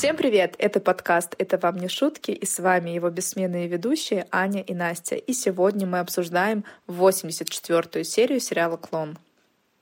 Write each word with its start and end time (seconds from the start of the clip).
Всем 0.00 0.16
привет! 0.16 0.54
Это 0.56 0.80
подкаст 0.80 1.34
«Это 1.36 1.58
вам 1.58 1.76
не 1.76 1.88
шутки» 1.88 2.30
и 2.30 2.46
с 2.46 2.58
вами 2.58 2.88
его 2.88 3.10
бессменные 3.10 3.68
ведущие 3.68 4.26
Аня 4.30 4.62
и 4.62 4.72
Настя. 4.72 5.16
И 5.16 5.34
сегодня 5.34 5.86
мы 5.86 5.98
обсуждаем 5.98 6.64
84-ю 6.88 8.02
серию 8.04 8.40
сериала 8.40 8.78
«Клон». 8.78 9.18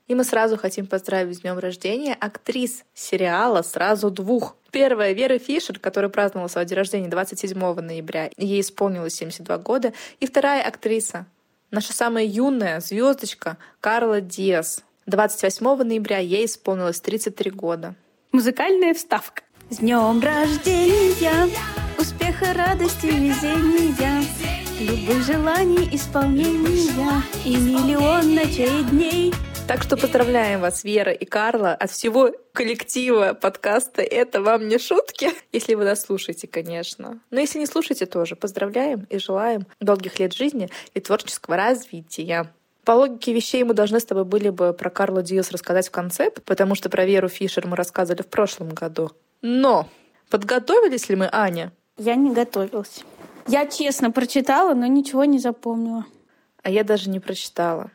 И 0.09 0.15
мы 0.15 0.25
сразу 0.25 0.57
хотим 0.57 0.87
поздравить 0.87 1.37
с 1.37 1.39
днем 1.39 1.57
рождения 1.57 2.17
актрис 2.19 2.83
сериала 2.93 3.61
сразу 3.61 4.11
двух. 4.11 4.57
Первая 4.71 5.13
Вера 5.13 5.39
Фишер, 5.39 5.79
которая 5.79 6.09
праздновала 6.09 6.49
свой 6.49 6.65
день 6.65 6.77
рождения 6.77 7.07
27 7.07 7.57
ноября, 7.57 8.29
ей 8.35 8.59
исполнилось 8.59 9.15
72 9.15 9.57
года. 9.59 9.93
И 10.19 10.27
вторая 10.27 10.63
актриса, 10.63 11.27
наша 11.71 11.93
самая 11.93 12.25
юная 12.25 12.81
звездочка 12.81 13.55
Карла 13.79 14.19
Диас. 14.19 14.83
28 15.05 15.83
ноября 15.83 16.17
ей 16.17 16.45
исполнилось 16.45 16.99
33 16.99 17.51
года. 17.51 17.95
Музыкальная 18.33 18.93
вставка. 18.93 19.43
С 19.71 19.77
днем 19.77 20.19
рождения, 20.19 21.47
успеха, 21.99 22.53
радости, 22.55 23.05
везения, 23.05 24.23
любых 24.79 25.23
желаний, 25.23 25.87
исполнения 25.91 27.21
и 27.45 27.55
миллион 27.55 28.33
ночей 28.33 28.83
дней. 28.89 29.31
Так 29.67 29.83
что 29.83 29.95
поздравляем 29.95 30.61
вас, 30.61 30.83
Вера 30.83 31.11
и 31.11 31.23
Карла, 31.23 31.73
от 31.73 31.91
всего 31.91 32.31
коллектива 32.51 33.37
подкаста 33.39 34.01
«Это 34.01 34.41
вам 34.41 34.67
не 34.67 34.79
шутки», 34.79 35.29
если 35.51 35.75
вы 35.75 35.83
нас 35.83 36.01
слушаете, 36.01 36.47
конечно. 36.47 37.19
Но 37.29 37.39
если 37.39 37.59
не 37.59 37.67
слушаете, 37.67 38.07
тоже 38.07 38.35
поздравляем 38.35 39.05
и 39.11 39.19
желаем 39.19 39.67
долгих 39.79 40.17
лет 40.17 40.33
жизни 40.33 40.71
и 40.95 40.99
творческого 40.99 41.57
развития. 41.57 42.51
По 42.85 42.93
логике 42.93 43.33
вещей 43.33 43.63
мы 43.63 43.73
должны 43.73 43.99
с 43.99 44.05
тобой 44.05 44.25
были 44.25 44.49
бы 44.49 44.73
про 44.73 44.89
Карлу 44.89 45.21
Диас 45.21 45.51
рассказать 45.51 45.87
в 45.87 45.91
конце, 45.91 46.31
потому 46.31 46.75
что 46.75 46.89
про 46.89 47.05
Веру 47.05 47.27
Фишер 47.27 47.67
мы 47.67 47.75
рассказывали 47.75 48.21
в 48.21 48.27
прошлом 48.27 48.69
году. 48.69 49.11
Но 49.41 49.87
подготовились 50.29 51.09
ли 51.09 51.15
мы, 51.15 51.29
Аня? 51.31 51.71
Я 51.97 52.15
не 52.15 52.33
готовилась. 52.33 53.03
Я 53.47 53.65
честно 53.67 54.11
прочитала, 54.11 54.73
но 54.73 54.85
ничего 54.85 55.25
не 55.25 55.39
запомнила. 55.39 56.05
А 56.63 56.69
я 56.69 56.83
даже 56.83 57.09
не 57.09 57.19
прочитала. 57.19 57.91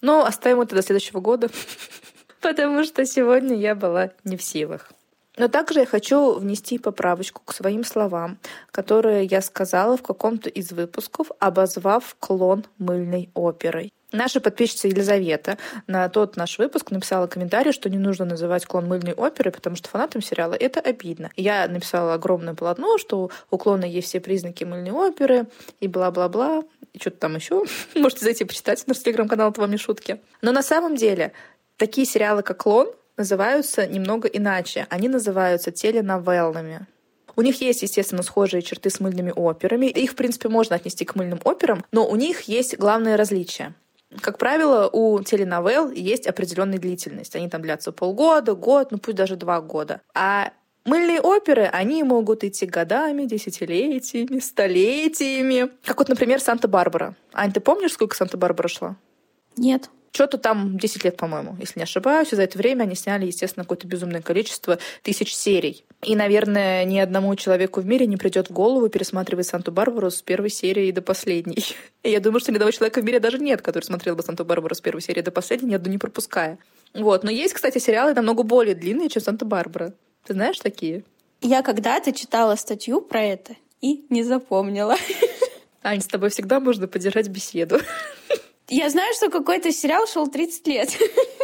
Но 0.00 0.24
оставим 0.24 0.60
это 0.60 0.74
до 0.74 0.82
следующего 0.82 1.20
года, 1.20 1.50
потому 2.40 2.84
что 2.84 3.04
сегодня 3.06 3.56
я 3.56 3.74
была 3.74 4.10
не 4.24 4.36
в 4.36 4.42
силах. 4.42 4.92
Но 5.36 5.48
также 5.48 5.80
я 5.80 5.86
хочу 5.86 6.34
внести 6.34 6.78
поправочку 6.78 7.42
к 7.44 7.52
своим 7.52 7.84
словам, 7.84 8.38
которые 8.70 9.24
я 9.24 9.42
сказала 9.42 9.96
в 9.96 10.02
каком-то 10.02 10.48
из 10.48 10.72
выпусков, 10.72 11.30
обозвав 11.38 12.16
клон 12.18 12.64
мыльной 12.78 13.30
оперой. 13.34 13.92
Наша 14.12 14.40
подписчица 14.40 14.88
Елизавета 14.88 15.58
на 15.86 16.08
тот 16.08 16.36
наш 16.36 16.58
выпуск 16.58 16.90
написала 16.90 17.26
комментарий, 17.26 17.72
что 17.72 17.90
не 17.90 17.98
нужно 17.98 18.24
называть 18.24 18.64
клон 18.64 18.86
мыльной 18.86 19.14
оперы, 19.14 19.50
потому 19.50 19.74
что 19.74 19.88
фанатам 19.88 20.22
сериала 20.22 20.54
это 20.54 20.80
обидно. 20.80 21.30
Я 21.36 21.66
написала 21.66 22.14
огромное 22.14 22.54
полотно, 22.54 22.98
что 22.98 23.30
у 23.50 23.58
клона 23.58 23.84
есть 23.84 24.08
все 24.08 24.20
признаки 24.20 24.64
мыльной 24.64 24.92
оперы 24.92 25.46
и 25.80 25.88
бла-бла-бла, 25.88 26.62
и 26.92 26.98
что-то 27.00 27.18
там 27.18 27.34
еще. 27.34 27.64
Можете 27.96 28.24
зайти 28.24 28.44
почитать 28.44 28.86
наш 28.86 28.98
телеграм-канал 28.98 29.50
«Это 29.50 29.60
вам 29.60 29.70
не 29.70 29.76
шутки». 29.76 30.20
Но 30.40 30.52
на 30.52 30.62
самом 30.62 30.96
деле 30.96 31.32
такие 31.76 32.06
сериалы, 32.06 32.42
как 32.42 32.62
«Клон», 32.62 32.88
называются 33.16 33.86
немного 33.86 34.28
иначе. 34.28 34.86
Они 34.90 35.08
называются 35.08 35.70
теленовеллами. 35.70 36.86
У 37.34 37.42
них 37.42 37.60
есть, 37.60 37.82
естественно, 37.82 38.22
схожие 38.22 38.62
черты 38.62 38.88
с 38.88 39.00
мыльными 39.00 39.32
операми. 39.34 39.86
Их, 39.86 40.12
в 40.12 40.14
принципе, 40.14 40.48
можно 40.48 40.76
отнести 40.76 41.04
к 41.04 41.14
мыльным 41.14 41.40
операм, 41.44 41.84
но 41.92 42.06
у 42.06 42.16
них 42.16 42.42
есть 42.42 42.78
главное 42.78 43.16
различие. 43.16 43.74
Как 44.20 44.38
правило, 44.38 44.88
у 44.92 45.20
теленовелл 45.22 45.90
есть 45.90 46.26
определенная 46.26 46.78
длительность. 46.78 47.34
Они 47.36 47.48
там 47.48 47.62
длятся 47.62 47.92
полгода, 47.92 48.54
год, 48.54 48.92
ну 48.92 48.98
пусть 48.98 49.16
даже 49.16 49.36
два 49.36 49.60
года. 49.60 50.00
А 50.14 50.52
Мыльные 50.86 51.20
оперы, 51.20 51.64
они 51.64 52.04
могут 52.04 52.44
идти 52.44 52.64
годами, 52.64 53.24
десятилетиями, 53.24 54.38
столетиями. 54.38 55.68
Как 55.84 55.98
вот, 55.98 56.08
например, 56.08 56.40
«Санта-Барбара». 56.40 57.16
Ань, 57.32 57.52
ты 57.52 57.58
помнишь, 57.58 57.92
сколько 57.92 58.14
«Санта-Барбара» 58.14 58.68
шла? 58.68 58.96
Нет. 59.56 59.90
Что-то 60.12 60.38
там 60.38 60.78
10 60.78 61.04
лет, 61.04 61.16
по-моему, 61.16 61.56
если 61.60 61.78
не 61.78 61.82
ошибаюсь. 61.82 62.32
И 62.32 62.36
за 62.36 62.42
это 62.42 62.56
время 62.58 62.84
они 62.84 62.94
сняли, 62.94 63.26
естественно, 63.26 63.64
какое-то 63.64 63.86
безумное 63.86 64.22
количество 64.22 64.78
тысяч 65.02 65.34
серий. 65.34 65.84
И, 66.02 66.16
наверное, 66.16 66.84
ни 66.84 66.98
одному 66.98 67.34
человеку 67.36 67.80
в 67.80 67.86
мире 67.86 68.06
не 68.06 68.16
придет 68.16 68.48
в 68.48 68.52
голову 68.52 68.88
пересматривать 68.88 69.46
Санту-Барбару 69.46 70.10
с 70.10 70.22
первой 70.22 70.50
серии 70.50 70.90
до 70.90 71.02
последней. 71.02 71.64
И 72.02 72.10
я 72.10 72.20
думаю, 72.20 72.40
что 72.40 72.52
ни 72.52 72.56
одного 72.56 72.70
человека 72.70 73.00
в 73.00 73.04
мире 73.04 73.20
даже 73.20 73.38
нет, 73.38 73.62
который 73.62 73.84
смотрел 73.84 74.16
бы 74.16 74.22
Санту-Барбару 74.22 74.74
с 74.74 74.80
первой 74.80 75.02
серии 75.02 75.22
до 75.22 75.30
последней, 75.30 75.70
ни 75.70 75.74
одну 75.74 75.90
не 75.90 75.98
пропуская. 75.98 76.58
Вот. 76.94 77.24
Но 77.24 77.30
есть, 77.30 77.54
кстати, 77.54 77.78
сериалы 77.78 78.14
намного 78.14 78.42
более 78.42 78.74
длинные, 78.74 79.08
чем 79.08 79.22
Санта-Барбара. 79.22 79.94
Ты 80.24 80.34
знаешь 80.34 80.58
такие? 80.58 81.04
Я 81.40 81.62
когда-то 81.62 82.12
читала 82.12 82.56
статью 82.56 83.00
про 83.00 83.22
это 83.22 83.54
и 83.80 84.06
не 84.10 84.22
запомнила. 84.22 84.96
Ань, 85.82 86.00
с 86.00 86.06
тобой 86.06 86.30
всегда 86.30 86.58
можно 86.60 86.88
поддержать 86.88 87.28
беседу. 87.28 87.78
Я 88.68 88.90
знаю, 88.90 89.14
что 89.14 89.30
какой-то 89.30 89.72
сериал 89.72 90.06
шел 90.06 90.26
30 90.26 90.66
лет. 90.66 90.90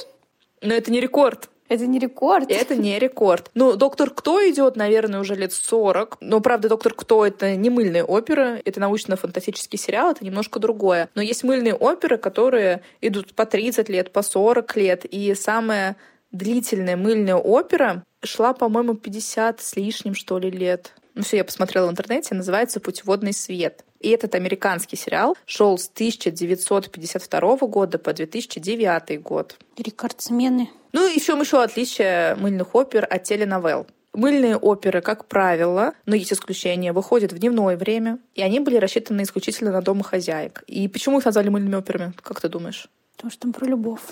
Но 0.61 0.75
это 0.75 0.91
не 0.91 1.01
рекорд. 1.01 1.49
Это 1.69 1.87
не 1.87 1.99
рекорд. 1.99 2.51
Это 2.51 2.77
не 2.77 2.99
рекорд. 2.99 3.51
Ну, 3.55 3.77
«Доктор 3.77 4.11
Кто» 4.11 4.47
идет, 4.51 4.77
наверное, 4.77 5.21
уже 5.21 5.35
лет 5.35 5.55
40. 5.55 6.19
Но, 6.21 6.41
правда, 6.41 6.69
«Доктор 6.69 6.93
Кто»— 6.93 7.25
это 7.27 7.57
не 7.57 7.71
мыльные 7.71 8.05
оперы, 8.05 8.61
это 8.65 8.79
научно-фантастический 8.79 9.79
сериал, 9.79 10.11
это 10.11 10.23
немножко 10.23 10.59
другое. 10.59 11.09
Но 11.15 11.23
есть 11.23 11.45
мыльные 11.45 11.75
оперы, 11.75 12.19
которые 12.19 12.83
идут 13.01 13.35
по 13.35 13.47
30 13.47 13.89
лет, 13.89 14.13
по 14.13 14.23
40 14.23 14.77
лет. 14.77 15.05
И 15.07 15.35
самая 15.35 15.97
длительная 16.31 16.97
мыльная 16.97 17.37
опера 17.37 18.05
шла, 18.23 18.53
по-моему, 18.53 18.95
50 18.95 19.63
с 19.63 19.75
лишним, 19.77 20.15
что 20.15 20.39
ли, 20.39 20.51
лет. 20.51 20.93
Ну 21.15 21.23
все, 21.23 21.39
я 21.39 21.45
посмотрела 21.45 21.89
в 21.89 21.91
интернете, 21.91 22.35
называется 22.35 22.81
«Путеводный 22.81 23.33
свет». 23.33 23.85
И 24.01 24.09
этот 24.09 24.35
американский 24.35 24.97
сериал 24.97 25.37
шел 25.47 25.79
с 25.79 25.89
1952 25.89 27.57
года 27.69 27.99
по 27.99 28.13
2009 28.13 29.23
год. 29.23 29.57
Рекордсмены. 29.77 30.71
Ну 30.93 31.07
и 31.07 31.15
еще 31.15 31.39
еще 31.39 31.63
отличие 31.63 32.35
мыльных 32.37 32.75
опер 32.75 33.07
от 33.09 33.25
теленовелл. 33.25 33.87
Мыльные 34.15 34.57
оперы, 34.57 35.01
как 35.01 35.27
правило, 35.27 35.95
но 36.05 36.15
есть 36.15 36.33
исключения, 36.33 36.93
выходят 36.93 37.33
в 37.33 37.39
дневное 37.39 37.79
время, 37.79 38.19
и 38.35 38.43
они 38.43 38.61
были 38.61 38.77
рассчитаны 38.77 39.23
исключительно 39.23 39.73
на 39.73 39.81
домохозяек. 39.81 40.65
И 40.67 40.87
почему 40.89 41.19
их 41.19 41.25
назвали 41.25 41.49
мыльными 41.49 41.77
операми, 41.77 42.13
как 42.23 42.41
ты 42.41 42.49
думаешь? 42.49 42.89
Потому 43.17 43.31
что 43.31 43.41
там 43.41 43.53
про 43.53 43.67
любовь. 43.67 44.03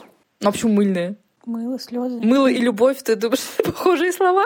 Ну 0.41 0.49
а 0.49 0.53
почему 0.53 0.73
мыльные? 0.73 1.17
Мыло, 1.45 1.79
слезы. 1.79 2.21
Мыло 2.21 2.47
и 2.47 2.59
любовь, 2.59 3.03
ты 3.03 3.17
думаешь, 3.17 3.43
похожие 3.65 4.13
слова? 4.13 4.45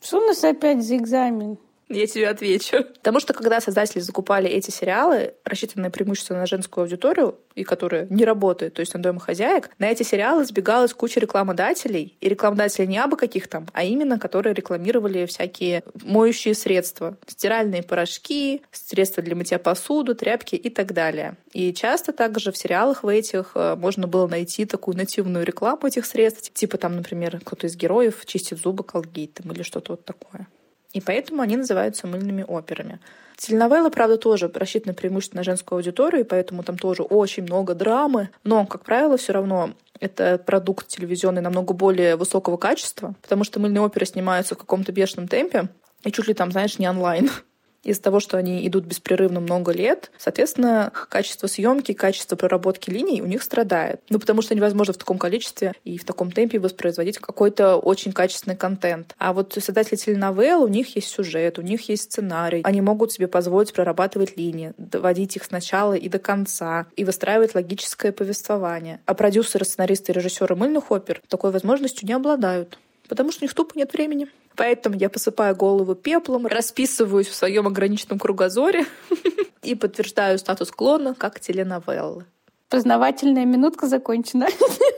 Что 0.00 0.18
у 0.18 0.26
нас 0.26 0.44
опять 0.44 0.84
за 0.84 0.96
экзамен? 0.96 1.58
Я 1.88 2.06
тебе 2.06 2.28
отвечу. 2.28 2.84
Потому 2.96 3.18
что 3.20 3.32
когда 3.32 3.60
создатели 3.60 4.00
закупали 4.00 4.48
эти 4.48 4.70
сериалы, 4.70 5.34
рассчитанные 5.44 5.90
преимущественно 5.90 6.40
на 6.40 6.46
женскую 6.46 6.82
аудиторию, 6.82 7.36
и 7.54 7.64
которые 7.64 8.06
не 8.10 8.24
работают, 8.24 8.74
то 8.74 8.80
есть 8.80 8.94
на 8.94 9.02
домохозяек, 9.02 9.70
на 9.78 9.86
эти 9.86 10.02
сериалы 10.02 10.44
сбегалась 10.44 10.92
куча 10.92 11.18
рекламодателей. 11.18 12.16
И 12.20 12.28
рекламодатели 12.28 12.86
не 12.86 12.98
абы 12.98 13.16
каких 13.16 13.48
там, 13.48 13.66
а 13.72 13.84
именно 13.84 14.18
которые 14.18 14.54
рекламировали 14.54 15.26
всякие 15.26 15.82
моющие 16.04 16.54
средства. 16.54 17.16
Стиральные 17.26 17.82
порошки, 17.82 18.62
средства 18.70 19.22
для 19.22 19.34
мытья 19.34 19.58
посуду, 19.58 20.14
тряпки 20.14 20.54
и 20.54 20.70
так 20.70 20.92
далее. 20.92 21.36
И 21.52 21.72
часто 21.72 22.12
также 22.12 22.52
в 22.52 22.56
сериалах 22.56 23.02
в 23.02 23.08
этих 23.08 23.52
э, 23.54 23.74
можно 23.76 24.06
было 24.06 24.26
найти 24.26 24.64
такую 24.66 24.96
нативную 24.96 25.44
рекламу 25.44 25.86
этих 25.86 26.06
средств. 26.06 26.52
Типа 26.52 26.76
там, 26.76 26.96
например, 26.96 27.40
кто-то 27.44 27.66
из 27.66 27.76
героев 27.76 28.24
чистит 28.26 28.58
зубы 28.58 28.84
колгейтом 28.84 29.50
или 29.52 29.62
что-то 29.62 29.92
вот 29.92 30.04
такое. 30.04 30.46
И 30.92 31.00
поэтому 31.00 31.42
они 31.42 31.56
называются 31.56 32.06
мыльными 32.06 32.44
операми. 32.46 33.00
Теленовеллы, 33.36 33.90
правда, 33.90 34.16
тоже 34.16 34.50
рассчитаны 34.52 34.94
преимущественно 34.94 35.40
на 35.40 35.44
женскую 35.44 35.76
аудиторию, 35.76 36.22
и 36.22 36.24
поэтому 36.24 36.62
там 36.62 36.76
тоже 36.76 37.02
очень 37.02 37.44
много 37.44 37.74
драмы. 37.74 38.30
Но, 38.42 38.66
как 38.66 38.84
правило, 38.84 39.16
все 39.16 39.32
равно 39.32 39.74
это 40.00 40.38
продукт 40.38 40.88
телевизионный 40.88 41.42
намного 41.42 41.74
более 41.74 42.16
высокого 42.16 42.56
качества, 42.56 43.14
потому 43.22 43.44
что 43.44 43.60
мыльные 43.60 43.82
оперы 43.82 44.06
снимаются 44.06 44.54
в 44.54 44.58
каком-то 44.58 44.90
бешеном 44.92 45.28
темпе, 45.28 45.68
и 46.04 46.10
чуть 46.10 46.28
ли 46.28 46.34
там, 46.34 46.50
знаешь, 46.50 46.78
не 46.78 46.88
онлайн. 46.88 47.30
Из-за 47.88 48.02
того, 48.02 48.20
что 48.20 48.36
они 48.36 48.66
идут 48.68 48.84
беспрерывно 48.84 49.40
много 49.40 49.72
лет, 49.72 50.10
соответственно, 50.18 50.92
качество 51.08 51.46
съемки, 51.46 51.92
качество 51.92 52.36
проработки 52.36 52.90
линий 52.90 53.22
у 53.22 53.26
них 53.26 53.42
страдает. 53.42 54.02
Ну, 54.10 54.18
потому 54.18 54.42
что 54.42 54.54
невозможно 54.54 54.92
в 54.92 54.98
таком 54.98 55.16
количестве 55.16 55.72
и 55.84 55.96
в 55.96 56.04
таком 56.04 56.30
темпе 56.30 56.58
воспроизводить 56.58 57.16
какой-то 57.16 57.76
очень 57.76 58.12
качественный 58.12 58.56
контент. 58.56 59.14
А 59.16 59.32
вот 59.32 59.54
создатели 59.54 59.96
теленовелл, 59.96 60.64
у 60.64 60.68
них 60.68 60.96
есть 60.96 61.08
сюжет, 61.08 61.58
у 61.58 61.62
них 61.62 61.88
есть 61.88 62.02
сценарий. 62.02 62.60
Они 62.62 62.82
могут 62.82 63.12
себе 63.12 63.26
позволить 63.26 63.72
прорабатывать 63.72 64.36
линии, 64.36 64.74
доводить 64.76 65.36
их 65.36 65.44
сначала 65.44 65.94
и 65.94 66.10
до 66.10 66.18
конца, 66.18 66.88
и 66.94 67.06
выстраивать 67.06 67.54
логическое 67.54 68.12
повествование. 68.12 69.00
А 69.06 69.14
продюсеры, 69.14 69.64
сценаристы 69.64 70.12
и 70.12 70.14
режиссеры 70.14 70.56
мыльных 70.56 70.90
опер 70.90 71.22
такой 71.28 71.52
возможностью 71.52 72.06
не 72.06 72.12
обладают 72.12 72.78
потому 73.08 73.32
что 73.32 73.42
у 73.42 73.46
них 73.46 73.54
тупо 73.54 73.72
нет 73.76 73.92
времени. 73.92 74.28
Поэтому 74.58 74.96
я 74.96 75.08
посыпаю 75.08 75.54
голову 75.54 75.94
пеплом, 75.94 76.48
расписываюсь 76.48 77.28
в 77.28 77.34
своем 77.34 77.68
ограниченном 77.68 78.18
кругозоре 78.18 78.86
и 79.62 79.76
подтверждаю 79.76 80.36
статус 80.40 80.72
клона 80.72 81.14
как 81.14 81.38
теленовеллы. 81.38 82.26
Познавательная 82.68 83.44
минутка 83.44 83.86
закончена. 83.86 84.48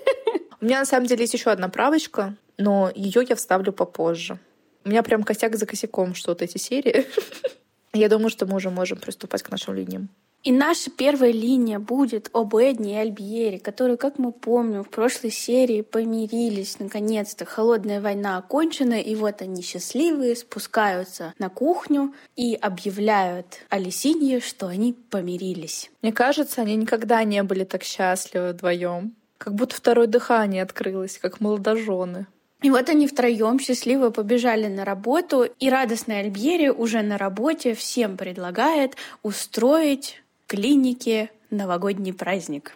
У 0.63 0.65
меня 0.65 0.79
на 0.79 0.87
самом 0.87 1.07
деле 1.07 1.25
есть 1.25 1.35
еще 1.35 1.51
одна 1.51 1.69
правочка, 1.69 2.37
но 2.57 2.91
ее 2.95 3.23
я 3.29 3.37
вставлю 3.37 3.75
попозже. 3.75 4.39
У 4.87 4.89
меня 4.89 5.03
прям 5.03 5.25
косяк 5.25 5.55
за 5.57 5.67
косяком 5.67 6.15
что-то 6.15 6.47
эти 6.47 6.57
серии. 6.57 7.07
Я 7.93 8.09
думаю, 8.09 8.31
что 8.31 8.47
мы 8.47 8.57
уже 8.57 8.71
можем 8.71 8.99
приступать 8.99 9.43
к 9.43 9.51
нашим 9.51 9.75
линиям. 9.75 10.09
И 10.43 10.53
наша 10.53 10.91
первая 10.91 11.33
линия 11.33 11.79
будет 11.79 12.31
об 12.33 12.57
Эдне 12.57 12.95
и 12.95 12.97
Альбьере, 12.97 13.59
которые, 13.59 13.99
как 13.99 14.19
мы 14.19 14.33
помним, 14.33 14.85
в 14.85 14.89
прошлой 14.89 15.31
серии 15.31 15.83
помирились. 15.83 16.79
Наконец-то 16.79 17.45
холодная 17.45 18.01
война 18.01 18.39
окончена, 18.39 19.01
и 19.01 19.15
вот 19.17 19.43
они 19.43 19.61
счастливые 19.61 20.35
спускаются 20.35 21.35
на 21.39 21.51
кухню 21.51 22.15
и 22.37 22.55
объявляют 22.55 23.61
Алисинье, 23.69 24.41
что 24.41 24.67
они 24.67 24.95
помирились. 24.95 25.91
Мне 26.01 26.13
кажется, 26.13 26.63
они 26.63 26.75
никогда 26.75 27.23
не 27.25 27.43
были 27.43 27.65
так 27.65 27.83
счастливы 27.83 28.53
вдвоем. 28.53 29.15
Как 29.37 29.55
будто 29.55 29.77
второе 29.77 30.07
дыхание 30.07 30.63
открылось, 30.63 31.19
как 31.19 31.41
молодожены. 31.41 32.27
И 32.63 32.71
вот 32.71 32.89
они 32.89 33.07
втроем 33.07 33.59
счастливо 33.59 34.11
побежали 34.11 34.69
на 34.69 34.85
работу, 34.85 35.45
и 35.45 35.71
радостный 35.71 36.21
Альбьери 36.21 36.69
уже 36.69 37.03
на 37.03 37.17
работе 37.17 37.75
всем 37.75 38.17
предлагает 38.17 38.97
устроить 39.23 40.23
клинике 40.51 41.31
новогодний 41.51 42.13
праздник. 42.13 42.75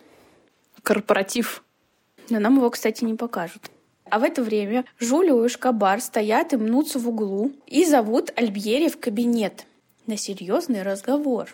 Корпоратив. 0.84 1.64
Но 2.30 2.38
нам 2.38 2.58
его, 2.58 2.70
кстати, 2.70 3.02
не 3.02 3.14
покажут. 3.14 3.68
А 4.08 4.20
в 4.20 4.22
это 4.22 4.44
время 4.44 4.84
Жулио 5.00 5.44
и 5.44 5.48
Шкабар 5.48 6.00
стоят 6.00 6.52
и 6.52 6.56
мнутся 6.56 7.00
в 7.00 7.08
углу 7.08 7.50
и 7.66 7.84
зовут 7.84 8.32
Альбьери 8.36 8.88
в 8.88 9.00
кабинет 9.00 9.66
на 10.06 10.16
серьезный 10.16 10.82
разговор. 10.82 11.48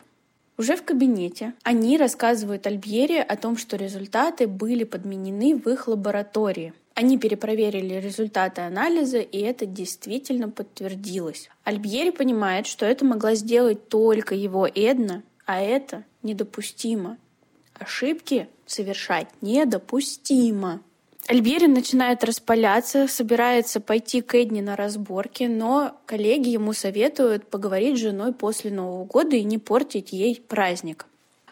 Уже 0.58 0.76
в 0.76 0.82
кабинете 0.82 1.54
они 1.62 1.96
рассказывают 1.96 2.66
Альбьери 2.66 3.16
о 3.16 3.36
том, 3.38 3.56
что 3.56 3.76
результаты 3.76 4.46
были 4.46 4.84
подменены 4.84 5.56
в 5.56 5.70
их 5.70 5.88
лаборатории. 5.88 6.74
Они 6.92 7.16
перепроверили 7.16 7.94
результаты 7.94 8.60
анализа, 8.60 9.20
и 9.20 9.38
это 9.38 9.64
действительно 9.64 10.50
подтвердилось. 10.50 11.48
Альбьери 11.64 12.10
понимает, 12.10 12.66
что 12.66 12.84
это 12.84 13.06
могла 13.06 13.34
сделать 13.36 13.88
только 13.88 14.34
его 14.34 14.66
Эдна, 14.66 15.22
а 15.50 15.60
это 15.60 16.04
недопустимо. 16.22 17.18
Ошибки 17.74 18.48
совершать 18.66 19.26
недопустимо. 19.40 20.80
Альбери 21.26 21.66
начинает 21.66 22.22
распаляться, 22.22 23.08
собирается 23.08 23.80
пойти 23.80 24.20
к 24.20 24.36
Эдне 24.36 24.62
на 24.62 24.76
разборки, 24.76 25.44
но 25.44 25.98
коллеги 26.06 26.50
ему 26.50 26.72
советуют 26.72 27.48
поговорить 27.48 27.96
с 27.96 28.00
женой 28.00 28.32
после 28.32 28.70
Нового 28.70 29.04
года 29.04 29.34
и 29.34 29.42
не 29.42 29.58
портить 29.58 30.12
ей 30.12 30.40
праздник. 30.40 31.06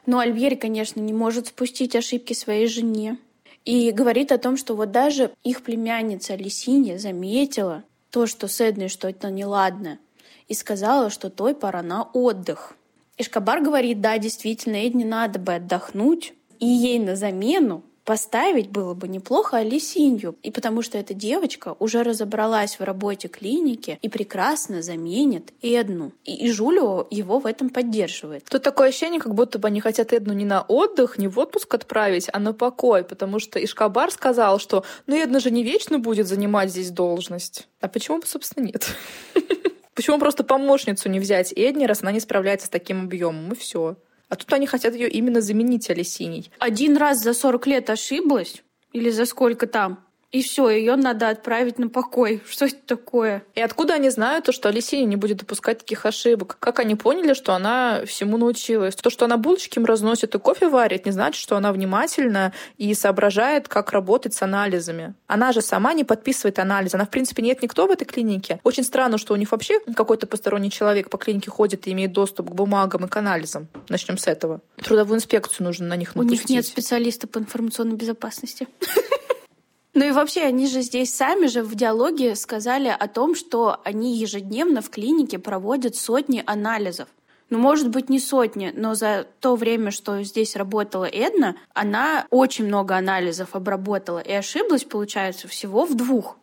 Но 0.06 0.21
Альбери, 0.21 0.55
конечно, 0.55 1.00
не 1.00 1.12
может 1.12 1.49
спустить 1.49 1.97
ошибки 1.97 2.35
своей 2.35 2.69
жене 2.69 3.19
и 3.65 3.91
говорит 3.91 4.31
о 4.31 4.39
том, 4.39 4.56
что 4.56 4.77
вот 4.77 4.93
даже 4.93 5.33
их 5.43 5.65
племянница 5.65 6.37
Лисинья 6.37 6.99
заметила 6.99 7.83
то, 8.11 8.29
что 8.29 8.47
с 8.47 8.61
Эдной 8.61 8.89
что-то 8.91 9.29
неладно, 9.33 9.99
и 10.47 10.55
сказала, 10.55 11.11
что 11.11 11.31
той 11.31 11.56
пора 11.56 11.83
на 11.83 12.05
отдых. 12.05 12.77
Ишкабар 13.19 13.61
говорит, 13.61 14.00
да, 14.00 14.17
действительно, 14.19 14.87
Эдне 14.87 15.05
надо 15.05 15.38
бы 15.38 15.55
отдохнуть, 15.55 16.35
и 16.61 16.67
ей 16.67 16.99
на 16.99 17.17
замену 17.17 17.82
поставить 18.09 18.70
было 18.70 18.94
бы 18.94 19.06
неплохо 19.06 19.59
Алисинью. 19.59 20.35
И 20.43 20.50
потому 20.50 20.81
что 20.81 20.97
эта 20.97 21.12
девочка 21.12 21.76
уже 21.79 22.03
разобралась 22.03 22.79
в 22.79 22.82
работе 22.82 23.29
клиники 23.29 23.99
и 24.00 24.09
прекрасно 24.09 24.81
заменит 24.81 25.53
Эдну. 25.61 26.12
И, 26.25 26.47
и 26.47 26.50
Жулио 26.50 27.06
его 27.11 27.38
в 27.38 27.44
этом 27.44 27.69
поддерживает. 27.69 28.44
Тут 28.49 28.62
такое 28.62 28.88
ощущение, 28.88 29.21
как 29.21 29.35
будто 29.35 29.59
бы 29.59 29.69
они 29.69 29.82
хотят 29.82 30.14
Эдну 30.14 30.32
не 30.32 30.47
на 30.47 30.62
отдых, 30.62 31.19
не 31.19 31.29
в 31.29 31.38
отпуск 31.38 31.75
отправить, 31.75 32.29
а 32.32 32.38
на 32.38 32.55
покой, 32.55 33.05
потому 33.05 33.41
что 33.41 33.62
Ишкабар 33.62 34.11
сказал, 34.11 34.59
что 34.59 34.85
ну 35.06 35.14
Эдна 35.14 35.38
же 35.38 35.50
не 35.50 35.62
вечно 35.62 35.99
будет 35.99 36.29
занимать 36.29 36.71
здесь 36.71 36.91
должность. 36.91 37.69
А 37.82 37.88
почему 37.88 38.21
бы, 38.21 38.26
собственно, 38.26 38.64
нет? 38.64 38.88
Почему 39.99 40.21
просто 40.21 40.45
помощницу 40.45 41.09
не 41.09 41.19
взять 41.19 41.53
Эдни, 41.56 41.85
раз 41.85 42.03
она 42.03 42.12
не 42.12 42.21
справляется 42.21 42.69
с 42.69 42.71
таким 42.71 43.06
объемом, 43.06 43.50
и 43.50 43.56
все. 43.56 43.97
А 44.29 44.37
тут 44.37 44.53
они 44.53 44.65
хотят 44.65 44.95
ее 44.95 45.11
именно 45.11 45.41
заменить 45.41 45.91
Алисиней. 45.91 46.53
Один 46.61 46.97
раз 46.97 47.21
за 47.21 47.35
40 47.35 47.67
лет 47.67 47.91
ошиблась? 47.91 48.62
Или 48.93 49.11
за 49.11 49.27
сколько 49.27 49.67
там? 49.67 50.06
И 50.30 50.42
все, 50.42 50.69
ее 50.69 50.96
надо 50.96 51.30
отправить 51.30 51.78
на 51.78 51.88
покой. 51.88 52.42
Что 52.46 52.66
это 52.66 52.76
такое? 52.86 53.44
И 53.54 53.62
откуда 53.62 53.94
они 53.94 54.10
знают 54.10 54.44
то, 54.44 54.52
что 54.52 54.69
Алисия 54.69 55.04
не 55.06 55.16
будет 55.16 55.38
допускать 55.38 55.78
таких 55.78 56.04
ошибок? 56.04 56.58
Как 56.60 56.80
они 56.80 56.96
поняли, 56.96 57.32
что 57.32 57.54
она 57.54 58.02
всему 58.04 58.36
научилась? 58.36 58.94
То, 58.94 59.08
что 59.08 59.25
она 59.25 59.38
булочки 59.38 59.78
им 59.78 59.86
разносит 59.86 60.34
и 60.34 60.38
кофе 60.38 60.69
варит, 60.69 61.06
не 61.06 61.12
значит, 61.12 61.40
что 61.40 61.56
она 61.56 61.72
внимательна 61.72 62.52
и 62.76 62.92
соображает, 62.92 63.69
как 63.69 63.92
работать 63.92 64.34
с 64.34 64.42
анализами. 64.42 65.14
Она 65.26 65.52
же 65.52 65.62
сама 65.62 65.94
не 65.94 66.04
подписывает 66.04 66.58
анализ. 66.58 66.94
Она, 66.94 67.06
в 67.06 67.10
принципе, 67.10 67.42
нет 67.42 67.62
никто 67.62 67.86
в 67.86 67.90
этой 67.90 68.04
клинике. 68.04 68.60
Очень 68.64 68.84
странно, 68.84 69.16
что 69.16 69.32
у 69.32 69.36
них 69.36 69.50
вообще 69.50 69.80
какой-то 69.80 70.26
посторонний 70.26 70.70
человек 70.70 71.08
по 71.08 71.16
клинике 71.16 71.50
ходит 71.50 71.86
и 71.86 71.92
имеет 71.92 72.12
доступ 72.12 72.50
к 72.50 72.52
бумагам 72.52 73.06
и 73.06 73.08
к 73.08 73.16
анализам. 73.16 73.69
Начнем 73.88 74.19
с 74.19 74.26
этого. 74.26 74.60
Трудовую 74.76 75.16
инспекцию 75.16 75.66
нужно 75.66 75.86
на 75.86 75.96
них 75.96 76.14
напустить. 76.14 76.40
У 76.40 76.42
них 76.42 76.50
нет 76.50 76.66
специалиста 76.66 77.26
по 77.26 77.38
информационной 77.38 77.96
безопасности. 77.96 78.69
Ну 79.99 80.05
и 80.05 80.12
вообще, 80.12 80.43
они 80.43 80.69
же 80.69 80.83
здесь 80.83 81.12
сами 81.12 81.49
же 81.49 81.65
в 81.65 81.75
диалоге 81.75 82.37
сказали 82.37 82.87
о 82.87 83.09
том, 83.09 83.35
что 83.35 83.81
они 83.83 84.17
ежедневно 84.17 84.81
в 84.81 84.91
клинике 84.91 85.41
проводят 85.41 85.97
сотни 85.97 86.41
анализов. 86.47 87.09
Ну, 87.50 87.59
может 87.59 87.89
быть, 87.89 88.09
не 88.09 88.21
сотни, 88.21 88.73
но 88.77 88.95
за 88.95 89.27
то 89.41 89.56
время, 89.56 89.91
что 89.91 90.23
здесь 90.23 90.55
работала 90.55 91.05
Эдна, 91.05 91.56
она 91.75 92.29
очень 92.31 92.67
много 92.67 92.97
анализов 92.97 93.56
обработала 93.56 94.21
и 94.21 94.31
ошиблась, 94.31 94.85
получается, 94.85 95.49
всего 95.49 95.85
в 95.85 95.97
двух. 95.97 96.37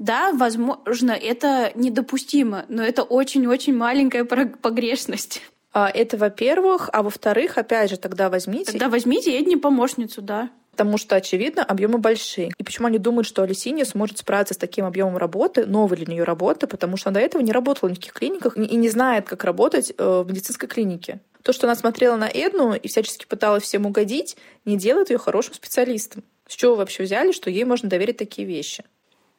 Да, 0.00 0.32
возможно, 0.32 1.12
это 1.12 1.70
недопустимо, 1.76 2.64
но 2.68 2.82
это 2.82 3.04
очень-очень 3.04 3.76
маленькая 3.76 4.24
погрешность. 4.24 5.42
А, 5.72 5.88
это, 5.88 6.16
во-первых. 6.16 6.90
А 6.92 7.04
во-вторых, 7.04 7.56
опять 7.56 7.90
же, 7.90 7.98
тогда 7.98 8.28
возьмите... 8.28 8.72
Тогда 8.72 8.88
возьмите 8.88 9.38
Эдни 9.38 9.54
помощницу, 9.54 10.22
да 10.22 10.50
потому 10.70 10.98
что, 10.98 11.16
очевидно, 11.16 11.64
объемы 11.64 11.98
большие. 11.98 12.50
И 12.56 12.62
почему 12.62 12.88
они 12.88 12.98
думают, 12.98 13.26
что 13.26 13.42
Алисинья 13.42 13.84
сможет 13.84 14.18
справиться 14.18 14.54
с 14.54 14.56
таким 14.56 14.84
объемом 14.84 15.16
работы, 15.16 15.66
новой 15.66 15.96
для 15.96 16.06
нее 16.06 16.24
работы, 16.24 16.66
потому 16.66 16.96
что 16.96 17.10
она 17.10 17.20
до 17.20 17.26
этого 17.26 17.42
не 17.42 17.52
работала 17.52 17.88
в 17.88 17.92
никаких 17.92 18.12
клиниках 18.12 18.56
и 18.56 18.76
не 18.76 18.88
знает, 18.88 19.28
как 19.28 19.44
работать 19.44 19.92
э, 19.96 20.22
в 20.24 20.28
медицинской 20.28 20.68
клинике. 20.68 21.20
То, 21.42 21.52
что 21.52 21.66
она 21.66 21.74
смотрела 21.74 22.16
на 22.16 22.28
Эдну 22.28 22.74
и 22.74 22.88
всячески 22.88 23.26
пыталась 23.26 23.62
всем 23.62 23.86
угодить, 23.86 24.36
не 24.64 24.76
делает 24.76 25.10
ее 25.10 25.18
хорошим 25.18 25.54
специалистом. 25.54 26.22
С 26.46 26.54
чего 26.54 26.74
вообще 26.74 27.04
взяли, 27.04 27.32
что 27.32 27.48
ей 27.48 27.64
можно 27.64 27.88
доверить 27.88 28.18
такие 28.18 28.46
вещи? 28.46 28.84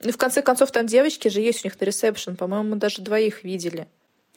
Ну 0.03 0.11
в 0.11 0.17
конце 0.17 0.41
концов, 0.41 0.71
там 0.71 0.87
девочки 0.87 1.27
же 1.27 1.41
есть 1.41 1.63
у 1.63 1.67
них 1.67 1.79
на 1.79 1.85
ресепшн, 1.85 2.35
по-моему, 2.35 2.75
даже 2.75 3.01
двоих 3.01 3.43
видели 3.43 3.87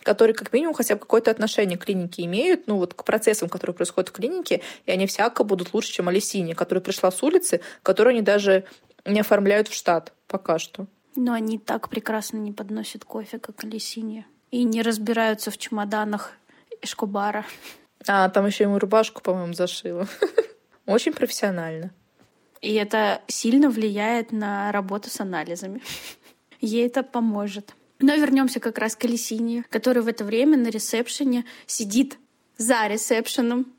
которые 0.04 0.34
как 0.34 0.52
минимум 0.52 0.75
хотя 0.75 0.94
бы 0.94 1.00
какое-то 1.00 1.30
отношение 1.30 1.76
к 1.76 1.84
клинике 1.84 2.25
имеют, 2.25 2.68
ну 2.68 2.76
вот 2.76 2.94
к 2.94 3.02
процессам, 3.04 3.49
которые 3.49 3.75
происходят 3.75 4.11
в 4.11 4.12
клинике, 4.12 4.61
и 4.87 4.92
они 4.92 5.06
всяко 5.06 5.42
будут 5.42 5.75
лучше, 5.75 5.92
чем 5.92 6.08
Алисине, 6.08 6.54
которая 6.54 6.82
пришла 6.82 7.11
с 7.11 7.23
улицы, 7.23 7.61
которую 7.82 8.12
они 8.12 8.23
даже 8.23 8.64
не 9.04 9.20
оформляют 9.20 9.68
в 9.68 9.75
штат 9.75 10.12
пока 10.28 10.58
что. 10.58 10.87
Но 11.16 11.32
они 11.32 11.58
так 11.58 11.88
прекрасно 11.88 12.38
не 12.38 12.52
подносят 12.52 13.04
кофе, 13.04 13.38
как 13.38 13.64
Алисине. 13.64 14.26
И 14.50 14.64
не 14.64 14.82
разбираются 14.82 15.50
в 15.50 15.58
чемоданах 15.58 16.32
Эшкобара. 16.82 17.44
А, 18.06 18.28
там 18.28 18.46
еще 18.46 18.64
ему 18.64 18.78
рубашку, 18.78 19.23
по-моему, 19.23 19.54
зашила. 19.54 20.06
Очень 20.87 21.12
профессионально. 21.12 21.92
И 22.61 22.75
это 22.75 23.20
сильно 23.26 23.70
влияет 23.70 24.32
на 24.32 24.73
работу 24.73 25.11
с 25.11 25.20
анализами. 25.20 25.82
Ей 26.61 26.87
это 26.87 27.02
поможет. 27.02 27.75
Но 28.06 28.16
вернемся 28.16 28.61
как 28.61 28.76
раз 28.76 28.96
к 28.96 29.06
Алисине, 29.06 29.64
которая 29.70 30.04
в 30.04 30.08
это 30.08 30.25
время 30.25 30.58
на 30.58 30.68
ресепшене 30.68 31.46
сидит 31.66 32.18
за 32.58 32.87
ресепшеном, 32.87 33.73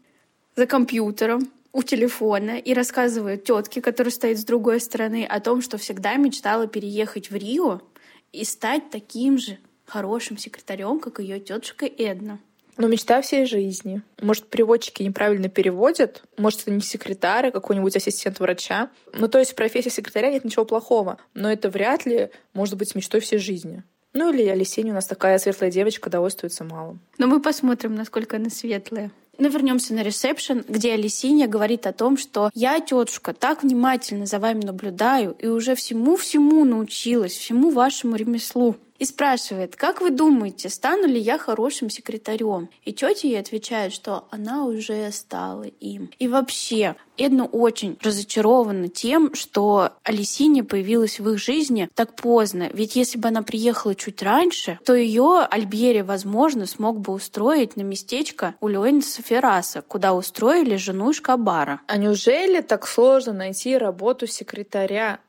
за 0.55 0.65
компьютером, 0.65 1.51
у 1.71 1.83
телефона 1.83 2.57
и 2.57 2.73
рассказывает 2.73 3.43
тетке, 3.43 3.83
которая 3.83 4.11
стоит 4.11 4.39
с 4.39 4.43
другой 4.43 4.79
стороны, 4.79 5.27
о 5.29 5.39
том, 5.41 5.61
что 5.61 5.77
всегда 5.77 6.15
мечтала 6.15 6.65
переехать 6.65 7.29
в 7.29 7.35
Рио 7.35 7.83
и 8.31 8.43
стать 8.45 8.89
таким 8.89 9.37
же 9.37 9.59
хорошим 9.85 10.39
секретарем, 10.39 10.99
как 10.99 11.19
ее 11.19 11.39
тетушка 11.39 11.85
Эдна. 11.85 12.39
Но 12.77 12.87
мечта 12.87 13.21
всей 13.21 13.45
жизни. 13.45 14.01
Может, 14.19 14.47
переводчики 14.47 15.03
неправильно 15.03 15.49
переводят, 15.49 16.23
может, 16.37 16.61
это 16.61 16.71
не 16.71 16.81
секретарь, 16.81 17.49
а 17.49 17.51
какой-нибудь 17.51 17.95
ассистент 17.95 18.39
врача. 18.39 18.89
Ну, 19.13 19.27
то 19.27 19.37
есть 19.37 19.51
в 19.51 19.55
профессии 19.55 19.89
секретаря 19.89 20.31
нет 20.31 20.43
ничего 20.43 20.65
плохого, 20.65 21.19
но 21.35 21.51
это 21.51 21.69
вряд 21.69 22.07
ли 22.07 22.31
может 22.53 22.75
быть 22.75 22.95
мечтой 22.95 23.21
всей 23.21 23.37
жизни. 23.37 23.83
Ну 24.15 24.31
или 24.31 24.47
Алисения 24.47 24.91
у 24.91 24.95
нас 24.95 25.05
такая 25.05 25.37
светлая 25.39 25.69
девочка, 25.69 26.09
довольствуется 26.09 26.63
малым. 26.63 27.01
Но 27.17 27.27
мы 27.27 27.41
посмотрим, 27.41 27.95
насколько 27.95 28.37
она 28.37 28.49
светлая. 28.49 29.11
Но 29.37 29.49
вернемся 29.49 29.93
на 29.93 30.03
ресепшн, 30.03 30.63
где 30.69 30.93
Алисинья 30.93 31.47
говорит 31.47 31.85
о 31.85 31.91
том, 31.91 32.17
что 32.17 32.49
я, 32.53 32.79
тетушка, 32.79 33.33
так 33.33 33.63
внимательно 33.63 34.25
за 34.25 34.39
вами 34.39 34.63
наблюдаю 34.63 35.35
и 35.37 35.47
уже 35.47 35.75
всему-всему 35.75 36.63
научилась, 36.63 37.33
всему 37.33 37.71
вашему 37.71 38.15
ремеслу. 38.15 38.77
И 38.97 39.05
спрашивает, 39.05 39.75
как 39.75 40.01
вы 40.01 40.09
думаете, 40.09 40.69
стану 40.69 41.07
ли 41.07 41.19
я 41.19 41.37
хорошим 41.37 41.89
секретарем? 41.89 42.69
И 42.83 42.93
тетя 42.93 43.27
ей 43.27 43.39
отвечает, 43.39 43.93
что 43.93 44.27
она 44.31 44.65
уже 44.65 45.11
стала 45.11 45.63
им. 45.63 46.09
И 46.17 46.27
вообще, 46.27 46.95
Эдна 47.17 47.45
очень 47.45 47.97
разочарована 48.01 48.87
тем, 48.89 49.33
что 49.35 49.91
Алисине 50.03 50.63
появилась 50.63 51.19
в 51.19 51.29
их 51.29 51.39
жизни 51.39 51.89
так 51.93 52.15
поздно. 52.15 52.69
Ведь 52.73 52.95
если 52.95 53.17
бы 53.17 53.29
она 53.29 53.41
приехала 53.41 53.95
чуть 53.95 54.21
раньше, 54.21 54.79
то 54.85 54.93
ее 54.93 55.45
Альбьери, 55.49 56.01
возможно, 56.01 56.65
смог 56.65 56.99
бы 56.99 57.13
устроить 57.13 57.75
на 57.75 57.81
местечко 57.81 58.55
у 58.61 58.67
Леонида 58.67 59.05
Ферраса, 59.05 59.81
куда 59.81 60.13
устроили 60.13 60.75
жену 60.75 61.13
Шкабара. 61.13 61.81
А 61.87 61.97
неужели 61.97 62.61
так 62.61 62.87
сложно 62.87 63.33
найти 63.33 63.77
работу 63.77 64.27
секретаря 64.27 65.19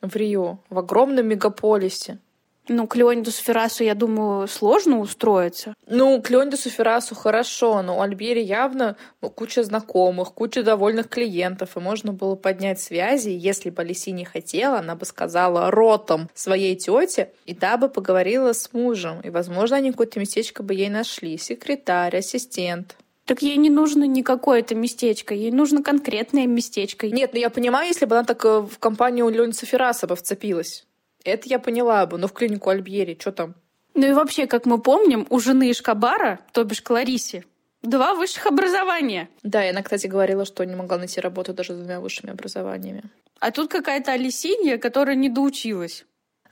в 0.00 0.14
Рио, 0.16 0.58
в 0.70 0.78
огромном 0.78 1.26
мегаполисе? 1.26 2.18
Ну, 2.68 2.86
к 2.86 2.96
Леониду 2.96 3.30
Сферасу, 3.30 3.84
я 3.84 3.94
думаю, 3.94 4.48
сложно 4.48 4.98
устроиться. 4.98 5.74
Ну, 5.86 6.20
к 6.20 6.30
Леониду 6.30 6.56
Сферасу 6.56 7.14
хорошо, 7.14 7.80
но 7.82 7.98
у 7.98 8.00
Альбери 8.00 8.42
явно 8.42 8.96
ну, 9.22 9.30
куча 9.30 9.62
знакомых, 9.62 10.32
куча 10.32 10.62
довольных 10.62 11.08
клиентов, 11.08 11.76
и 11.76 11.80
можно 11.80 12.12
было 12.12 12.34
поднять 12.34 12.80
связи. 12.80 13.30
Если 13.30 13.70
бы 13.70 13.82
Алиси 13.82 14.10
не 14.10 14.24
хотела, 14.24 14.78
она 14.78 14.96
бы 14.96 15.04
сказала 15.04 15.70
ротом 15.70 16.28
своей 16.34 16.74
тете, 16.76 17.30
и 17.44 17.54
та 17.54 17.76
бы 17.76 17.88
поговорила 17.88 18.52
с 18.52 18.72
мужем. 18.72 19.20
И, 19.20 19.30
возможно, 19.30 19.76
они 19.76 19.92
какое-то 19.92 20.18
местечко 20.18 20.62
бы 20.62 20.74
ей 20.74 20.88
нашли. 20.88 21.38
Секретарь, 21.38 22.16
ассистент. 22.16 22.96
Так 23.26 23.42
ей 23.42 23.56
не 23.56 23.70
нужно 23.70 24.04
не 24.04 24.22
какое-то 24.22 24.76
местечко, 24.76 25.34
ей 25.34 25.50
нужно 25.50 25.82
конкретное 25.82 26.46
местечко. 26.46 27.08
Нет, 27.08 27.30
ну 27.32 27.40
я 27.40 27.50
понимаю, 27.50 27.88
если 27.88 28.06
бы 28.06 28.16
она 28.16 28.24
так 28.24 28.44
э, 28.44 28.60
в 28.60 28.78
компанию 28.78 29.28
Леонида 29.28 29.66
Ферраса 29.66 30.06
бы 30.06 30.14
вцепилась. 30.14 30.86
Это 31.26 31.48
я 31.48 31.58
поняла 31.58 32.06
бы, 32.06 32.18
но 32.18 32.28
в 32.28 32.32
клинику 32.32 32.70
Альбьери, 32.70 33.18
что 33.20 33.32
там? 33.32 33.56
Ну 33.94 34.06
и 34.06 34.12
вообще, 34.12 34.46
как 34.46 34.64
мы 34.64 34.80
помним, 34.80 35.26
у 35.28 35.40
жены 35.40 35.70
Ишкабара, 35.72 36.38
то 36.52 36.62
бишь 36.62 36.82
Клариси, 36.82 37.44
два 37.82 38.14
высших 38.14 38.46
образования. 38.46 39.28
Да, 39.42 39.64
и 39.64 39.70
она, 39.70 39.82
кстати, 39.82 40.06
говорила, 40.06 40.44
что 40.44 40.64
не 40.64 40.76
могла 40.76 40.98
найти 40.98 41.20
работу 41.20 41.52
даже 41.52 41.72
с 41.74 41.76
двумя 41.76 42.00
высшими 42.00 42.30
образованиями. 42.30 43.02
А 43.40 43.50
тут 43.50 43.70
какая-то 43.70 44.12
Алисинья, 44.12 44.78
которая 44.78 45.16
не 45.16 45.28
доучилась. 45.28 46.04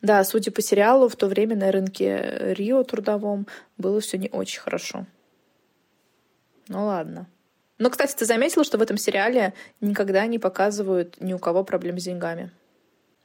Да, 0.02 0.25
судя 0.25 0.50
по 0.50 0.61
сериалу, 0.61 1.09
в 1.09 1.14
то 1.14 1.28
время 1.28 1.54
на 1.54 1.71
рынке 1.71 2.54
Рио 2.57 2.83
трудовом 2.83 3.47
было 3.78 4.00
все 4.00 4.19
не 4.19 4.28
очень 4.28 4.61
хорошо. 4.61 5.07
Ну 6.66 6.87
ладно. 6.87 7.28
Но, 7.78 7.90
кстати, 7.90 8.16
ты 8.16 8.25
заметила, 8.25 8.64
что 8.64 8.78
в 8.78 8.83
этом 8.83 8.97
сериале 8.97 9.54
никогда 9.81 10.26
не 10.26 10.38
показывают 10.40 11.21
ни 11.21 11.33
у 11.33 11.38
кого 11.38 11.62
проблем 11.62 11.99
с 11.99 12.04
деньгами? 12.04 12.50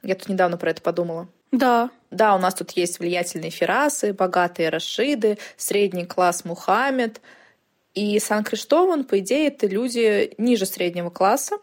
Я 0.02 0.14
тут 0.14 0.28
недавно 0.28 0.56
про 0.56 0.70
это 0.70 0.80
подумала. 0.80 1.28
Да. 1.52 1.90
Да, 2.10 2.34
у 2.34 2.38
нас 2.38 2.54
тут 2.54 2.72
есть 2.72 2.98
влиятельные 2.98 3.50
ферасы, 3.50 4.12
богатые 4.12 4.68
Рашиды, 4.68 5.38
средний 5.56 6.06
класс 6.06 6.44
Мухаммед. 6.44 7.20
И 7.94 8.18
Сан-Криштован, 8.18 9.04
по 9.04 9.18
идее, 9.18 9.48
это 9.48 9.66
люди 9.66 10.34
ниже 10.38 10.66
среднего 10.66 11.10
класса, 11.10 11.58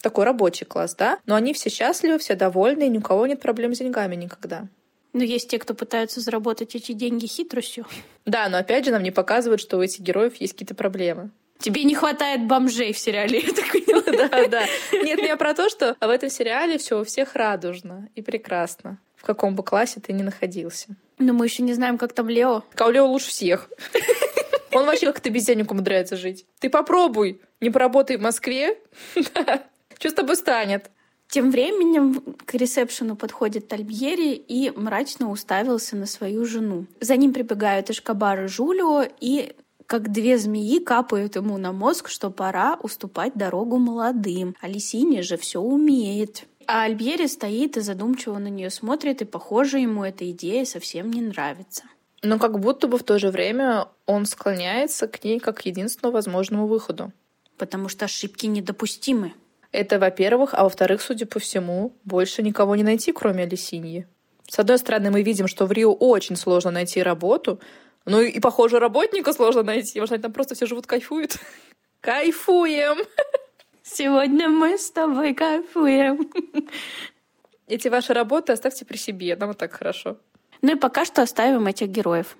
такой 0.00 0.24
рабочий 0.24 0.64
класс, 0.64 0.94
да? 0.94 1.18
Но 1.26 1.34
они 1.34 1.52
все 1.52 1.70
счастливы, 1.70 2.18
все 2.18 2.36
довольны, 2.36 2.84
и 2.84 2.88
ни 2.88 2.98
у 2.98 3.00
кого 3.00 3.26
нет 3.26 3.40
проблем 3.40 3.74
с 3.74 3.78
деньгами 3.78 4.14
никогда. 4.14 4.68
Но 5.12 5.24
есть 5.24 5.48
те, 5.48 5.58
кто 5.58 5.74
пытаются 5.74 6.20
заработать 6.20 6.74
эти 6.74 6.92
деньги 6.92 7.26
хитростью. 7.26 7.86
Да, 8.24 8.48
но 8.48 8.58
опять 8.58 8.84
же 8.84 8.90
нам 8.90 9.02
не 9.02 9.10
показывают, 9.10 9.60
что 9.60 9.78
у 9.78 9.82
этих 9.82 10.00
героев 10.00 10.36
есть 10.36 10.52
какие-то 10.52 10.74
проблемы. 10.74 11.30
Тебе 11.58 11.84
не 11.84 11.94
хватает 11.94 12.46
бомжей 12.46 12.92
в 12.92 12.98
сериале, 12.98 13.40
я 13.46 13.52
так 13.52 13.72
поняла. 13.72 14.02
Да, 14.28 14.46
да. 14.46 14.66
Нет, 14.92 15.18
я 15.20 15.36
про 15.36 15.54
то, 15.54 15.68
что 15.68 15.96
в 16.00 16.08
этом 16.08 16.28
сериале 16.28 16.78
все 16.78 17.00
у 17.00 17.04
всех 17.04 17.34
радужно 17.34 18.08
и 18.14 18.22
прекрасно. 18.22 18.98
В 19.26 19.34
каком 19.34 19.56
бы 19.56 19.64
классе 19.64 19.98
ты 19.98 20.12
ни 20.12 20.22
находился. 20.22 20.86
Но 21.18 21.32
мы 21.32 21.46
еще 21.46 21.64
не 21.64 21.74
знаем, 21.74 21.98
как 21.98 22.12
там 22.12 22.28
Лео. 22.28 22.62
А 22.76 22.86
у 22.86 22.90
Лео 22.92 23.06
лучше 23.06 23.30
всех. 23.30 23.68
Он 24.72 24.86
вообще 24.86 25.06
как-то 25.06 25.30
без 25.30 25.44
денег 25.46 25.72
умудряется 25.72 26.16
жить. 26.16 26.46
Ты 26.60 26.70
попробуй, 26.70 27.40
не 27.60 27.70
поработай 27.70 28.18
в 28.18 28.20
Москве. 28.20 28.78
Что 29.98 30.10
с 30.10 30.12
тобой 30.12 30.36
станет? 30.36 30.92
Тем 31.26 31.50
временем 31.50 32.36
к 32.44 32.54
ресепшену 32.54 33.16
подходит 33.16 33.66
Тальбьери 33.66 34.34
и 34.34 34.70
мрачно 34.70 35.28
уставился 35.28 35.96
на 35.96 36.06
свою 36.06 36.44
жену. 36.44 36.86
За 37.00 37.16
ним 37.16 37.32
прибегают 37.32 37.90
Эшкабар 37.90 38.44
и 38.44 38.46
Жулио 38.46 39.06
и 39.20 39.56
как 39.86 40.12
две 40.12 40.38
змеи 40.38 40.78
капают 40.78 41.34
ему 41.34 41.58
на 41.58 41.72
мозг, 41.72 42.08
что 42.08 42.30
пора 42.30 42.78
уступать 42.80 43.34
дорогу 43.34 43.78
молодым. 43.78 44.54
А 44.60 44.68
Лисиня 44.68 45.24
же 45.24 45.36
все 45.36 45.60
умеет. 45.60 46.44
А 46.66 46.82
Альбьери 46.82 47.26
стоит 47.26 47.76
и 47.76 47.80
задумчиво 47.80 48.38
на 48.38 48.48
нее 48.48 48.70
смотрит, 48.70 49.22
и, 49.22 49.24
похоже, 49.24 49.78
ему 49.78 50.04
эта 50.04 50.28
идея 50.30 50.64
совсем 50.64 51.10
не 51.10 51.20
нравится. 51.20 51.84
Но 52.22 52.38
как 52.38 52.58
будто 52.58 52.88
бы 52.88 52.98
в 52.98 53.04
то 53.04 53.18
же 53.18 53.30
время 53.30 53.88
он 54.04 54.26
склоняется 54.26 55.06
к 55.06 55.22
ней 55.22 55.38
как 55.38 55.58
к 55.58 55.62
единственному 55.62 56.14
возможному 56.14 56.66
выходу. 56.66 57.12
Потому 57.56 57.88
что 57.88 58.06
ошибки 58.06 58.46
недопустимы. 58.46 59.32
Это, 59.70 59.98
во-первых, 59.98 60.54
а 60.54 60.64
во-вторых, 60.64 61.02
судя 61.02 61.26
по 61.26 61.38
всему, 61.38 61.94
больше 62.04 62.42
никого 62.42 62.74
не 62.74 62.82
найти, 62.82 63.12
кроме 63.12 63.44
Алисиньи. 63.44 64.06
С 64.48 64.58
одной 64.58 64.78
стороны, 64.78 65.10
мы 65.10 65.22
видим, 65.22 65.48
что 65.48 65.66
в 65.66 65.72
Рио 65.72 65.92
очень 65.92 66.36
сложно 66.36 66.70
найти 66.70 67.02
работу, 67.02 67.60
ну 68.06 68.20
и, 68.20 68.38
похоже, 68.38 68.78
работника 68.78 69.32
сложно 69.32 69.64
найти. 69.64 69.98
Может, 69.98 70.12
они 70.14 70.22
там 70.22 70.32
просто 70.32 70.54
все 70.54 70.66
живут, 70.66 70.86
кайфуют. 70.86 71.36
Кайфуем! 72.00 72.98
Сегодня 73.88 74.48
мы 74.48 74.78
с 74.78 74.90
тобой 74.90 75.32
кайфуем. 75.32 76.28
Эти 77.68 77.86
ваши 77.86 78.12
работы 78.12 78.52
оставьте 78.52 78.84
при 78.84 78.96
себе, 78.96 79.36
нам 79.36 79.50
вот 79.50 79.58
так 79.58 79.72
хорошо. 79.72 80.18
Ну 80.60 80.72
и 80.72 80.74
пока 80.74 81.04
что 81.04 81.22
оставим 81.22 81.68
этих 81.68 81.88
героев. 81.88 82.36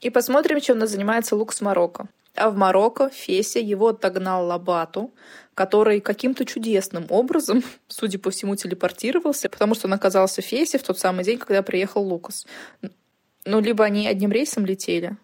И 0.00 0.08
посмотрим, 0.08 0.60
чем 0.60 0.78
у 0.78 0.80
нас 0.80 0.90
занимается 0.90 1.36
Лукс 1.36 1.60
Марокко. 1.60 2.06
А 2.34 2.48
в 2.48 2.56
Марокко 2.56 3.10
Феся 3.10 3.58
его 3.58 3.88
отогнал 3.88 4.46
Лабату, 4.46 5.12
который 5.54 6.00
каким-то 6.00 6.46
чудесным 6.46 7.06
образом, 7.10 7.62
судя 7.88 8.18
по 8.18 8.30
всему, 8.30 8.56
телепортировался, 8.56 9.50
потому 9.50 9.74
что 9.74 9.88
он 9.88 9.92
оказался 9.92 10.40
в 10.40 10.46
Фесе 10.46 10.78
в 10.78 10.84
тот 10.84 10.98
самый 10.98 11.22
день, 11.22 11.38
когда 11.38 11.62
приехал 11.62 12.02
Лукас. 12.02 12.46
Ну, 13.44 13.60
либо 13.60 13.84
они 13.84 14.08
одним 14.08 14.32
рейсом 14.32 14.64
летели, 14.64 15.18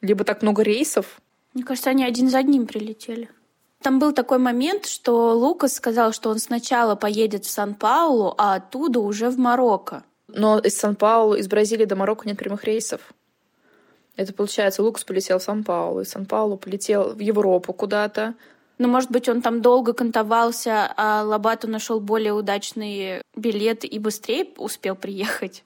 либо 0.00 0.24
так 0.24 0.42
много 0.42 0.62
рейсов. 0.62 1.20
Мне 1.54 1.62
кажется, 1.62 1.90
они 1.90 2.04
один 2.04 2.28
за 2.28 2.38
одним 2.38 2.66
прилетели. 2.66 3.30
Там 3.82 3.98
был 3.98 4.12
такой 4.12 4.38
момент, 4.38 4.86
что 4.86 5.36
Лукас 5.36 5.74
сказал, 5.74 6.12
что 6.12 6.30
он 6.30 6.38
сначала 6.38 6.94
поедет 6.94 7.44
в 7.44 7.50
Сан-Паулу, 7.50 8.34
а 8.38 8.54
оттуда 8.54 9.00
уже 9.00 9.28
в 9.28 9.38
Марокко. 9.38 10.04
Но 10.28 10.58
из 10.58 10.76
Сан-Паулу, 10.76 11.34
из 11.34 11.48
Бразилии 11.48 11.84
до 11.84 11.96
Марокко 11.96 12.28
нет 12.28 12.38
прямых 12.38 12.64
рейсов. 12.64 13.00
Это 14.14 14.32
получается, 14.32 14.82
Лукас 14.82 15.04
полетел 15.04 15.38
в 15.38 15.42
Сан-Паулу, 15.42 16.02
из 16.02 16.10
Сан-Паулу 16.10 16.56
полетел 16.56 17.14
в 17.14 17.18
Европу 17.18 17.72
куда-то. 17.72 18.34
Ну, 18.78 18.88
может 18.88 19.10
быть, 19.10 19.28
он 19.28 19.42
там 19.42 19.62
долго 19.62 19.94
кантовался, 19.94 20.92
а 20.96 21.22
Лабату 21.24 21.66
нашел 21.68 21.98
более 21.98 22.32
удачный 22.32 23.22
билет 23.34 23.84
и 23.84 23.98
быстрее 23.98 24.46
успел 24.58 24.94
приехать. 24.94 25.64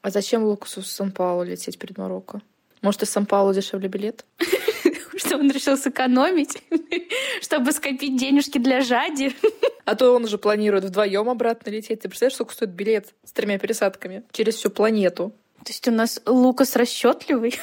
А 0.00 0.10
зачем 0.10 0.44
Лукасу 0.44 0.82
в 0.82 0.86
Сан-Паулу 0.86 1.42
лететь 1.42 1.78
перед 1.78 1.98
Марокко? 1.98 2.40
Может, 2.82 3.02
из 3.02 3.10
Сан-Паулу 3.10 3.52
дешевле 3.52 3.88
билет? 3.88 4.24
Что 5.16 5.36
он 5.36 5.50
решил 5.50 5.76
сэкономить, 5.76 6.62
чтобы 7.42 7.72
скопить 7.72 8.16
денежки 8.16 8.58
для 8.58 8.80
Жади. 8.80 9.34
А 9.84 9.96
то 9.96 10.12
он 10.12 10.24
уже 10.24 10.38
планирует 10.38 10.84
вдвоем 10.84 11.28
обратно 11.28 11.70
лететь. 11.70 12.00
Ты 12.00 12.08
представляешь, 12.08 12.36
сколько 12.36 12.54
стоит 12.54 12.70
билет 12.70 13.14
с 13.24 13.32
тремя 13.32 13.58
пересадками 13.58 14.22
через 14.30 14.54
всю 14.54 14.70
планету? 14.70 15.32
То 15.64 15.70
есть 15.70 15.88
у 15.88 15.90
нас 15.90 16.22
Лукас 16.24 16.76
расчетливый. 16.76 17.58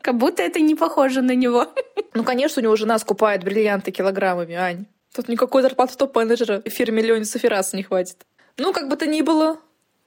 Как 0.00 0.16
будто 0.18 0.44
это 0.44 0.60
не 0.60 0.76
похоже 0.76 1.20
на 1.20 1.34
него. 1.34 1.66
Ну, 2.14 2.22
конечно, 2.22 2.60
у 2.60 2.62
него 2.62 2.76
жена 2.76 2.96
скупает 3.00 3.42
бриллианты 3.42 3.90
килограммами, 3.90 4.54
Ань. 4.54 4.86
Тут 5.12 5.28
никакой 5.28 5.62
зарплаты 5.62 5.96
топ-менеджера 5.96 6.62
в 6.64 6.70
фирме 6.70 7.02
Леониса 7.02 7.40
Ферраса 7.40 7.76
не 7.76 7.82
хватит. 7.82 8.24
Ну, 8.56 8.72
как 8.72 8.88
бы 8.88 8.96
то 8.96 9.06
ни 9.06 9.22
было, 9.22 9.58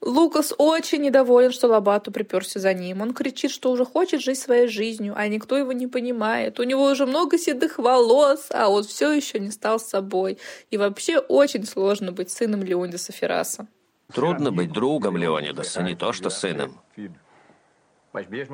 Лукас 0.04 0.52
очень 0.58 1.02
недоволен, 1.02 1.52
что 1.52 1.68
Лобату 1.68 2.10
приперся 2.10 2.58
за 2.58 2.74
ним. 2.74 3.02
Он 3.02 3.14
кричит, 3.14 3.52
что 3.52 3.70
уже 3.70 3.84
хочет 3.84 4.20
жить 4.20 4.38
своей 4.38 4.66
жизнью, 4.66 5.14
а 5.16 5.28
никто 5.28 5.56
его 5.56 5.70
не 5.70 5.86
понимает. 5.86 6.58
У 6.58 6.64
него 6.64 6.86
уже 6.86 7.06
много 7.06 7.38
седых 7.38 7.78
волос, 7.78 8.48
а 8.50 8.68
он 8.68 8.82
все 8.82 9.12
еще 9.12 9.38
не 9.38 9.52
стал 9.52 9.78
собой. 9.78 10.38
И 10.70 10.76
вообще 10.76 11.18
очень 11.18 11.64
сложно 11.64 12.10
быть 12.10 12.30
сыном 12.30 12.64
Леонида 12.64 12.98
Ферраса. 12.98 13.68
Трудно 14.12 14.50
быть 14.50 14.72
другом 14.72 15.16
Леонидаса, 15.16 15.82
не 15.82 15.94
то 15.94 16.12
что 16.12 16.30
сыном. 16.30 16.80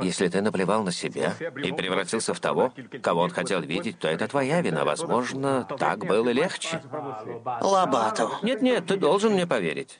Если 0.02 0.28
ты 0.28 0.42
наплевал 0.42 0.84
на 0.84 0.92
себя 0.92 1.34
и 1.40 1.72
превратился 1.72 2.34
в 2.34 2.40
того, 2.40 2.72
кого 3.02 3.22
он 3.22 3.30
хотел 3.30 3.60
видеть, 3.62 3.98
то 3.98 4.06
это 4.06 4.28
твоя 4.28 4.60
вина. 4.60 4.84
Возможно, 4.84 5.66
так 5.78 6.04
было 6.04 6.28
легче. 6.28 6.82
Лобату. 7.62 8.30
Нет-нет, 8.42 8.86
ты 8.86 8.98
должен 8.98 9.32
мне 9.32 9.46
поверить. 9.46 9.98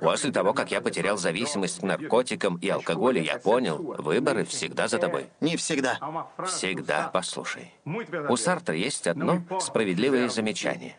После 0.00 0.30
того, 0.32 0.52
как 0.52 0.70
я 0.70 0.80
потерял 0.80 1.16
зависимость 1.16 1.80
к 1.80 1.82
наркотикам 1.82 2.56
и 2.56 2.68
алкоголю, 2.68 3.22
я 3.22 3.38
понял, 3.38 3.78
выборы 3.98 4.44
всегда 4.44 4.88
за 4.88 4.98
тобой. 4.98 5.26
Не 5.40 5.56
всегда. 5.56 5.98
Всегда, 6.46 7.10
послушай. 7.12 7.72
У 7.84 8.36
Сартра 8.36 8.74
есть 8.74 9.06
одно 9.06 9.42
справедливое 9.60 10.28
замечание. 10.28 10.96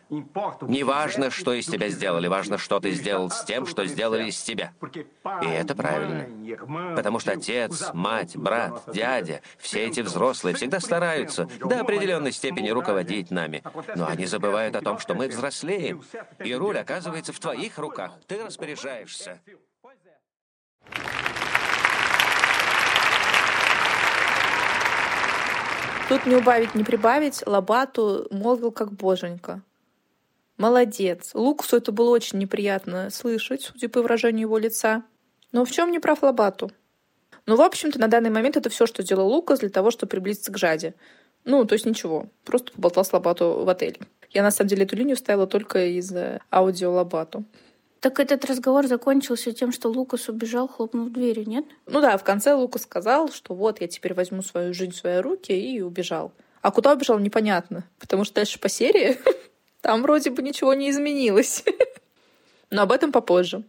Не 0.62 0.84
важно, 0.84 1.30
что 1.30 1.52
из 1.52 1.66
тебя 1.66 1.88
сделали, 1.88 2.28
важно, 2.28 2.58
что 2.58 2.80
ты 2.80 2.92
сделал 2.92 3.30
с 3.30 3.44
тем, 3.44 3.66
что 3.66 3.84
сделали 3.86 4.28
из 4.28 4.40
тебя. 4.42 4.72
И 5.42 5.46
это 5.46 5.74
правильно. 5.74 6.26
Потому 6.96 7.18
что 7.18 7.32
отец, 7.32 7.90
мать, 7.92 8.36
брат, 8.36 8.82
дядя, 8.92 9.40
все 9.58 9.86
эти 9.86 10.00
взрослые 10.00 10.54
всегда 10.54 10.80
стараются 10.80 11.48
до 11.60 11.80
определенной 11.80 12.32
степени 12.32 12.70
руководить 12.70 13.30
нами. 13.30 13.62
Но 13.96 14.06
они 14.06 14.26
забывают 14.26 14.76
о 14.76 14.80
том, 14.80 14.98
что 14.98 15.14
мы 15.14 15.28
взрослеем, 15.28 16.02
и 16.42 16.54
руль 16.54 16.78
оказывается 16.78 17.32
в 17.32 17.38
твоих 17.38 17.78
руках. 17.78 18.12
Ты 18.26 18.42
распоряжаешься. 18.64 19.40
Тут 26.08 26.26
не 26.26 26.36
убавить, 26.36 26.74
не 26.74 26.84
прибавить, 26.84 27.42
Лобату 27.46 28.26
молвил 28.30 28.70
как 28.70 28.92
боженька. 28.92 29.62
Молодец. 30.58 31.30
Лукусу 31.34 31.76
это 31.76 31.92
было 31.92 32.10
очень 32.10 32.38
неприятно 32.38 33.10
слышать, 33.10 33.62
судя 33.62 33.88
по 33.88 34.02
выражению 34.02 34.42
его 34.42 34.58
лица. 34.58 35.02
Но 35.50 35.64
в 35.64 35.70
чем 35.70 35.90
не 35.90 35.98
прав 35.98 36.22
Лобату? 36.22 36.70
Ну, 37.46 37.56
в 37.56 37.60
общем-то, 37.62 37.98
на 37.98 38.08
данный 38.08 38.30
момент 38.30 38.56
это 38.56 38.70
все, 38.70 38.86
что 38.86 39.02
сделал 39.02 39.28
Лукас 39.28 39.60
для 39.60 39.70
того, 39.70 39.90
чтобы 39.90 40.10
приблизиться 40.10 40.52
к 40.52 40.58
Жаде. 40.58 40.94
Ну, 41.44 41.64
то 41.64 41.72
есть 41.74 41.86
ничего. 41.86 42.28
Просто 42.44 42.72
поболтал 42.72 43.04
с 43.04 43.12
Лобату 43.12 43.64
в 43.64 43.68
отеле. 43.68 44.00
Я, 44.30 44.42
на 44.42 44.50
самом 44.50 44.68
деле, 44.68 44.84
эту 44.84 44.96
линию 44.96 45.16
ставила 45.16 45.46
только 45.46 45.86
из-за 45.98 46.40
аудио 46.50 46.92
Лобату. 46.92 47.44
Так 48.04 48.20
этот 48.20 48.44
разговор 48.44 48.86
закончился 48.86 49.52
тем, 49.52 49.72
что 49.72 49.88
Лукас 49.88 50.28
убежал, 50.28 50.68
хлопнув 50.68 51.10
дверью, 51.10 51.48
нет? 51.48 51.64
Ну 51.86 52.02
да, 52.02 52.18
в 52.18 52.22
конце 52.22 52.52
Лукас 52.52 52.82
сказал, 52.82 53.30
что 53.30 53.54
вот 53.54 53.80
я 53.80 53.88
теперь 53.88 54.12
возьму 54.12 54.42
свою 54.42 54.74
жизнь 54.74 54.92
в 54.92 54.96
свои 54.96 55.20
руки 55.20 55.52
и 55.52 55.80
убежал. 55.80 56.30
А 56.60 56.70
куда 56.70 56.92
убежал, 56.92 57.18
непонятно. 57.18 57.88
Потому 57.98 58.24
что 58.24 58.34
дальше 58.34 58.60
по 58.60 58.68
серии 58.68 59.16
там 59.80 60.02
вроде 60.02 60.28
бы 60.28 60.42
ничего 60.42 60.74
не 60.74 60.90
изменилось. 60.90 61.64
Но 62.70 62.82
об 62.82 62.92
этом 62.92 63.10
попозже. 63.10 63.62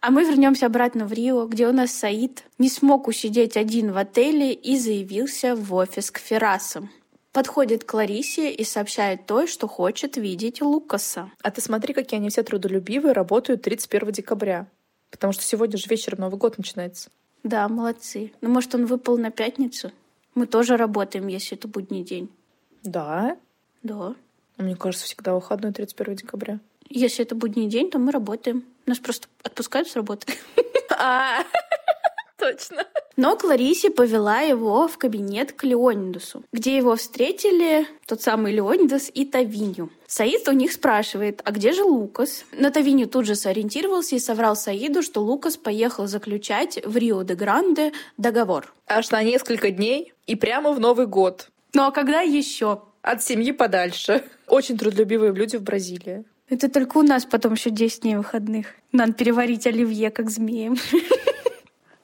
А 0.00 0.10
мы 0.10 0.26
вернемся 0.26 0.66
обратно 0.66 1.06
в 1.06 1.14
Рио, 1.14 1.46
где 1.46 1.66
у 1.66 1.72
нас 1.72 1.92
Саид 1.92 2.44
не 2.58 2.68
смог 2.68 3.08
усидеть 3.08 3.56
один 3.56 3.90
в 3.90 3.96
отеле 3.96 4.52
и 4.52 4.76
заявился 4.78 5.56
в 5.56 5.72
офис 5.72 6.10
к 6.10 6.18
Ферасам 6.18 6.90
подходит 7.36 7.84
к 7.84 7.92
Ларисе 7.92 8.50
и 8.50 8.64
сообщает 8.64 9.26
той, 9.26 9.46
что 9.46 9.68
хочет 9.68 10.16
видеть 10.16 10.62
Лукаса. 10.62 11.30
А 11.42 11.50
ты 11.50 11.60
смотри, 11.60 11.92
какие 11.92 12.18
они 12.18 12.30
все 12.30 12.42
трудолюбивые, 12.42 13.12
работают 13.12 13.60
31 13.60 14.10
декабря. 14.12 14.68
Потому 15.10 15.34
что 15.34 15.42
сегодня 15.42 15.76
же 15.76 15.86
вечером 15.90 16.20
Новый 16.20 16.38
год 16.38 16.56
начинается. 16.56 17.10
Да, 17.42 17.68
молодцы. 17.68 18.32
Ну, 18.40 18.48
может, 18.48 18.74
он 18.74 18.86
выпал 18.86 19.18
на 19.18 19.30
пятницу? 19.30 19.92
Мы 20.34 20.46
тоже 20.46 20.78
работаем, 20.78 21.26
если 21.26 21.58
это 21.58 21.68
будний 21.68 22.04
день. 22.04 22.30
Да? 22.82 23.36
Да. 23.82 24.14
Мне 24.56 24.74
кажется, 24.74 25.04
всегда 25.04 25.34
выходной 25.34 25.74
31 25.74 26.16
декабря. 26.16 26.58
Если 26.88 27.22
это 27.22 27.34
будний 27.34 27.68
день, 27.68 27.90
то 27.90 27.98
мы 27.98 28.12
работаем. 28.12 28.64
Нас 28.86 28.98
просто 28.98 29.28
отпускают 29.42 29.88
с 29.88 29.94
работы. 29.94 30.32
Точно. 32.46 32.84
Но 33.16 33.36
Кларисе 33.36 33.90
повела 33.90 34.40
его 34.40 34.86
в 34.86 34.98
кабинет 34.98 35.52
к 35.52 35.64
Леонидусу, 35.64 36.44
где 36.52 36.76
его 36.76 36.94
встретили 36.94 37.86
тот 38.06 38.22
самый 38.22 38.52
Леонидас 38.52 39.10
и 39.12 39.24
Тавинью. 39.24 39.90
Саид 40.06 40.46
у 40.48 40.52
них 40.52 40.72
спрашивает, 40.72 41.40
а 41.44 41.50
где 41.50 41.72
же 41.72 41.82
Лукас? 41.82 42.44
Но 42.52 42.70
Тавинью 42.70 43.08
тут 43.08 43.26
же 43.26 43.34
сориентировался 43.34 44.16
и 44.16 44.20
соврал 44.20 44.54
Саиду, 44.54 45.02
что 45.02 45.22
Лукас 45.22 45.56
поехал 45.56 46.06
заключать 46.06 46.78
в 46.84 46.96
Рио-де-Гранде 46.96 47.92
договор. 48.16 48.72
Аж 48.86 49.10
на 49.10 49.22
несколько 49.22 49.70
дней 49.70 50.12
и 50.26 50.36
прямо 50.36 50.72
в 50.72 50.78
Новый 50.78 51.06
год. 51.06 51.48
Ну 51.74 51.82
а 51.82 51.90
когда 51.90 52.20
еще? 52.20 52.82
От 53.02 53.24
семьи 53.24 53.50
подальше. 53.50 54.22
Очень 54.46 54.78
трудолюбивые 54.78 55.32
люди 55.32 55.56
в 55.56 55.62
Бразилии. 55.62 56.24
Это 56.48 56.68
только 56.68 56.98
у 56.98 57.02
нас 57.02 57.24
потом 57.24 57.54
еще 57.54 57.70
10 57.70 58.02
дней 58.02 58.16
выходных. 58.16 58.66
Надо 58.92 59.14
переварить 59.14 59.66
оливье, 59.66 60.10
как 60.10 60.30
змеем. 60.30 60.76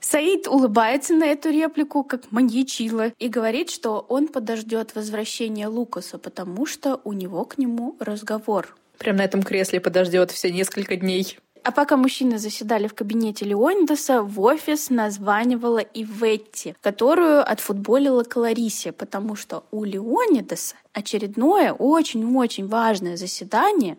Саид 0.02 0.48
улыбается 0.48 1.14
на 1.14 1.24
эту 1.24 1.50
реплику, 1.50 2.02
как 2.02 2.32
маньячила, 2.32 3.12
и 3.18 3.28
говорит, 3.28 3.70
что 3.70 4.04
он 4.08 4.26
подождет 4.26 4.94
возвращения 4.96 5.68
Лукаса, 5.68 6.18
потому 6.18 6.66
что 6.66 7.00
у 7.04 7.12
него 7.12 7.44
к 7.44 7.56
нему 7.56 7.96
разговор. 8.00 8.76
Прям 8.98 9.16
на 9.16 9.24
этом 9.24 9.42
кресле 9.42 9.80
подождет 9.80 10.32
все 10.32 10.50
несколько 10.50 10.96
дней. 10.96 11.38
А 11.64 11.70
пока 11.70 11.96
мужчины 11.96 12.38
заседали 12.38 12.88
в 12.88 12.94
кабинете 12.94 13.44
Леонидаса, 13.44 14.22
в 14.22 14.40
офис 14.40 14.90
названивала 14.90 15.78
Иветти, 15.78 16.74
которую 16.80 17.48
отфутболила 17.48 18.24
Кларисе, 18.24 18.90
потому 18.90 19.36
что 19.36 19.64
у 19.70 19.84
Леонидаса 19.84 20.74
очередное 20.92 21.72
очень-очень 21.72 22.66
важное 22.66 23.16
заседание 23.16 23.96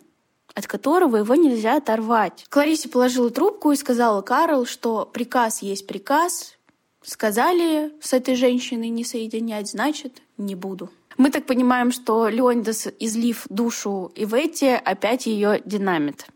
от 0.54 0.68
которого 0.68 1.18
его 1.18 1.36
нельзя 1.36 1.78
оторвать. 1.78 2.46
Кларисе 2.50 2.89
положила 2.89 3.30
трубку 3.30 3.72
и 3.72 3.76
сказала 3.76 4.22
Карл, 4.22 4.66
что 4.66 5.06
приказ 5.06 5.62
есть 5.62 5.88
приказ. 5.88 6.58
Сказали 7.02 7.92
с 8.02 8.13
этой 8.13 8.36
женщиной 8.36 8.89
не 8.89 9.04
соединять, 9.04 9.70
значит, 9.70 10.22
не 10.38 10.56
буду. 10.56 10.89
Мы 11.18 11.30
так 11.32 11.46
понимаем, 11.46 11.92
что 11.92 12.28
Леонидас, 12.28 12.88
излив 13.00 13.46
душу 13.50 14.12
Ивети, 14.16 14.80
опять 14.84 15.26
ее 15.26 15.62
динамит. 15.66 16.28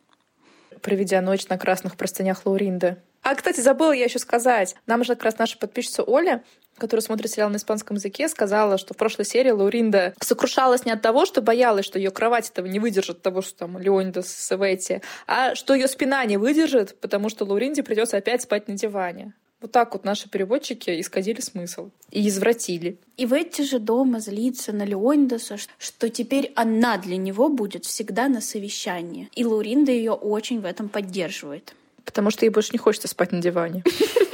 Проведя 0.81 1.21
ночь 1.21 1.47
на 1.47 1.57
красных 1.57 1.95
простынях 1.95 2.45
Лауринды. 2.45 2.97
А, 3.23 3.35
кстати, 3.35 3.59
забыла 3.59 3.91
я 3.91 4.05
еще 4.05 4.19
сказать. 4.19 4.75
Нам 4.85 5.03
же 5.03 5.15
как 5.15 5.23
раз 5.23 5.37
наша 5.37 5.57
подписчица 5.57 6.03
Оля 6.03 6.43
которая 6.77 7.01
смотрит 7.01 7.31
сериал 7.31 7.49
на 7.49 7.57
испанском 7.57 7.97
языке, 7.97 8.27
сказала, 8.29 8.77
что 8.77 8.93
в 8.93 8.97
прошлой 8.97 9.25
серии 9.25 9.51
Лауринда 9.51 10.13
сокрушалась 10.19 10.85
не 10.85 10.91
от 10.91 11.01
того, 11.01 11.25
что 11.25 11.41
боялась, 11.41 11.85
что 11.85 11.99
ее 11.99 12.11
кровать 12.11 12.49
этого 12.49 12.65
не 12.65 12.79
выдержит 12.79 13.21
того, 13.21 13.41
что 13.41 13.57
там 13.57 13.77
Леонида 13.77 14.21
с 14.21 14.51
Эвети, 14.51 15.01
а 15.27 15.55
что 15.55 15.73
ее 15.73 15.87
спина 15.87 16.23
не 16.25 16.37
выдержит, 16.37 16.99
потому 16.99 17.29
что 17.29 17.45
Лауринде 17.45 17.83
придется 17.83 18.17
опять 18.17 18.41
спать 18.41 18.67
на 18.67 18.75
диване. 18.75 19.33
Вот 19.59 19.71
так 19.71 19.93
вот 19.93 20.05
наши 20.05 20.29
переводчики 20.29 21.01
исказили 21.01 21.41
смысл 21.41 21.89
и 22.11 22.27
извратили. 22.27 22.99
И 23.17 23.25
в 23.25 23.33
эти 23.33 23.63
же 23.63 23.79
дома 23.79 24.19
злится 24.19 24.71
на 24.71 24.83
Леонидаса, 24.83 25.57
что 25.79 26.09
теперь 26.09 26.51
она 26.55 26.97
для 26.97 27.17
него 27.17 27.49
будет 27.49 27.85
всегда 27.85 28.27
на 28.27 28.39
совещании. 28.39 29.29
И 29.33 29.43
Лауринда 29.43 29.91
ее 29.91 30.11
очень 30.11 30.61
в 30.61 30.65
этом 30.65 30.89
поддерживает. 30.89 31.73
Потому 32.05 32.29
что 32.29 32.45
ей 32.45 32.51
больше 32.51 32.69
не 32.71 32.77
хочется 32.77 33.07
спать 33.07 33.31
на 33.31 33.41
диване. 33.41 33.83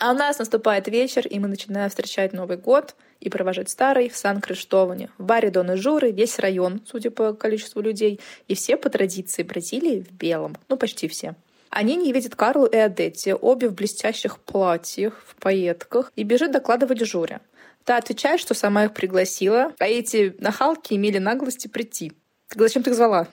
А 0.00 0.12
у 0.12 0.14
нас 0.14 0.38
наступает 0.38 0.88
вечер, 0.88 1.26
и 1.26 1.38
мы 1.38 1.46
начинаем 1.46 1.90
встречать 1.90 2.32
Новый 2.32 2.56
год 2.56 2.96
и 3.20 3.28
провожать 3.28 3.68
старый 3.68 4.08
в 4.08 4.16
Сан-Криштоване. 4.16 5.10
В 5.18 5.24
баре 5.24 5.50
Доны 5.50 5.76
Журы 5.76 6.10
весь 6.10 6.38
район, 6.38 6.80
судя 6.86 7.10
по 7.10 7.34
количеству 7.34 7.82
людей, 7.82 8.18
и 8.48 8.54
все 8.54 8.78
по 8.78 8.88
традиции 8.88 9.42
Бразилии 9.42 10.00
в 10.00 10.10
белом. 10.10 10.56
Ну, 10.70 10.78
почти 10.78 11.06
все. 11.06 11.34
Они 11.68 11.96
не 11.96 12.14
видят 12.14 12.34
Карлу 12.34 12.64
и 12.64 12.78
Адетти, 12.78 13.34
обе 13.34 13.68
в 13.68 13.74
блестящих 13.74 14.38
платьях, 14.38 15.22
в 15.26 15.34
пайетках, 15.34 16.12
и 16.16 16.22
бежит 16.22 16.50
докладывать 16.50 17.04
Журе. 17.04 17.40
Та 17.84 17.98
отвечает, 17.98 18.40
что 18.40 18.54
сама 18.54 18.86
их 18.86 18.94
пригласила, 18.94 19.74
а 19.78 19.86
эти 19.86 20.34
нахалки 20.38 20.94
имели 20.94 21.18
наглости 21.18 21.68
прийти. 21.68 22.14
Так 22.48 22.62
зачем 22.62 22.82
ты 22.82 22.88
их 22.88 22.96
звала? 22.96 23.28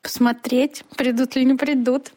Посмотреть, 0.00 0.82
придут 0.96 1.36
ли 1.36 1.44
не 1.44 1.56
придут. 1.56 2.10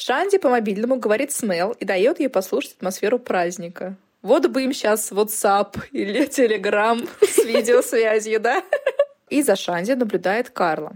Шанди 0.00 0.38
по 0.38 0.48
мобильному 0.48 0.96
говорит 0.96 1.32
с 1.32 1.42
Мел 1.42 1.72
и 1.72 1.84
дает 1.84 2.20
ей 2.20 2.28
послушать 2.28 2.74
атмосферу 2.74 3.18
праздника. 3.18 3.96
Вот 4.22 4.46
бы 4.46 4.62
им 4.62 4.72
сейчас 4.72 5.10
WhatsApp 5.10 5.76
или 5.90 6.28
Telegram 6.28 7.08
с 7.20 7.44
видеосвязью, 7.44 8.38
да? 8.40 8.62
И 9.28 9.42
за 9.42 9.56
Шанди 9.56 9.92
наблюдает 9.92 10.50
Карла. 10.50 10.92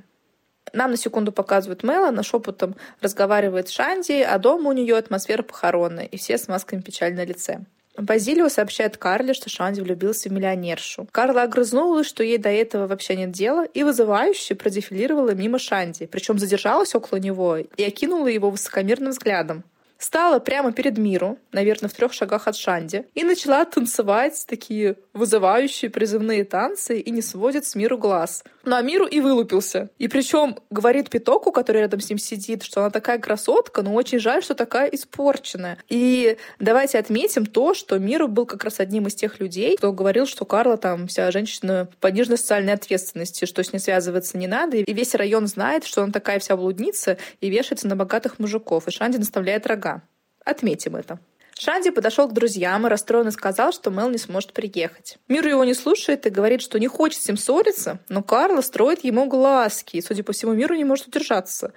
Нам 0.72 0.92
на 0.92 0.96
секунду 0.96 1.32
показывают 1.32 1.82
Мела, 1.82 2.08
она 2.08 2.22
шепотом 2.22 2.76
разговаривает 3.00 3.68
с 3.68 3.72
Шанди, 3.72 4.22
а 4.22 4.38
дома 4.38 4.70
у 4.70 4.72
нее 4.72 4.96
атмосфера 4.96 5.42
похоронная, 5.42 6.06
и 6.06 6.16
все 6.16 6.38
с 6.38 6.48
масками 6.48 6.80
печаль 6.80 7.14
на 7.14 7.24
лице. 7.24 7.60
Базилио 7.96 8.48
сообщает 8.48 8.96
Карле, 8.96 9.34
что 9.34 9.50
Шанди 9.50 9.80
влюбился 9.80 10.28
в 10.28 10.32
миллионершу. 10.32 11.06
Карла 11.12 11.42
огрызнулась, 11.42 12.06
что 12.06 12.22
ей 12.22 12.38
до 12.38 12.48
этого 12.48 12.86
вообще 12.86 13.16
нет 13.16 13.32
дела, 13.32 13.64
и 13.64 13.82
вызывающе 13.82 14.54
продефилировала 14.54 15.34
мимо 15.34 15.58
Шанди, 15.58 16.06
причем 16.06 16.38
задержалась 16.38 16.94
около 16.94 17.18
него 17.18 17.56
и 17.58 17.84
окинула 17.84 18.28
его 18.28 18.50
высокомерным 18.50 19.10
взглядом. 19.10 19.64
Стала 20.02 20.38
прямо 20.40 20.72
перед 20.72 20.98
Миру, 20.98 21.38
наверное, 21.52 21.88
в 21.88 21.92
трех 21.92 22.12
шагах 22.12 22.48
от 22.48 22.56
Шанди, 22.56 23.06
и 23.14 23.24
начала 23.24 23.64
танцевать 23.64 24.44
такие 24.48 24.96
вызывающие 25.12 25.90
призывные 25.90 26.44
танцы 26.44 26.98
и 26.98 27.10
не 27.10 27.22
сводит 27.22 27.64
с 27.64 27.74
Миру 27.74 27.98
глаз. 27.98 28.44
Ну 28.64 28.76
а 28.76 28.82
Миру 28.82 29.06
и 29.06 29.20
вылупился. 29.20 29.90
И 29.98 30.08
причем 30.08 30.56
говорит 30.70 31.10
Питоку, 31.10 31.52
который 31.52 31.82
рядом 31.82 32.00
с 32.00 32.08
ним 32.08 32.18
сидит, 32.18 32.62
что 32.62 32.80
она 32.80 32.90
такая 32.90 33.18
красотка, 33.18 33.82
но 33.82 33.92
очень 33.94 34.18
жаль, 34.18 34.42
что 34.42 34.54
такая 34.54 34.88
испорченная. 34.88 35.78
И 35.88 36.36
давайте 36.58 36.98
отметим 36.98 37.46
то, 37.46 37.74
что 37.74 37.98
Миру 37.98 38.28
был 38.28 38.46
как 38.46 38.64
раз 38.64 38.80
одним 38.80 39.06
из 39.06 39.14
тех 39.14 39.40
людей, 39.40 39.76
кто 39.76 39.92
говорил, 39.92 40.26
что 40.26 40.44
Карла 40.44 40.76
там 40.76 41.08
вся 41.08 41.30
женщина 41.30 41.88
пониженной 42.00 42.38
социальной 42.38 42.72
ответственности, 42.72 43.44
что 43.44 43.62
с 43.62 43.72
ней 43.72 43.80
связываться 43.80 44.38
не 44.38 44.46
надо. 44.46 44.78
И 44.78 44.92
весь 44.92 45.14
район 45.14 45.46
знает, 45.46 45.84
что 45.84 46.02
она 46.02 46.12
такая 46.12 46.38
вся 46.38 46.56
блудница 46.56 47.18
и 47.40 47.50
вешается 47.50 47.88
на 47.88 47.96
богатых 47.96 48.38
мужиков. 48.38 48.88
И 48.88 48.90
Шанди 48.90 49.18
наставляет 49.18 49.66
рога. 49.66 49.91
Отметим 50.44 50.96
это. 50.96 51.18
Шанди 51.58 51.90
подошел 51.90 52.28
к 52.28 52.32
друзьям 52.32 52.86
и 52.86 52.90
расстроенно 52.90 53.30
сказал, 53.30 53.72
что 53.72 53.90
Мел 53.90 54.10
не 54.10 54.18
сможет 54.18 54.52
приехать. 54.52 55.18
Миру 55.28 55.48
его 55.48 55.64
не 55.64 55.74
слушает 55.74 56.26
и 56.26 56.30
говорит, 56.30 56.60
что 56.62 56.78
не 56.78 56.88
хочет 56.88 57.22
с 57.22 57.28
ним 57.28 57.36
ссориться, 57.36 58.00
но 58.08 58.22
Карла 58.22 58.62
строит 58.62 59.04
ему 59.04 59.26
глазки, 59.26 59.96
и, 59.96 60.02
судя 60.02 60.24
по 60.24 60.32
всему, 60.32 60.52
Миру 60.54 60.74
не 60.74 60.84
может 60.84 61.06
удержаться. 61.06 61.72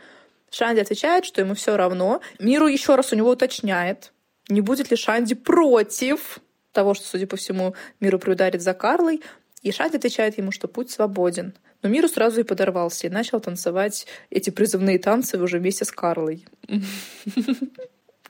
Шанди 0.49 0.80
отвечает, 0.80 1.25
что 1.25 1.41
ему 1.41 1.54
все 1.54 1.75
равно. 1.75 2.21
Миру 2.39 2.67
еще 2.67 2.95
раз 2.95 3.12
у 3.12 3.15
него 3.15 3.30
уточняет, 3.30 4.12
не 4.47 4.62
будет 4.62 4.91
ли 4.91 4.97
Шанди 4.97 5.36
против 5.36 6.39
того, 6.71 6.93
что, 6.93 7.08
судя 7.08 7.28
по 7.28 7.36
всему, 7.36 7.75
Миру 7.99 8.19
приударит 8.19 8.62
за 8.62 8.73
Карлой. 8.73 9.21
И 9.62 9.71
Шанди 9.71 9.97
отвечает 9.97 10.38
ему, 10.38 10.51
что 10.51 10.67
путь 10.67 10.91
свободен. 10.91 11.56
Но 11.82 11.89
Миру 11.89 12.08
сразу 12.08 12.41
и 12.41 12.43
подорвался 12.43 13.08
и 13.08 13.10
начал 13.10 13.39
танцевать 13.39 14.06
эти 14.30 14.49
призывные 14.49 14.99
танцы 14.99 15.38
уже 15.38 15.60
вместе 15.60 15.86
с 15.86 15.91
Карлой. 15.91 16.45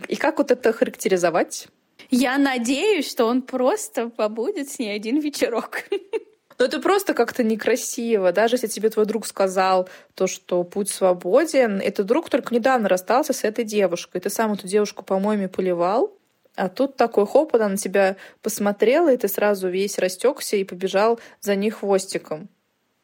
И 0.08 0.16
как 0.16 0.38
вот 0.38 0.52
это 0.52 0.74
характеризовать? 0.74 1.68
Я 2.10 2.38
надеюсь, 2.38 3.10
что 3.10 3.26
он 3.26 3.42
просто 3.42 4.10
побудет 4.10 4.70
с 4.70 4.80
ней 4.80 4.96
один 4.96 5.20
вечерок. 5.20 5.84
Но 6.58 6.66
это 6.66 6.80
просто 6.80 7.14
как-то 7.14 7.44
некрасиво. 7.44 8.32
Даже 8.32 8.56
если 8.56 8.68
тебе 8.68 8.90
твой 8.90 9.06
друг 9.06 9.26
сказал 9.28 9.90
то, 10.14 10.28
что 10.28 10.64
путь 10.64 10.90
свободен, 10.90 11.82
этот 11.82 12.06
друг 12.06 12.30
только 12.30 12.54
недавно 12.54 12.88
расстался 12.88 13.34
с 13.34 13.44
этой 13.44 13.66
девушкой. 13.66 14.22
Ты 14.22 14.30
сам 14.30 14.54
эту 14.54 14.68
девушку, 14.68 15.04
по-моему, 15.04 15.50
поливал. 15.50 16.14
А 16.56 16.70
тут 16.70 16.96
такой 16.96 17.28
хоп, 17.28 17.54
она 17.56 17.68
на 17.70 17.78
тебя 17.78 18.16
посмотрела, 18.42 19.12
и 19.12 19.18
ты 19.18 19.28
сразу 19.28 19.68
весь 19.68 19.98
растекся 19.98 20.56
и 20.56 20.64
побежал 20.64 21.20
за 21.42 21.56
ней 21.56 21.70
хвостиком. 21.70 22.48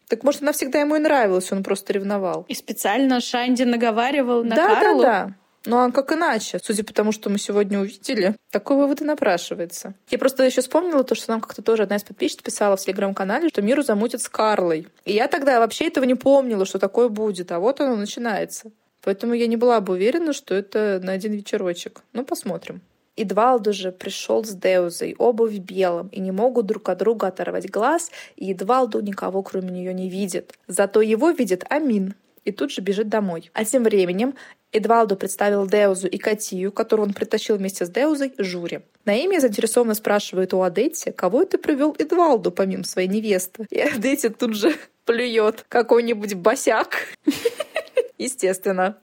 Так 0.08 0.24
может, 0.24 0.42
она 0.42 0.54
всегда 0.54 0.80
ему 0.80 0.96
и 0.96 1.00
нравилась, 1.00 1.52
он 1.52 1.64
просто 1.64 1.92
ревновал. 1.94 2.46
И 2.48 2.54
специально 2.54 3.20
Шанди 3.20 3.64
наговаривал 3.64 4.44
на 4.44 4.56
да, 4.56 4.76
Карлу? 4.76 5.02
Да, 5.02 5.08
да, 5.08 5.26
да. 5.26 5.36
Ну 5.66 5.78
а 5.78 5.92
как 5.92 6.12
иначе? 6.12 6.60
Судя 6.64 6.84
по 6.84 6.94
тому, 6.94 7.12
что 7.12 7.30
мы 7.30 7.38
сегодня 7.38 7.80
увидели, 7.80 8.36
такой 8.50 8.78
вывод 8.78 9.02
и 9.02 9.06
напрашивается. 9.06 9.94
Я 10.10 10.18
просто 10.18 10.44
еще 10.44 10.62
вспомнила 10.62 11.04
то, 11.04 11.14
что 11.14 11.32
нам 11.32 11.42
как-то 11.42 11.62
тоже 11.62 11.84
одна 11.84 11.98
из 11.98 12.04
подписчиц 12.04 12.42
писала 12.42 12.78
в 12.78 12.82
телеграм-канале, 12.82 13.50
что 13.50 13.62
миру 13.62 13.84
замутит 13.84 14.22
с 14.22 14.30
Карлой. 14.30 14.88
И 15.06 15.14
я 15.14 15.28
тогда 15.28 15.60
вообще 15.60 15.88
этого 15.88 16.06
не 16.06 16.16
помнила, 16.16 16.66
что 16.66 16.80
такое 16.80 17.10
будет, 17.10 17.52
а 17.52 17.60
вот 17.60 17.80
оно 17.80 17.96
начинается. 17.96 18.72
Поэтому 19.04 19.34
я 19.34 19.48
не 19.48 19.58
была 19.58 19.82
бы 19.82 19.94
уверена, 19.94 20.34
что 20.34 20.54
это 20.56 21.00
на 21.04 21.12
один 21.14 21.34
вечерочек. 21.34 22.02
Ну, 22.14 22.24
посмотрим. 22.24 22.82
Эдвалду 23.18 23.74
же 23.74 23.92
пришел 23.92 24.44
с 24.44 24.52
Деузой, 24.52 25.16
оба 25.18 25.44
в 25.44 25.60
белом, 25.60 26.08
и 26.08 26.20
не 26.20 26.32
могут 26.32 26.66
друг 26.66 26.88
от 26.90 27.00
друга 27.00 27.28
оторвать 27.28 27.70
глаз, 27.70 28.10
и 28.36 28.54
Эдвалду 28.54 29.02
никого 29.02 29.44
кроме 29.44 29.70
нее 29.70 29.94
не 29.94 30.10
видит. 30.10 30.54
Зато 30.68 31.02
его 31.02 31.32
видит 31.32 31.66
Амин, 31.70 32.16
и 32.46 32.52
тут 32.52 32.72
же 32.72 32.82
бежит 32.82 33.10
домой. 33.10 33.52
А 33.54 33.66
тем 33.66 33.84
временем 33.84 34.34
Эдвалду 34.72 35.18
представил 35.18 35.68
Деузу 35.68 36.08
и 36.08 36.18
Катию, 36.18 36.72
которую 36.72 37.08
он 37.08 37.14
притащил 37.14 37.58
вместе 37.58 37.86
с 37.86 37.90
Деузой, 37.90 38.34
Жюри. 38.38 38.82
Наими 39.04 39.38
заинтересованно 39.38 39.96
спрашивает 39.96 40.54
у 40.54 40.62
Адетти, 40.62 41.12
кого 41.12 41.42
это 41.42 41.58
привел 41.58 41.96
Эдвалду 41.98 42.52
помимо 42.52 42.84
своей 42.84 43.10
невесты. 43.10 43.68
И 43.70 43.80
Адетти 43.80 44.30
тут 44.30 44.56
же 44.56 44.74
плюет 45.06 45.66
какой-нибудь 45.68 46.36
босяк. 46.36 46.96
Естественно. 48.18 48.98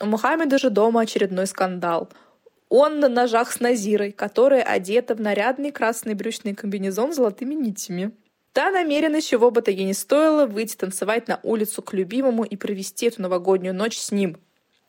У 0.00 0.06
Мухаммеда 0.06 0.58
же 0.58 0.70
дома 0.70 1.00
очередной 1.00 1.46
скандал. 1.46 2.10
Он 2.68 3.00
на 3.00 3.08
ножах 3.08 3.50
с 3.50 3.60
Назирой, 3.60 4.12
которая 4.12 4.62
одета 4.62 5.14
в 5.14 5.20
нарядный 5.20 5.72
красный 5.72 6.14
брючный 6.14 6.54
комбинезон 6.54 7.12
с 7.12 7.16
золотыми 7.16 7.54
нитями. 7.54 8.12
Та 8.52 8.70
намерена, 8.70 9.22
чего 9.22 9.50
бы 9.50 9.62
то 9.62 9.70
ей 9.70 9.84
не 9.84 9.94
стоило, 9.94 10.46
выйти 10.46 10.76
танцевать 10.76 11.28
на 11.28 11.40
улицу 11.42 11.80
к 11.80 11.94
любимому 11.94 12.44
и 12.44 12.56
провести 12.56 13.06
эту 13.06 13.22
новогоднюю 13.22 13.74
ночь 13.74 13.96
с 13.96 14.12
ним. 14.12 14.36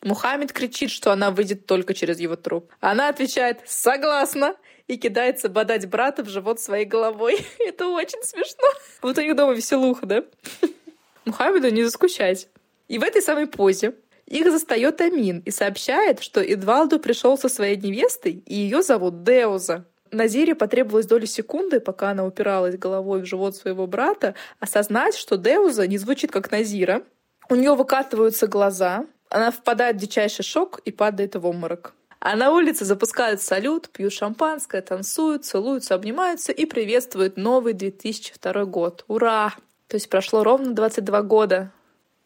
Мухаммед 0.01 0.53
кричит, 0.53 0.91
что 0.91 1.11
она 1.11 1.31
выйдет 1.31 1.65
только 1.65 1.93
через 1.93 2.19
его 2.19 2.35
труп. 2.35 2.71
Она 2.79 3.09
отвечает 3.09 3.59
«Согласна!» 3.65 4.55
и 4.87 4.97
кидается 4.97 5.49
бодать 5.49 5.87
брата 5.87 6.23
в 6.23 6.29
живот 6.29 6.59
своей 6.59 6.85
головой. 6.85 7.45
Это 7.59 7.87
очень 7.87 8.23
смешно. 8.23 8.67
Вот 9.01 9.17
у 9.17 9.21
них 9.21 9.35
дома 9.35 9.53
веселуха, 9.53 10.05
да? 10.05 10.23
Мухаммеду 11.25 11.69
не 11.69 11.83
заскучать. 11.83 12.47
И 12.87 12.97
в 12.97 13.03
этой 13.03 13.21
самой 13.21 13.47
позе 13.47 13.93
их 14.25 14.51
застает 14.51 15.01
Амин 15.01 15.43
и 15.45 15.51
сообщает, 15.51 16.21
что 16.21 16.41
Эдвалду 16.41 16.99
пришел 16.99 17.37
со 17.37 17.49
своей 17.49 17.75
невестой, 17.75 18.43
и 18.45 18.55
ее 18.55 18.81
зовут 18.81 19.23
Деуза. 19.23 19.85
Назире 20.11 20.55
потребовалось 20.55 21.05
доли 21.05 21.25
секунды, 21.25 21.79
пока 21.79 22.11
она 22.11 22.25
упиралась 22.25 22.77
головой 22.77 23.21
в 23.21 23.25
живот 23.25 23.55
своего 23.55 23.85
брата, 23.85 24.33
осознать, 24.59 25.15
что 25.15 25.37
Деуза 25.37 25.87
не 25.87 25.97
звучит 25.97 26.31
как 26.31 26.51
Назира. 26.51 27.03
У 27.49 27.55
нее 27.55 27.75
выкатываются 27.75 28.47
глаза, 28.47 29.05
она 29.29 29.51
впадает 29.51 29.97
в 29.97 29.99
дичайший 29.99 30.43
шок 30.43 30.79
и 30.85 30.91
падает 30.91 31.35
в 31.35 31.45
обморок. 31.45 31.93
А 32.19 32.35
на 32.35 32.51
улице 32.51 32.83
запускают 32.83 33.41
салют, 33.41 33.89
пьют 33.89 34.11
шампанское, 34.11 34.81
танцуют, 34.81 35.45
целуются, 35.45 35.95
обнимаются 35.95 36.51
и 36.51 36.65
приветствуют 36.65 37.37
новый 37.37 37.73
2002 37.73 38.65
год. 38.65 39.05
Ура! 39.07 39.53
То 39.87 39.95
есть 39.95 40.09
прошло 40.09 40.43
ровно 40.43 40.73
22 40.73 41.21
года 41.23 41.71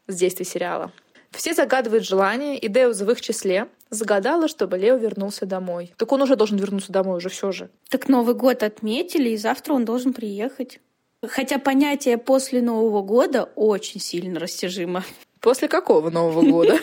с 0.08 0.16
действия 0.16 0.46
сериала. 0.46 0.92
Все 1.32 1.54
загадывают 1.54 2.06
желание, 2.06 2.58
и 2.58 2.68
Деуз 2.68 3.02
в 3.02 3.10
их 3.10 3.22
числе 3.22 3.68
загадала, 3.90 4.48
чтобы 4.48 4.78
Лео 4.78 4.98
вернулся 4.98 5.46
домой. 5.46 5.94
Так 5.98 6.12
он 6.12 6.22
уже 6.22 6.36
должен 6.36 6.58
вернуться 6.58 6.92
домой, 6.92 7.18
уже 7.18 7.30
все 7.30 7.52
же. 7.52 7.70
Так 7.90 8.10
Новый 8.10 8.36
год 8.36 8.64
отметили, 8.64 9.30
и 9.30 9.38
завтра 9.38 9.74
он 9.74 9.86
должен 9.86 10.14
приехать. 10.14 10.80
Хотя 11.26 11.58
понятие 11.58 12.18
после 12.18 12.62
Нового 12.62 13.02
года 13.02 13.50
очень 13.56 14.00
сильно 14.00 14.40
растяжимо. 14.40 15.04
После 15.44 15.68
какого 15.68 16.10
Нового 16.10 16.42
года? 16.42 16.80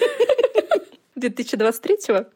2023-го? 1.17 2.27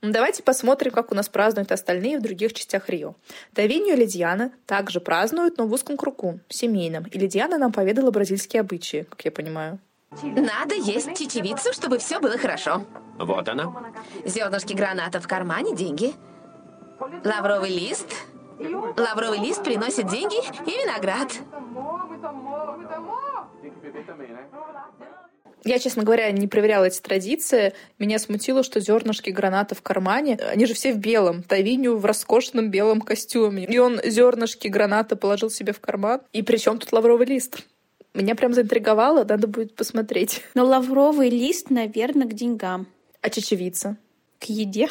Ну, 0.00 0.10
давайте 0.10 0.42
посмотрим, 0.42 0.90
как 0.90 1.12
у 1.12 1.14
нас 1.14 1.28
празднуют 1.28 1.70
остальные 1.70 2.18
в 2.18 2.22
других 2.22 2.54
частях 2.54 2.88
Рио. 2.88 3.14
Тавинью 3.54 3.94
и 3.94 3.96
Лидиана 3.96 4.52
также 4.64 5.00
празднуют, 5.00 5.58
но 5.58 5.66
в 5.66 5.72
узком 5.72 5.98
кругу, 5.98 6.40
семейном. 6.48 7.04
И 7.04 7.18
Лидиана 7.18 7.58
нам 7.58 7.72
поведала 7.72 8.10
бразильские 8.10 8.60
обычаи, 8.60 9.06
как 9.08 9.22
я 9.26 9.30
понимаю. 9.30 9.78
Надо 10.22 10.74
есть 10.74 11.14
чечевицу, 11.14 11.74
чтобы 11.74 11.98
все 11.98 12.20
было 12.20 12.38
хорошо. 12.38 12.86
Вот 13.18 13.46
она. 13.46 13.70
Зернышки 14.24 14.72
граната 14.72 15.20
в 15.20 15.28
кармане, 15.28 15.76
деньги. 15.76 16.14
Лавровый 17.22 17.70
лист. 17.70 18.06
Лавровый 18.58 19.40
лист 19.40 19.62
приносит 19.62 20.08
деньги 20.08 20.38
и 20.66 20.70
виноград. 20.70 21.32
Я, 25.66 25.80
честно 25.80 26.04
говоря, 26.04 26.30
не 26.30 26.46
проверяла 26.46 26.84
эти 26.84 27.00
традиции. 27.00 27.74
Меня 27.98 28.20
смутило, 28.20 28.62
что 28.62 28.78
зернышки 28.78 29.30
граната 29.30 29.74
в 29.74 29.82
кармане. 29.82 30.38
Они 30.52 30.64
же 30.64 30.74
все 30.74 30.92
в 30.92 30.98
белом. 30.98 31.42
Тавиню 31.42 31.96
в 31.96 32.04
роскошном 32.04 32.70
белом 32.70 33.00
костюме. 33.00 33.64
И 33.64 33.76
он 33.78 34.00
зернышки 34.04 34.68
граната 34.68 35.16
положил 35.16 35.50
себе 35.50 35.72
в 35.72 35.80
карман. 35.80 36.20
И 36.32 36.42
причем 36.42 36.78
тут 36.78 36.92
лавровый 36.92 37.26
лист? 37.26 37.66
Меня 38.14 38.36
прям 38.36 38.54
заинтриговало, 38.54 39.24
надо 39.24 39.48
будет 39.48 39.74
посмотреть. 39.74 40.40
Но 40.54 40.64
лавровый 40.64 41.30
лист, 41.30 41.68
наверное, 41.70 42.28
к 42.28 42.32
деньгам. 42.32 42.86
А 43.20 43.28
чечевица? 43.28 43.96
К 44.38 44.44
еде. 44.44 44.86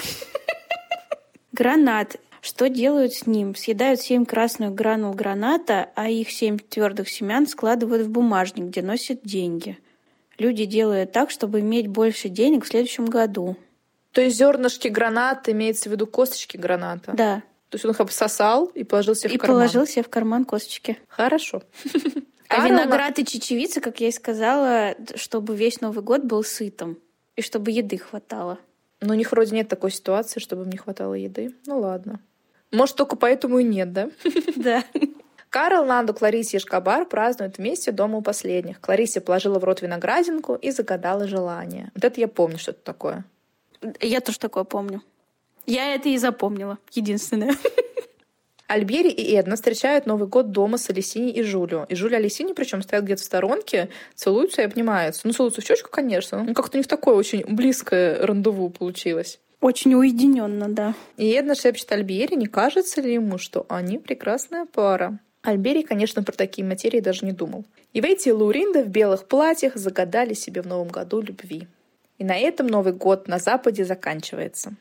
Гранат. 1.54 2.18
Что 2.42 2.68
делают 2.68 3.14
с 3.14 3.26
ним? 3.28 3.56
Съедают 3.56 4.02
семь 4.02 4.26
красных 4.26 4.76
гранул 4.76 5.14
граната, 5.14 5.90
а 5.96 6.10
их 6.10 6.30
семь 6.32 6.60
твердых 6.60 7.08
семян 7.08 7.48
складывают 7.48 8.06
в 8.06 8.10
бумажник, 8.10 8.66
где 8.66 8.82
носят 8.82 9.22
деньги 9.24 9.78
люди 10.38 10.66
делают 10.66 11.12
так, 11.12 11.32
чтобы 11.32 11.60
иметь 11.60 11.88
больше 11.88 12.30
денег 12.30 12.66
в 12.66 12.68
следующем 12.68 13.06
году. 13.06 13.56
То 14.12 14.22
есть 14.22 14.38
зернышки 14.38 14.88
граната 14.88 15.52
имеется 15.52 15.90
в 15.90 15.92
виду 15.92 16.08
косточки 16.08 16.58
граната? 16.58 17.12
Да. 17.14 17.44
То 17.70 17.76
есть 17.76 17.86
он 17.86 17.92
их 17.92 18.00
обсосал 18.00 18.68
и 18.68 18.84
положил 18.84 19.16
себе 19.16 19.34
и 19.34 19.38
в 19.38 19.42
карман? 19.42 19.58
И 19.58 19.60
положил 19.60 19.86
себе 19.86 20.04
в 20.04 20.10
карман 20.10 20.46
косточки. 20.46 20.98
Хорошо. 21.08 21.64
А 22.48 22.68
виноград 22.68 23.18
и 23.18 23.26
чечевица, 23.26 23.82
как 23.82 24.00
я 24.02 24.10
и 24.10 24.12
сказала, 24.12 24.96
чтобы 25.16 25.56
весь 25.56 25.82
Новый 25.82 26.04
год 26.04 26.24
был 26.24 26.44
сытым. 26.44 27.00
И 27.36 27.42
чтобы 27.42 27.72
еды 27.72 27.98
хватало. 27.98 28.60
Но 29.02 29.14
у 29.14 29.18
них 29.18 29.32
вроде 29.32 29.56
нет 29.56 29.68
такой 29.68 29.92
ситуации, 29.92 30.40
чтобы 30.40 30.64
им 30.64 30.70
не 30.70 30.78
хватало 30.78 31.16
еды. 31.16 31.54
Ну 31.66 31.80
ладно. 31.80 32.20
Может, 32.72 32.96
только 32.96 33.16
поэтому 33.16 33.60
и 33.60 33.64
нет, 33.64 33.92
да? 33.94 34.10
Да. 34.56 34.84
Карл, 35.56 35.86
Нанду, 35.86 36.14
Кларисе 36.14 36.58
и 36.58 36.60
Шкабар 36.60 37.06
празднуют 37.06 37.60
вместе 37.60 37.94
дома 37.94 38.18
у 38.18 38.22
последних. 38.22 38.82
Кларисе 38.82 39.22
положила 39.22 39.58
в 39.58 39.64
рот 39.64 39.82
виноградинку 39.82 40.56
и 40.56 40.70
загадала 40.70 41.30
желание. 41.30 41.92
Вот 41.96 42.04
это 42.04 42.20
я 42.20 42.28
помню, 42.28 42.58
что 42.58 42.72
это 42.72 42.82
такое. 42.84 43.24
Я 44.02 44.20
тоже 44.20 44.38
такое 44.38 44.66
помню. 44.66 45.02
Я 45.66 45.96
это 45.96 46.10
и 46.10 46.18
запомнила, 46.18 46.78
единственное. 46.92 47.56
Альбери 48.68 49.10
и 49.10 49.34
Эдна 49.34 49.56
встречают 49.56 50.06
Новый 50.06 50.28
год 50.28 50.52
дома 50.52 50.78
с 50.78 50.90
Алисини 50.90 51.32
и 51.32 51.42
Жулио. 51.42 51.86
И 51.88 51.96
Жулия 51.96 52.18
Алисини, 52.18 52.52
причем 52.52 52.82
стоят 52.82 53.06
где-то 53.06 53.22
в 53.22 53.26
сторонке, 53.26 53.88
целуются 54.14 54.62
и 54.62 54.66
обнимаются. 54.66 55.22
Ну, 55.24 55.32
целуются 55.32 55.62
в 55.62 55.64
щечку, 55.64 55.90
конечно. 55.90 56.44
Ну, 56.44 56.54
как-то 56.54 56.76
у 56.76 56.80
них 56.80 56.88
такое 56.88 57.16
очень 57.16 57.46
близкое 57.48 58.18
рандеву 58.26 58.70
получилось. 58.72 59.40
Очень 59.62 59.96
уединенно, 59.96 60.68
да. 60.68 60.96
И 61.16 61.30
Эдна 61.32 61.56
шепчет 61.56 61.94
Альбери, 61.94 62.36
не 62.36 62.48
кажется 62.48 63.00
ли 63.00 63.14
ему, 63.14 63.38
что 63.38 63.66
они 63.70 64.00
прекрасная 64.00 64.66
пара. 64.66 65.18
Альбери, 65.46 65.84
конечно, 65.84 66.24
про 66.24 66.34
такие 66.34 66.66
материи 66.66 67.00
даже 67.00 67.26
не 67.26 67.32
думал. 67.32 67.66
И 67.94 68.00
Ивейти 68.00 68.30
и 68.30 68.32
Луринда 68.32 68.84
в 68.84 68.88
белых 68.88 69.28
платьях 69.28 69.76
загадали 69.76 70.34
себе 70.34 70.64
в 70.64 70.68
новом 70.68 70.88
году 70.88 71.22
любви. 71.22 71.68
И 72.18 72.24
на 72.24 72.36
этом 72.36 72.66
Новый 72.66 72.94
год 72.94 73.28
на 73.28 73.38
Западе 73.38 73.86
заканчивается. 73.86 74.74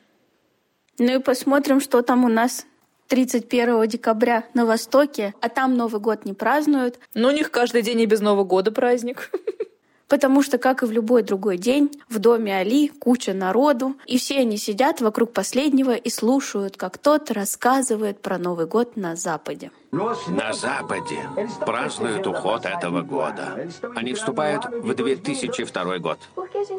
Ну 0.97 1.19
и 1.19 1.21
посмотрим, 1.21 1.79
что 1.79 2.01
там 2.01 2.25
у 2.25 2.29
нас 2.29 2.65
31 3.09 3.87
декабря 3.87 4.45
на 4.55 4.65
Востоке, 4.65 5.35
а 5.39 5.49
там 5.49 5.75
Новый 5.75 6.01
год 6.01 6.25
не 6.25 6.33
празднуют. 6.33 6.99
Но 7.13 7.27
у 7.27 7.31
них 7.31 7.51
каждый 7.51 7.83
день 7.83 8.01
и 8.01 8.05
без 8.07 8.21
Нового 8.21 8.43
года 8.43 8.71
праздник. 8.71 9.29
Потому 10.07 10.43
что, 10.43 10.57
как 10.57 10.83
и 10.83 10.85
в 10.85 10.91
любой 10.91 11.23
другой 11.23 11.57
день, 11.57 11.91
в 12.09 12.19
доме 12.19 12.55
Али 12.57 12.89
куча 12.89 13.33
народу, 13.33 13.95
и 14.05 14.17
все 14.17 14.39
они 14.39 14.57
сидят 14.57 15.01
вокруг 15.01 15.33
последнего 15.33 15.95
и 15.95 16.09
слушают, 16.09 16.77
как 16.77 16.97
тот 16.97 17.31
рассказывает 17.31 18.21
про 18.21 18.37
Новый 18.37 18.67
год 18.67 18.97
на 18.97 19.15
Западе. 19.15 19.71
На 19.91 20.53
Западе 20.53 21.19
празднуют 21.65 22.27
уход 22.27 22.65
этого 22.65 23.01
года. 23.01 23.67
Они 23.95 24.13
вступают 24.13 24.65
в 24.65 24.93
2002 24.93 25.97
год. 25.99 26.19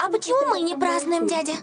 А 0.00 0.08
почему 0.10 0.50
мы 0.50 0.60
не 0.60 0.76
празднуем, 0.76 1.26
дядя? 1.26 1.54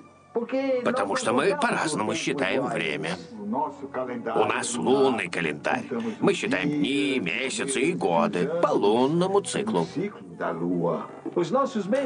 Потому 0.84 1.16
что 1.16 1.32
мы 1.32 1.58
по-разному 1.62 2.16
считаем 2.16 2.66
время. 2.66 3.12
У 3.54 4.46
нас 4.46 4.76
лунный 4.76 5.30
календарь. 5.30 5.84
Мы 6.20 6.34
считаем 6.34 6.70
дни, 6.70 7.20
месяцы 7.20 7.82
и 7.82 7.94
годы 7.94 8.50
по 8.62 8.72
лунному 8.72 9.42
циклу. 9.42 9.88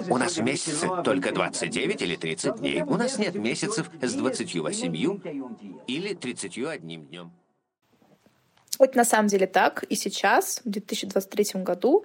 У 0.10 0.17
нас 0.17 0.38
месяцы 0.38 0.88
только 1.03 1.31
29 1.31 2.01
или 2.01 2.15
30 2.15 2.55
дней. 2.57 2.81
У 2.81 2.97
нас 2.97 3.17
нет 3.17 3.36
месяцев 3.36 3.89
с 4.01 4.13
28 4.13 5.19
или 5.88 6.13
31 6.13 7.05
днем. 7.07 7.31
Вот 8.79 8.95
на 8.95 9.05
самом 9.05 9.27
деле 9.27 9.47
так. 9.47 9.83
И 9.83 9.95
сейчас, 9.95 10.62
в 10.63 10.69
2023 10.69 11.63
году, 11.63 12.03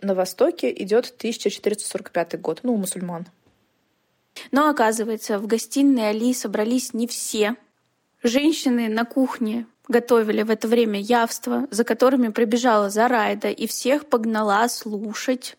на 0.00 0.14
Востоке 0.14 0.72
идет 0.82 1.12
1445 1.16 2.40
год, 2.40 2.60
ну, 2.62 2.74
у 2.74 2.76
мусульман. 2.76 3.26
Но 4.52 4.68
оказывается, 4.68 5.38
в 5.38 5.46
гостиной 5.46 6.10
Али 6.10 6.32
собрались 6.32 6.94
не 6.94 7.06
все. 7.06 7.56
Женщины 8.22 8.88
на 8.88 9.04
кухне 9.04 9.66
готовили 9.86 10.42
в 10.42 10.50
это 10.50 10.68
время 10.68 11.00
явства, 11.00 11.66
за 11.70 11.84
которыми 11.84 12.28
прибежала 12.28 12.90
Зарайда 12.90 13.48
и 13.48 13.66
всех 13.66 14.06
погнала 14.06 14.68
слушать 14.68 15.56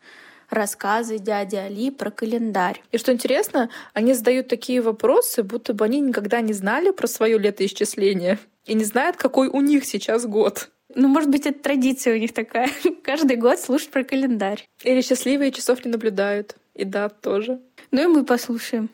рассказы 0.49 1.19
дяди 1.19 1.55
Али 1.55 1.91
про 1.91 2.11
календарь. 2.11 2.81
И 2.91 2.97
что 2.97 3.13
интересно, 3.13 3.69
они 3.93 4.13
задают 4.13 4.47
такие 4.47 4.81
вопросы, 4.81 5.43
будто 5.43 5.73
бы 5.73 5.85
они 5.85 6.01
никогда 6.01 6.41
не 6.41 6.53
знали 6.53 6.91
про 6.91 7.07
свое 7.07 7.37
летоисчисление 7.37 8.39
и 8.65 8.73
не 8.73 8.83
знают, 8.83 9.15
какой 9.15 9.47
у 9.47 9.61
них 9.61 9.85
сейчас 9.85 10.25
год. 10.25 10.69
Ну, 10.95 11.07
может 11.07 11.29
быть, 11.29 11.45
это 11.45 11.59
традиция 11.59 12.15
у 12.15 12.19
них 12.19 12.33
такая. 12.33 12.69
Каждый 13.03 13.37
год 13.37 13.59
слушать 13.59 13.89
про 13.89 14.03
календарь. 14.03 14.67
Или 14.83 15.01
счастливые 15.01 15.51
часов 15.51 15.85
не 15.85 15.91
наблюдают. 15.91 16.55
И 16.73 16.83
дат 16.83 17.21
тоже. 17.21 17.59
Ну 17.91 18.03
и 18.03 18.07
мы 18.07 18.23
послушаем. 18.23 18.89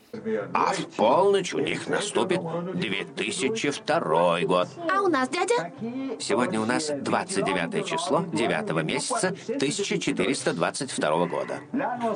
А 0.54 0.72
в 0.72 0.88
полночь 0.96 1.54
у 1.54 1.60
них 1.60 1.88
наступит 1.88 2.40
2002 2.74 4.40
год. 4.42 4.70
А 4.90 5.02
у 5.02 5.08
нас, 5.10 5.28
дядя? 5.28 5.74
Сегодня 6.20 6.62
у 6.62 6.66
нас 6.66 6.90
29 6.90 7.86
число 7.86 8.24
9 8.32 8.84
месяца 8.86 9.36
1422 9.48 11.26
года. 11.26 11.60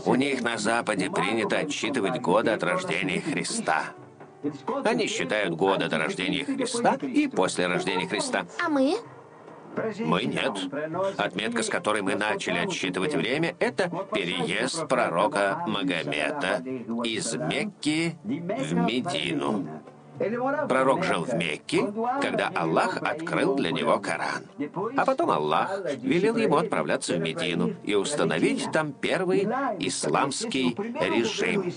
У 0.05 0.15
них 0.15 0.41
на 0.41 0.57
Западе 0.57 1.09
принято 1.09 1.57
отсчитывать 1.57 2.21
годы 2.21 2.51
от 2.51 2.63
рождения 2.63 3.19
Христа. 3.19 3.83
Они 4.85 5.07
считают 5.07 5.55
годы 5.55 5.89
до 5.89 5.97
рождения 5.97 6.45
Христа 6.45 6.97
и 7.01 7.27
после 7.27 7.67
рождения 7.67 8.07
Христа. 8.07 8.45
А 8.65 8.69
мы? 8.69 8.95
Мы 9.99 10.23
нет. 10.23 10.51
Отметка, 11.17 11.63
с 11.63 11.69
которой 11.69 12.01
мы 12.01 12.15
начали 12.15 12.59
отсчитывать 12.59 13.15
время, 13.15 13.55
это 13.59 13.89
переезд 14.13 14.87
пророка 14.87 15.63
Магомета 15.67 16.63
из 17.03 17.33
Мекки 17.35 18.17
в 18.23 18.73
Медину. 18.73 19.81
Пророк 20.67 21.03
жил 21.03 21.23
в 21.23 21.33
Мекке, 21.33 21.91
когда 22.21 22.49
Аллах 22.49 22.97
открыл 23.01 23.55
для 23.55 23.71
него 23.71 23.99
Коран. 23.99 24.43
А 24.97 25.05
потом 25.05 25.31
Аллах 25.31 25.79
велел 26.01 26.35
ему 26.35 26.57
отправляться 26.57 27.15
в 27.15 27.19
Медину 27.19 27.75
и 27.83 27.95
установить 27.95 28.69
там 28.71 28.91
первый 28.91 29.43
исламский 29.79 30.75
режим. 30.77 31.71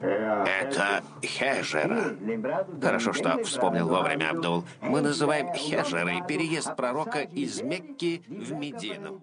Это 0.00 1.02
хежера. 1.22 2.16
Хорошо, 2.80 3.12
что 3.12 3.42
вспомнил 3.42 3.88
вовремя 3.88 4.30
Абдул. 4.30 4.64
Мы 4.80 5.00
называем 5.00 5.52
хежерой 5.54 6.22
переезд 6.26 6.76
пророка 6.76 7.20
из 7.20 7.62
Мекки 7.62 8.22
в 8.28 8.52
Медину. 8.52 9.20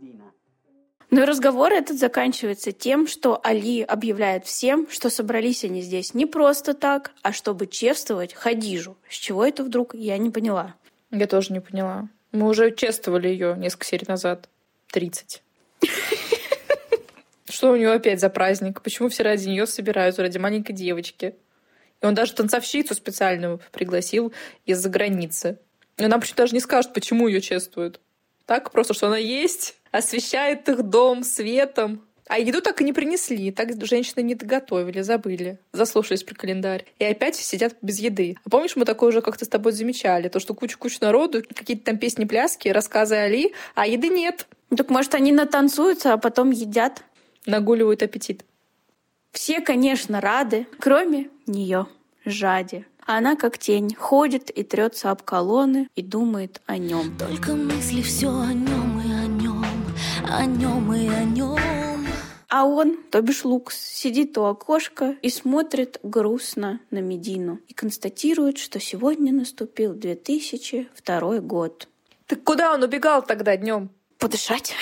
Но 1.11 1.25
разговор 1.25 1.73
этот 1.73 1.99
заканчивается 1.99 2.71
тем, 2.71 3.05
что 3.05 3.39
Али 3.43 3.81
объявляет 3.81 4.45
всем, 4.45 4.89
что 4.89 5.09
собрались 5.09 5.65
они 5.65 5.81
здесь 5.81 6.13
не 6.13 6.25
просто 6.25 6.73
так, 6.73 7.11
а 7.21 7.33
чтобы 7.33 7.67
чествовать 7.67 8.33
Хадижу. 8.33 8.97
С 9.09 9.15
чего 9.15 9.45
это 9.45 9.65
вдруг, 9.65 9.93
я 9.93 10.17
не 10.17 10.29
поняла. 10.29 10.73
Я 11.11 11.27
тоже 11.27 11.51
не 11.51 11.59
поняла. 11.59 12.07
Мы 12.31 12.47
уже 12.47 12.73
чествовали 12.73 13.27
ее 13.27 13.55
несколько 13.57 13.85
серий 13.85 14.05
назад. 14.07 14.47
Тридцать. 14.87 15.43
Что 17.49 17.71
у 17.71 17.75
нее 17.75 17.91
опять 17.91 18.21
за 18.21 18.29
праздник? 18.29 18.81
Почему 18.81 19.09
все 19.09 19.23
ради 19.23 19.49
нее 19.49 19.67
собираются, 19.67 20.21
ради 20.21 20.37
маленькой 20.37 20.71
девочки? 20.71 21.35
И 22.01 22.05
он 22.05 22.15
даже 22.15 22.33
танцовщицу 22.33 22.95
специальную 22.95 23.59
пригласил 23.73 24.31
из-за 24.65 24.87
границы. 24.87 25.59
И 25.97 26.05
она 26.05 26.19
почему 26.19 26.37
даже 26.37 26.53
не 26.53 26.61
скажет, 26.61 26.93
почему 26.93 27.27
ее 27.27 27.41
чествуют. 27.41 27.99
Так, 28.45 28.71
просто 28.71 28.93
что 28.93 29.07
она 29.07 29.17
есть, 29.17 29.75
освещает 29.91 30.67
их 30.69 30.83
дом 30.83 31.23
светом. 31.23 32.01
А 32.27 32.39
еду 32.39 32.61
так 32.61 32.79
и 32.79 32.85
не 32.85 32.93
принесли, 32.93 33.51
так 33.51 33.69
женщины 33.85 34.21
не 34.23 34.35
доготовили, 34.35 35.01
забыли, 35.01 35.59
заслушались 35.73 36.23
про 36.23 36.33
календарь. 36.33 36.85
И 36.97 37.03
опять 37.03 37.35
сидят 37.35 37.75
без 37.81 37.99
еды. 37.99 38.37
А 38.45 38.49
помнишь, 38.49 38.77
мы 38.77 38.85
такое 38.85 39.09
уже 39.09 39.21
как-то 39.21 39.43
с 39.43 39.49
тобой 39.49 39.73
замечали, 39.73 40.29
то, 40.29 40.39
что 40.39 40.53
куча-куча 40.53 40.99
народу, 41.01 41.43
какие-то 41.53 41.83
там 41.83 41.97
песни-пляски, 41.97 42.69
рассказы 42.69 43.15
Али, 43.15 43.53
а 43.75 43.85
еды 43.85 44.07
нет. 44.07 44.47
Так 44.75 44.89
может, 44.89 45.13
они 45.13 45.33
натанцуются, 45.33 46.13
а 46.13 46.17
потом 46.17 46.51
едят? 46.51 47.03
Нагуливают 47.45 48.01
аппетит. 48.01 48.45
Все, 49.33 49.59
конечно, 49.59 50.21
рады, 50.21 50.67
кроме 50.79 51.29
нее, 51.47 51.87
Жади. 52.23 52.85
Она 53.05 53.35
как 53.35 53.57
тень 53.57 53.95
ходит 53.95 54.49
и 54.51 54.63
трется 54.63 55.11
об 55.11 55.23
колонны 55.23 55.89
и 55.95 56.01
думает 56.01 56.61
о 56.65 56.77
нем. 56.77 57.17
Только 57.17 57.55
мысли 57.55 58.01
все 58.01 58.29
о 58.29 58.53
нем 58.53 59.01
и 59.01 59.11
о 59.11 59.15
нем, 59.15 59.20
о 60.31 60.45
нем 60.45 60.93
и 60.93 61.07
о 61.09 61.23
нем. 61.23 61.57
А 62.47 62.65
он, 62.65 62.97
то 63.09 63.21
бишь 63.21 63.43
Лукс, 63.43 63.77
сидит 63.77 64.37
у 64.37 64.43
окошка 64.45 65.15
и 65.21 65.29
смотрит 65.29 65.99
грустно 66.03 66.79
на 66.89 66.99
Медину 66.99 67.59
и 67.67 67.73
констатирует, 67.73 68.57
что 68.57 68.79
сегодня 68.79 69.33
наступил 69.33 69.93
2002 69.93 71.39
год. 71.39 71.87
Так 72.27 72.43
куда 72.43 72.73
он 72.73 72.83
убегал 72.83 73.23
тогда 73.23 73.57
днем? 73.57 73.89
Подышать. 74.17 74.73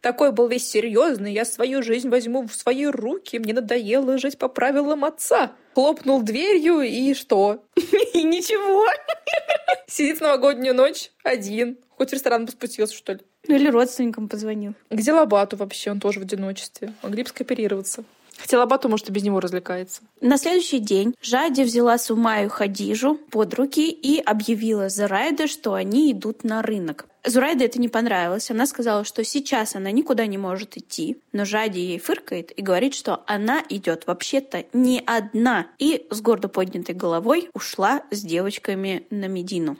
Такой 0.00 0.32
был 0.32 0.48
весь 0.48 0.68
серьезный, 0.68 1.32
я 1.32 1.44
свою 1.44 1.82
жизнь 1.82 2.08
возьму 2.08 2.46
в 2.46 2.54
свои 2.54 2.86
руки, 2.86 3.38
мне 3.38 3.52
надоело 3.52 4.18
жить 4.18 4.38
по 4.38 4.48
правилам 4.48 5.04
отца. 5.04 5.52
Хлопнул 5.74 6.22
дверью 6.22 6.80
и 6.80 7.14
что? 7.14 7.64
И 8.14 8.22
ничего. 8.22 8.86
Сидит 9.86 10.18
в 10.18 10.22
новогоднюю 10.22 10.74
ночь 10.74 11.10
один. 11.22 11.78
Хоть 11.90 12.10
в 12.10 12.12
ресторан 12.14 12.46
бы 12.46 12.52
спустился, 12.52 12.96
что 12.96 13.12
ли. 13.12 13.20
Ну 13.48 13.54
или 13.54 13.68
родственникам 13.68 14.28
позвонил. 14.28 14.74
Где 14.90 15.12
Лобату 15.12 15.56
вообще? 15.56 15.90
Он 15.90 16.00
тоже 16.00 16.20
в 16.20 16.22
одиночестве. 16.22 16.92
Могли 17.02 17.22
бы 17.22 17.28
скооперироваться. 17.28 18.04
Хотя 18.40 18.58
Лобату, 18.58 18.88
может, 18.88 19.08
и 19.08 19.12
без 19.12 19.22
него 19.22 19.38
развлекается. 19.40 20.02
На 20.20 20.38
следующий 20.38 20.78
день 20.78 21.14
Жади 21.20 21.62
взяла 21.62 21.98
Сумаю 21.98 22.48
Хадижу 22.48 23.16
под 23.30 23.52
руки 23.54 23.90
и 23.90 24.18
объявила 24.18 24.88
Зарайде, 24.88 25.46
что 25.46 25.74
они 25.74 26.10
идут 26.12 26.42
на 26.42 26.62
рынок. 26.62 27.06
Зурайде 27.24 27.66
это 27.66 27.78
не 27.78 27.88
понравилось. 27.88 28.50
Она 28.50 28.66
сказала, 28.66 29.04
что 29.04 29.24
сейчас 29.24 29.76
она 29.76 29.90
никуда 29.90 30.26
не 30.26 30.38
может 30.38 30.78
идти, 30.78 31.18
но 31.32 31.44
Жади 31.44 31.78
ей 31.78 31.98
фыркает 31.98 32.58
и 32.58 32.62
говорит, 32.62 32.94
что 32.94 33.22
она 33.26 33.62
идет 33.68 34.06
вообще-то 34.06 34.64
не 34.72 35.02
одна. 35.04 35.66
И 35.78 36.06
с 36.10 36.22
гордо 36.22 36.48
поднятой 36.48 36.94
головой 36.94 37.50
ушла 37.52 38.02
с 38.10 38.22
девочками 38.22 39.06
на 39.10 39.26
Медину. 39.26 39.76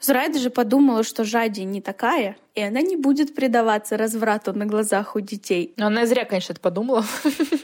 Зурайда 0.00 0.38
же 0.38 0.50
подумала, 0.50 1.02
что 1.02 1.24
Жади 1.24 1.62
не 1.62 1.80
такая, 1.80 2.36
и 2.54 2.62
она 2.62 2.82
не 2.82 2.96
будет 2.96 3.34
предаваться 3.34 3.96
разврату 3.96 4.52
на 4.52 4.66
глазах 4.66 5.16
у 5.16 5.20
детей. 5.20 5.72
Но 5.76 5.86
она 5.86 6.06
зря, 6.06 6.24
конечно, 6.24 6.52
это 6.52 6.60
подумала. 6.60 7.04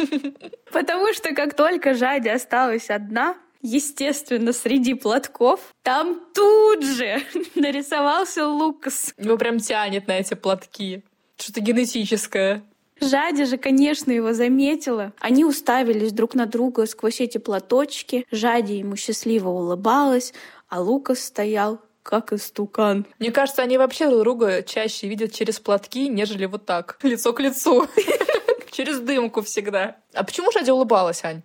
Потому 0.72 1.12
что 1.12 1.34
как 1.34 1.54
только 1.54 1.94
Жади 1.94 2.28
осталась 2.28 2.90
одна, 2.90 3.36
Естественно, 3.64 4.52
среди 4.52 4.94
платков 4.94 5.60
там 5.84 6.20
тут 6.34 6.84
же 6.84 7.22
нарисовался 7.54 8.48
Лукас. 8.48 9.14
Его 9.16 9.36
прям 9.36 9.58
тянет 9.58 10.08
на 10.08 10.18
эти 10.18 10.34
платки. 10.34 11.04
Что-то 11.36 11.60
генетическое. 11.60 12.64
Жадя 13.00 13.46
же, 13.46 13.58
конечно, 13.58 14.10
его 14.10 14.32
заметила. 14.32 15.12
Они 15.20 15.44
уставились 15.44 16.12
друг 16.12 16.34
на 16.34 16.46
друга 16.46 16.86
сквозь 16.86 17.20
эти 17.20 17.38
платочки. 17.38 18.26
Жадя 18.32 18.74
ему 18.74 18.96
счастливо 18.96 19.48
улыбалась, 19.48 20.34
а 20.68 20.80
Лукас 20.80 21.20
стоял 21.20 21.80
как 22.02 22.32
истукан. 22.32 23.06
Мне 23.18 23.30
кажется, 23.30 23.62
они 23.62 23.78
вообще 23.78 24.08
друг 24.08 24.22
друга 24.22 24.62
чаще 24.62 25.08
видят 25.08 25.32
через 25.32 25.60
платки, 25.60 26.08
нежели 26.08 26.46
вот 26.46 26.66
так, 26.66 26.98
лицо 27.02 27.32
к 27.32 27.40
лицу. 27.40 27.88
Через 28.72 29.00
дымку 29.00 29.42
всегда. 29.42 29.96
А 30.14 30.24
почему 30.24 30.50
Жадя 30.50 30.72
улыбалась, 30.72 31.24
Ань? 31.24 31.42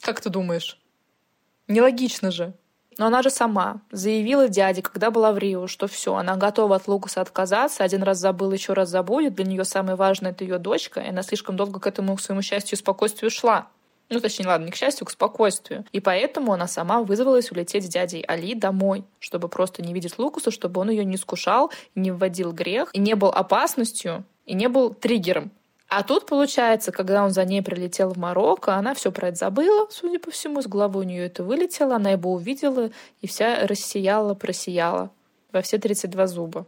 Как 0.00 0.22
ты 0.22 0.30
думаешь? 0.30 0.80
Нелогично 1.68 2.30
же. 2.30 2.54
Но 2.98 3.06
она 3.06 3.22
же 3.22 3.28
сама 3.28 3.82
заявила 3.90 4.48
дяде, 4.48 4.80
когда 4.80 5.10
была 5.10 5.32
в 5.32 5.38
Рио, 5.38 5.66
что 5.66 5.86
все, 5.86 6.14
она 6.14 6.36
готова 6.36 6.76
от 6.76 6.88
Лукаса 6.88 7.20
отказаться, 7.20 7.84
один 7.84 8.02
раз 8.02 8.18
забыл, 8.18 8.52
еще 8.52 8.72
раз 8.72 8.88
забудет, 8.88 9.34
для 9.34 9.44
нее 9.44 9.64
самое 9.64 9.96
важное— 9.96 10.30
это 10.32 10.44
ее 10.44 10.58
дочка, 10.58 11.00
и 11.00 11.08
она 11.08 11.22
слишком 11.22 11.56
долго 11.56 11.78
к 11.78 11.86
этому, 11.86 12.16
к 12.16 12.22
своему 12.22 12.40
счастью 12.40 12.76
и 12.76 12.80
спокойствию 12.80 13.30
шла. 13.30 13.68
Ну, 14.08 14.20
точнее, 14.20 14.46
ладно, 14.46 14.66
не 14.66 14.70
к 14.70 14.76
счастью, 14.76 15.06
к 15.06 15.10
спокойствию. 15.10 15.84
И 15.92 16.00
поэтому 16.00 16.52
она 16.52 16.68
сама 16.68 17.02
вызвалась 17.02 17.50
улететь 17.50 17.86
с 17.86 17.88
дядей 17.88 18.22
Али 18.22 18.54
домой, 18.54 19.04
чтобы 19.18 19.48
просто 19.48 19.82
не 19.82 19.92
видеть 19.92 20.18
Лукаса, 20.18 20.50
чтобы 20.50 20.80
он 20.80 20.90
ее 20.90 21.04
не 21.04 21.16
скушал, 21.16 21.72
не 21.94 22.12
вводил 22.12 22.52
грех, 22.52 22.90
и 22.92 22.98
не 22.98 23.14
был 23.14 23.28
опасностью, 23.28 24.24
и 24.44 24.54
не 24.54 24.68
был 24.68 24.94
триггером. 24.94 25.50
А 25.88 26.02
тут, 26.02 26.26
получается, 26.26 26.92
когда 26.92 27.24
он 27.24 27.30
за 27.30 27.44
ней 27.44 27.62
прилетел 27.62 28.10
в 28.10 28.16
Марокко, 28.16 28.74
она 28.74 28.94
все 28.94 29.12
про 29.12 29.28
это 29.28 29.36
забыла, 29.36 29.88
судя 29.90 30.18
по 30.18 30.30
всему, 30.30 30.60
с 30.60 30.66
головы 30.66 31.00
у 31.00 31.04
нее 31.04 31.26
это 31.26 31.44
вылетело, 31.44 31.96
она 31.96 32.10
его 32.10 32.32
увидела 32.32 32.90
и 33.20 33.26
вся 33.26 33.66
рассияла, 33.66 34.34
просияла 34.34 35.10
во 35.52 35.62
все 35.62 35.78
32 35.78 36.26
зуба. 36.26 36.66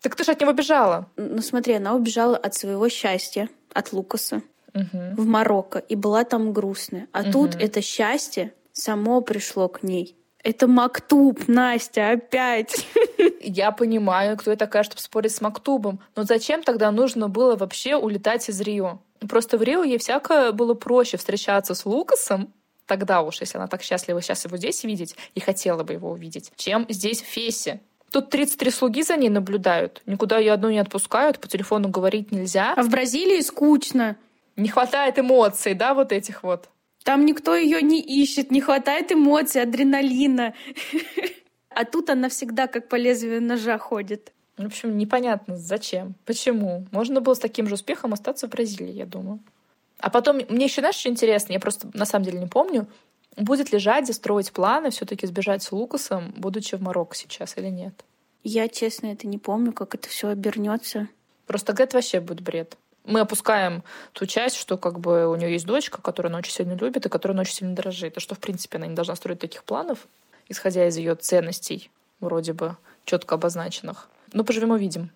Так 0.00 0.14
ты 0.14 0.24
же 0.24 0.32
от 0.32 0.40
него 0.40 0.52
бежала. 0.52 1.06
Ну 1.16 1.42
смотри, 1.42 1.74
она 1.74 1.94
убежала 1.94 2.36
от 2.36 2.54
своего 2.54 2.88
счастья, 2.88 3.48
от 3.72 3.92
Лукаса 3.92 4.42
угу. 4.76 5.22
в 5.22 5.26
Марокко 5.26 5.78
и 5.78 5.96
была 5.96 6.24
там 6.24 6.52
грустная. 6.52 7.08
А 7.12 7.22
угу. 7.22 7.32
тут 7.32 7.54
это 7.56 7.80
счастье 7.82 8.52
само 8.72 9.20
пришло 9.20 9.68
к 9.68 9.82
ней. 9.82 10.16
Это 10.44 10.68
Мактуб, 10.68 11.48
Настя, 11.48 12.10
опять. 12.10 12.86
Я 13.40 13.72
понимаю, 13.72 14.36
кто 14.36 14.52
я 14.52 14.56
такая, 14.56 14.84
чтобы 14.84 15.00
спорить 15.00 15.34
с 15.34 15.40
Мактубом. 15.40 15.98
Но 16.14 16.22
зачем 16.22 16.62
тогда 16.62 16.92
нужно 16.92 17.28
было 17.28 17.56
вообще 17.56 17.96
улетать 17.96 18.48
из 18.48 18.60
Рио? 18.60 19.00
Просто 19.28 19.58
в 19.58 19.62
Рио 19.62 19.82
ей 19.82 19.98
всяко 19.98 20.52
было 20.52 20.74
проще 20.74 21.16
встречаться 21.16 21.74
с 21.74 21.84
Лукасом, 21.84 22.52
тогда 22.86 23.22
уж, 23.22 23.40
если 23.40 23.58
она 23.58 23.66
так 23.66 23.82
счастлива 23.82 24.22
сейчас 24.22 24.44
его 24.44 24.56
здесь 24.56 24.84
видеть 24.84 25.16
и 25.34 25.40
хотела 25.40 25.82
бы 25.82 25.94
его 25.94 26.10
увидеть, 26.10 26.52
чем 26.56 26.86
здесь 26.88 27.22
в 27.22 27.26
Фесе. 27.26 27.80
Тут 28.12 28.30
33 28.30 28.70
слуги 28.70 29.02
за 29.02 29.16
ней 29.16 29.28
наблюдают. 29.28 30.02
Никуда 30.06 30.38
ее 30.38 30.52
одну 30.52 30.70
не 30.70 30.78
отпускают, 30.78 31.40
по 31.40 31.48
телефону 31.48 31.88
говорить 31.88 32.30
нельзя. 32.30 32.72
А 32.76 32.82
в 32.82 32.88
Бразилии 32.88 33.40
скучно. 33.40 34.16
Не 34.56 34.68
хватает 34.68 35.18
эмоций, 35.18 35.74
да, 35.74 35.94
вот 35.94 36.12
этих 36.12 36.42
вот. 36.42 36.68
Там 37.04 37.24
никто 37.24 37.54
ее 37.54 37.82
не 37.82 38.00
ищет, 38.00 38.50
не 38.50 38.60
хватает 38.60 39.12
эмоций, 39.12 39.62
адреналина. 39.62 40.54
А 41.68 41.84
тут 41.84 42.08
она 42.08 42.30
всегда 42.30 42.66
как 42.66 42.88
по 42.88 42.96
лезвию 42.96 43.42
ножа 43.42 43.78
ходит. 43.78 44.32
В 44.56 44.64
общем, 44.64 44.96
непонятно, 44.96 45.58
зачем, 45.58 46.14
почему. 46.24 46.86
Можно 46.90 47.20
было 47.20 47.34
с 47.34 47.38
таким 47.38 47.66
же 47.68 47.74
успехом 47.74 48.14
остаться 48.14 48.46
в 48.46 48.50
Бразилии, 48.50 48.92
я 48.92 49.04
думаю. 49.04 49.40
А 49.98 50.08
потом, 50.08 50.40
мне 50.48 50.64
еще, 50.64 50.80
знаешь, 50.80 50.96
что 50.96 51.10
интересно, 51.10 51.52
я 51.52 51.60
просто 51.60 51.90
на 51.92 52.06
самом 52.06 52.24
деле 52.24 52.38
не 52.38 52.46
помню, 52.46 52.86
будет 53.36 53.72
ли 53.72 53.78
Жади 53.78 54.12
строить 54.12 54.52
планы 54.52 54.88
все-таки 54.88 55.26
сбежать 55.26 55.62
с 55.62 55.72
Лукасом, 55.72 56.32
будучи 56.36 56.74
в 56.76 56.80
Марокко 56.80 57.14
сейчас 57.14 57.58
или 57.58 57.68
нет? 57.68 58.04
Я, 58.42 58.68
честно, 58.68 59.08
это 59.08 59.26
не 59.26 59.36
помню, 59.36 59.72
как 59.72 59.94
это 59.94 60.08
все 60.08 60.28
обернется. 60.28 61.08
Просто 61.46 61.66
тогда 61.68 61.84
это 61.84 61.98
вообще 61.98 62.20
будет 62.20 62.40
бред 62.40 62.78
мы 63.06 63.20
опускаем 63.20 63.82
ту 64.12 64.26
часть, 64.26 64.56
что 64.56 64.76
как 64.76 65.00
бы 65.00 65.28
у 65.28 65.36
нее 65.36 65.52
есть 65.52 65.66
дочка, 65.66 66.02
которую 66.02 66.30
она 66.30 66.38
очень 66.38 66.52
сильно 66.52 66.74
любит 66.74 67.06
и 67.06 67.08
которую 67.08 67.34
она 67.34 67.42
очень 67.42 67.54
сильно 67.54 67.74
дорожит. 67.74 68.16
И 68.16 68.20
что, 68.20 68.34
в 68.34 68.38
принципе, 68.38 68.78
она 68.78 68.86
не 68.86 68.94
должна 68.94 69.16
строить 69.16 69.38
таких 69.38 69.64
планов, 69.64 70.06
исходя 70.48 70.86
из 70.86 70.96
ее 70.96 71.14
ценностей, 71.14 71.90
вроде 72.20 72.52
бы 72.52 72.76
четко 73.04 73.36
обозначенных. 73.36 74.08
Но 74.32 74.44
поживем 74.44 74.70
увидим. 74.70 75.10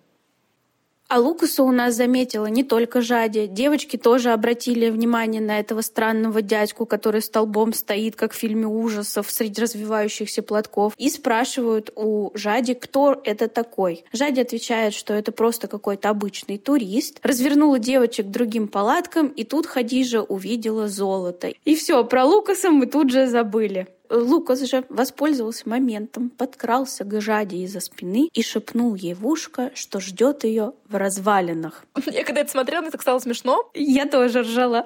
А 1.11 1.19
Лукаса 1.19 1.63
у 1.63 1.73
нас 1.73 1.95
заметила 1.95 2.45
не 2.45 2.63
только 2.63 3.01
Жади. 3.01 3.45
Девочки 3.45 3.97
тоже 3.97 4.31
обратили 4.31 4.89
внимание 4.89 5.41
на 5.41 5.59
этого 5.59 5.81
странного 5.81 6.41
дядьку, 6.41 6.85
который 6.85 7.21
столбом 7.21 7.73
стоит, 7.73 8.15
как 8.15 8.31
в 8.31 8.37
фильме 8.37 8.65
ужасов, 8.65 9.29
среди 9.29 9.61
развивающихся 9.61 10.41
платков. 10.41 10.93
И 10.97 11.09
спрашивают 11.09 11.91
у 11.97 12.31
Жади, 12.33 12.75
кто 12.75 13.21
это 13.25 13.49
такой. 13.49 14.05
Жади 14.13 14.39
отвечает, 14.39 14.93
что 14.93 15.13
это 15.13 15.33
просто 15.33 15.67
какой-то 15.67 16.09
обычный 16.09 16.57
турист. 16.57 17.19
Развернула 17.23 17.77
девочек 17.77 18.27
к 18.27 18.29
другим 18.29 18.69
палаткам, 18.69 19.27
и 19.27 19.43
тут 19.43 19.65
Хадижа 19.65 20.21
увидела 20.21 20.87
золото. 20.87 21.51
И 21.65 21.75
все, 21.75 22.05
про 22.05 22.23
Лукаса 22.23 22.71
мы 22.71 22.85
тут 22.85 23.11
же 23.11 23.27
забыли. 23.27 23.89
Лукас 24.11 24.61
же 24.61 24.83
воспользовался 24.89 25.67
моментом, 25.69 26.29
подкрался 26.29 27.05
к 27.05 27.21
Жаде 27.21 27.57
из-за 27.57 27.79
спины 27.79 28.29
и 28.33 28.43
шепнул 28.43 28.95
ей 28.95 29.13
в 29.13 29.25
ушко, 29.25 29.71
что 29.73 29.99
ждет 29.99 30.43
ее 30.43 30.73
в 30.87 30.95
развалинах. 30.95 31.85
Я 32.05 32.23
когда 32.23 32.41
это 32.41 32.51
смотрела, 32.51 32.81
мне 32.81 32.91
так 32.91 33.01
стало 33.01 33.19
смешно. 33.19 33.69
Я 33.73 34.05
тоже 34.05 34.41
ржала. 34.41 34.85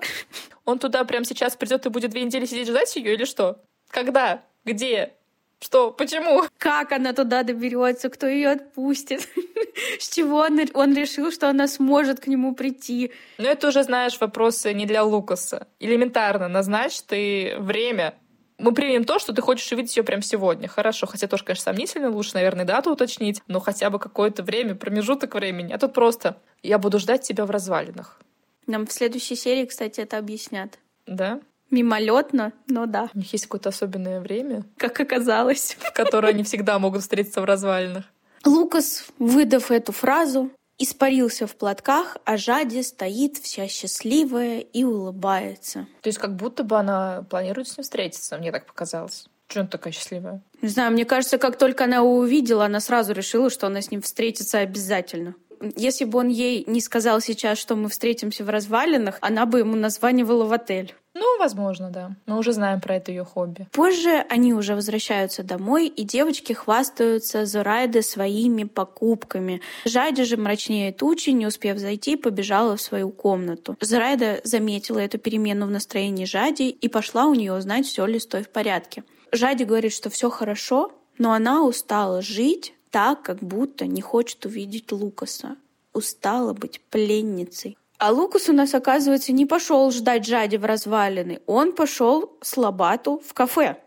Он 0.65 0.79
туда 0.79 1.03
прямо 1.05 1.25
сейчас 1.25 1.55
придет 1.55 1.85
и 1.85 1.89
будет 1.89 2.11
две 2.11 2.23
недели 2.23 2.45
сидеть 2.45 2.67
ждать 2.67 2.95
ее 2.95 3.15
или 3.15 3.25
что? 3.25 3.59
Когда? 3.89 4.43
Где? 4.63 5.13
Что? 5.59 5.91
Почему? 5.91 6.43
Как 6.57 6.91
она 6.91 7.13
туда 7.13 7.43
доберется? 7.43 8.09
Кто 8.09 8.27
ее 8.27 8.49
отпустит? 8.49 9.27
С 9.99 10.09
чего 10.09 10.39
он, 10.39 10.59
он 10.73 10.93
решил, 10.93 11.31
что 11.31 11.49
она 11.49 11.67
сможет 11.67 12.19
к 12.19 12.27
нему 12.27 12.53
прийти? 12.53 13.11
Ну, 13.38 13.45
это 13.45 13.69
уже, 13.69 13.83
знаешь, 13.83 14.19
вопросы 14.19 14.73
не 14.73 14.85
для 14.85 15.03
Лукаса. 15.03 15.67
Элементарно 15.79 16.47
назначь 16.47 17.01
ты 17.01 17.55
время, 17.59 18.15
мы 18.57 18.73
примем 18.73 19.03
то, 19.03 19.19
что 19.19 19.33
ты 19.33 19.41
хочешь 19.41 19.71
увидеть 19.71 19.95
ее 19.97 20.03
прямо 20.03 20.21
сегодня. 20.21 20.67
Хорошо, 20.67 21.07
хотя 21.07 21.27
тоже, 21.27 21.43
конечно, 21.43 21.63
сомнительно, 21.63 22.09
лучше, 22.09 22.35
наверное, 22.35 22.65
дату 22.65 22.91
уточнить, 22.91 23.41
но 23.47 23.59
хотя 23.59 23.89
бы 23.89 23.99
какое-то 23.99 24.43
время, 24.43 24.75
промежуток 24.75 25.35
времени. 25.35 25.73
А 25.73 25.77
тут 25.77 25.93
просто 25.93 26.37
я 26.63 26.77
буду 26.77 26.99
ждать 26.99 27.21
тебя 27.21 27.45
в 27.45 27.51
развалинах. 27.51 28.19
Нам 28.67 28.87
в 28.87 28.91
следующей 28.91 29.35
серии, 29.35 29.65
кстати, 29.65 30.01
это 30.01 30.17
объяснят. 30.17 30.79
Да? 31.05 31.39
Мимолетно, 31.69 32.53
но 32.67 32.85
да. 32.85 33.09
У 33.13 33.17
них 33.17 33.33
есть 33.33 33.45
какое-то 33.45 33.69
особенное 33.69 34.21
время. 34.21 34.63
Как 34.77 34.99
оказалось. 34.99 35.77
В 35.79 35.91
которое 35.93 36.29
они 36.29 36.43
всегда 36.43 36.79
могут 36.79 37.01
встретиться 37.01 37.41
в 37.41 37.45
развалинах. 37.45 38.05
Лукас, 38.45 39.05
выдав 39.17 39.71
эту 39.71 39.91
фразу, 39.91 40.51
испарился 40.77 41.47
в 41.47 41.55
платках, 41.55 42.17
а 42.25 42.38
Жади 42.38 42.81
стоит 42.81 43.38
вся 43.38 43.67
счастливая 43.67 44.59
и 44.59 44.83
улыбается. 44.83 45.88
То 46.01 46.07
есть 46.07 46.19
как 46.19 46.35
будто 46.35 46.63
бы 46.63 46.77
она 46.77 47.25
планирует 47.29 47.67
с 47.67 47.77
ним 47.77 47.83
встретиться, 47.83 48.38
мне 48.38 48.51
так 48.51 48.65
показалось. 48.65 49.27
Чего 49.47 49.61
она 49.61 49.69
такая 49.69 49.93
счастливая? 49.93 50.41
Не 50.61 50.69
знаю, 50.69 50.91
мне 50.91 51.05
кажется, 51.05 51.38
как 51.38 51.57
только 51.57 51.83
она 51.83 51.97
его 51.97 52.17
увидела, 52.17 52.65
она 52.65 52.79
сразу 52.79 53.13
решила, 53.13 53.49
что 53.49 53.67
она 53.67 53.81
с 53.81 53.91
ним 53.91 54.01
встретится 54.01 54.59
обязательно. 54.59 55.35
Если 55.75 56.05
бы 56.05 56.19
он 56.19 56.27
ей 56.27 56.63
не 56.67 56.81
сказал 56.81 57.21
сейчас, 57.21 57.57
что 57.57 57.75
мы 57.75 57.89
встретимся 57.89 58.43
в 58.43 58.49
развалинах, 58.49 59.17
она 59.21 59.45
бы 59.45 59.59
ему 59.59 59.75
названивала 59.75 60.45
в 60.45 60.53
отель. 60.53 60.93
Ну, 61.15 61.39
возможно, 61.39 61.89
да. 61.89 62.12
Мы 62.25 62.38
уже 62.38 62.51
знаем 62.51 62.82
про 62.82 62.97
это 62.97 63.10
ее 63.10 63.23
хобби. 63.23 63.67
Позже 63.71 64.25
они 64.30 64.54
уже 64.54 64.75
возвращаются 64.75 65.43
домой, 65.43 65.88
и 65.88 66.04
девочки 66.04 66.51
хвастаются 66.51 67.45
Зорайде 67.45 68.01
своими 68.01 68.65
покупками. 68.65 69.62
Жади 69.86 70.23
же 70.23 70.36
мрачнее 70.36 70.91
тучи, 70.91 71.30
не 71.30 71.47
успев 71.47 71.78
зайти, 71.78 72.17
побежала 72.17 72.75
в 72.75 72.82
свою 72.82 73.12
комнату. 73.12 73.78
Зорайда 73.80 74.41
заметила 74.43 74.99
эту 74.99 75.17
перемену 75.17 75.67
в 75.67 75.71
настроении 75.71 76.25
Жади 76.25 76.69
и 76.69 76.89
пошла 76.89 77.28
у 77.28 77.34
нее 77.34 77.54
узнать, 77.54 77.86
все 77.86 78.06
ли 78.06 78.19
с 78.19 78.28
той 78.28 78.43
в 78.43 78.49
порядке. 78.49 79.06
Жади 79.32 79.63
говорит, 79.63 79.93
что 79.93 80.10
все 80.10 80.30
хорошо, 80.30 80.91
но 81.17 81.32
она 81.32 81.63
устала 81.63 82.21
жить 82.21 82.73
так, 82.91 83.21
как 83.21 83.39
будто 83.39 83.86
не 83.86 84.01
хочет 84.01 84.45
увидеть 84.45 84.91
Лукаса. 84.91 85.56
Устала 85.93 86.51
быть 86.51 86.82
пленницей. 86.89 87.78
А 87.97 88.12
Лукас 88.12 88.49
у 88.49 88.53
нас, 88.53 88.73
оказывается, 88.73 89.31
не 89.31 89.45
пошел 89.45 89.89
ждать 89.91 90.25
Жади 90.25 90.58
в 90.58 90.65
развалины. 90.65 91.41
Он 91.45 91.71
пошел 91.73 92.38
с 92.41 92.58
Лабату 92.58 93.21
в 93.25 93.34
кафе. 93.34 93.77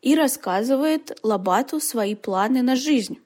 И 0.00 0.16
рассказывает 0.16 1.16
Лабату 1.22 1.78
свои 1.78 2.16
планы 2.16 2.62
на 2.62 2.74
жизнь. 2.74 3.20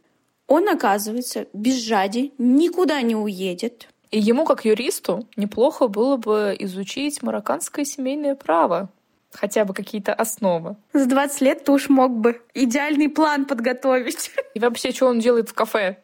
Он, 0.47 0.69
оказывается, 0.69 1.47
без 1.55 1.77
Жади 1.83 2.35
никуда 2.39 3.01
не 3.01 3.17
уедет. 3.17 3.89
И 4.11 4.21
ему, 4.21 4.45
как 4.45 4.65
юристу, 4.65 5.27
неплохо 5.37 5.89
было 5.89 6.17
бы 6.17 6.55
изучить 6.59 7.23
марокканское 7.23 7.85
семейное 7.85 8.35
право. 8.35 8.91
Хотя 9.33 9.65
бы 9.65 9.75
какие-то 9.75 10.15
основы. 10.15 10.77
За 10.93 11.07
20 11.07 11.41
лет 11.41 11.65
ты 11.65 11.73
уж 11.73 11.89
мог 11.89 12.13
бы 12.13 12.43
идеальный 12.55 13.09
план 13.09 13.47
подготовить. 13.47 14.31
И 14.55 14.61
вообще, 14.61 14.93
что 14.93 15.07
он 15.07 15.19
делает 15.19 15.49
в 15.49 15.55
кафе? 15.55 15.99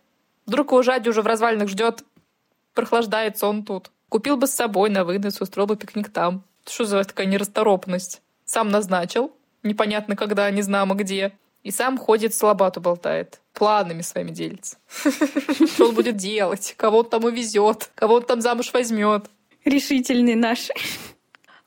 Вдруг 0.47 0.73
его 0.73 0.83
Жади 0.83 1.09
уже 1.09 1.23
в 1.23 1.27
развалинах 1.27 1.69
ждет 1.69 2.03
прохлаждается 2.75 3.47
он 3.47 3.65
тут. 3.65 3.91
Купил 4.09 4.37
бы 4.37 4.47
с 4.47 4.53
собой 4.53 4.91
на 4.91 5.05
вынос, 5.05 5.41
устроил 5.41 5.67
бы 5.67 5.77
пикник 5.77 6.11
там. 6.11 6.45
Что 6.67 6.85
за 6.85 7.05
такая 7.05 7.27
нерасторопность? 7.27 8.23
Сам 8.45 8.69
назначил, 8.69 9.33
непонятно 9.63 10.17
когда, 10.17 10.51
не 10.51 10.63
знамо 10.63 10.95
где. 10.95 11.33
И 11.63 11.71
сам 11.71 11.97
ходит, 11.97 12.35
с 12.35 12.43
лобату 12.43 12.81
болтает. 12.81 13.41
Планами 13.55 14.03
своими 14.03 14.31
делится. 14.31 14.79
Что 15.75 15.89
он 15.89 15.95
будет 15.95 16.17
делать? 16.17 16.75
Кого 16.77 16.99
он 16.99 17.09
там 17.09 17.25
увезет? 17.25 17.91
Кого 17.95 18.17
он 18.17 18.23
там 18.23 18.41
замуж 18.41 18.73
возьмет? 18.73 19.27
Решительный 19.65 20.35
наш. 20.35 20.71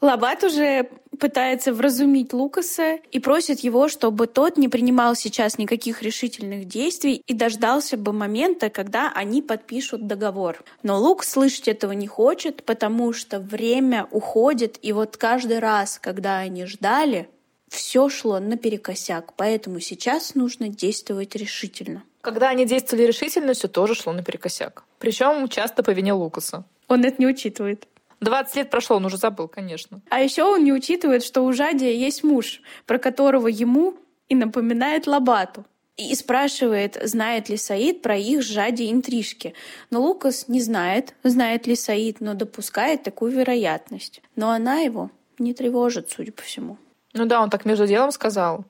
Лабат 0.01 0.43
уже 0.43 0.89
пытается 1.19 1.73
вразумить 1.73 2.33
Лукаса 2.33 2.99
и 3.11 3.19
просит 3.19 3.61
его, 3.61 3.87
чтобы 3.87 4.27
тот 4.27 4.57
не 4.57 4.67
принимал 4.67 5.15
сейчас 5.15 5.57
никаких 5.57 6.01
решительных 6.01 6.65
действий 6.65 7.21
и 7.25 7.33
дождался 7.33 7.97
бы 7.97 8.11
момента, 8.11 8.69
когда 8.69 9.11
они 9.13 9.41
подпишут 9.41 10.07
договор. 10.07 10.63
Но 10.83 10.99
Лук 10.99 11.23
слышать 11.23 11.67
этого 11.67 11.93
не 11.93 12.07
хочет, 12.07 12.63
потому 12.63 13.13
что 13.13 13.39
время 13.39 14.07
уходит, 14.11 14.77
и 14.81 14.91
вот 14.91 15.17
каждый 15.17 15.59
раз, 15.59 15.99
когда 16.01 16.39
они 16.39 16.65
ждали, 16.65 17.29
все 17.69 18.09
шло 18.09 18.39
наперекосяк, 18.39 19.33
поэтому 19.33 19.79
сейчас 19.79 20.35
нужно 20.35 20.69
действовать 20.69 21.35
решительно. 21.35 22.03
Когда 22.21 22.49
они 22.49 22.65
действовали 22.65 23.05
решительно, 23.05 23.53
все 23.53 23.67
тоже 23.67 23.95
шло 23.95 24.13
наперекосяк. 24.13 24.83
Причем 24.99 25.47
часто 25.47 25.83
по 25.83 25.91
вине 25.91 26.13
Лукаса. 26.13 26.63
Он 26.87 27.03
это 27.03 27.15
не 27.19 27.27
учитывает. 27.27 27.87
20 28.25 28.55
лет 28.57 28.69
прошло, 28.69 28.97
он 28.97 29.05
уже 29.05 29.17
забыл, 29.17 29.47
конечно. 29.47 30.01
А 30.09 30.19
еще 30.19 30.43
он 30.43 30.63
не 30.63 30.73
учитывает, 30.73 31.23
что 31.23 31.41
у 31.41 31.53
Жадия 31.53 31.91
есть 31.91 32.23
муж, 32.23 32.61
про 32.85 32.97
которого 32.97 33.47
ему 33.47 33.95
и 34.27 34.35
напоминает 34.35 35.07
Лабату. 35.07 35.65
И 35.95 36.13
спрашивает, 36.13 36.99
знает 37.03 37.47
ли 37.47 37.55
Саид 37.55 38.01
про 38.01 38.17
их 38.17 38.41
Жади 38.41 38.91
интрижки. 38.91 39.53
Но 39.91 40.01
Лукас 40.01 40.49
не 40.49 40.59
знает, 40.59 41.13
знает 41.23 41.67
ли 41.67 41.75
Саид, 41.77 42.19
но 42.19 42.33
допускает 42.33 43.03
такую 43.03 43.31
вероятность. 43.31 44.21
Но 44.35 44.49
она 44.49 44.79
его 44.79 45.09
не 45.39 45.53
тревожит, 45.53 46.09
судя 46.09 46.33
по 46.33 46.41
всему. 46.41 46.77
Ну 47.13 47.25
да, 47.25 47.41
он 47.41 47.49
так 47.49 47.63
между 47.63 47.87
делом 47.87 48.11
сказал. 48.11 48.65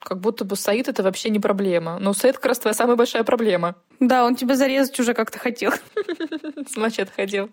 Как 0.00 0.20
будто 0.20 0.44
бы 0.44 0.54
Саид 0.54 0.88
это 0.88 1.02
вообще 1.02 1.30
не 1.30 1.40
проблема. 1.40 1.98
Но 1.98 2.12
Саид 2.12 2.36
как 2.36 2.46
раз 2.46 2.58
твоя 2.58 2.74
самая 2.74 2.96
большая 2.96 3.24
проблема. 3.24 3.76
Да, 4.00 4.26
он 4.26 4.36
тебя 4.36 4.54
зарезать 4.54 5.00
уже 5.00 5.14
как-то 5.14 5.38
хотел. 5.38 5.72
С 6.68 6.76
мачете 6.76 7.10
ходил. 7.16 7.48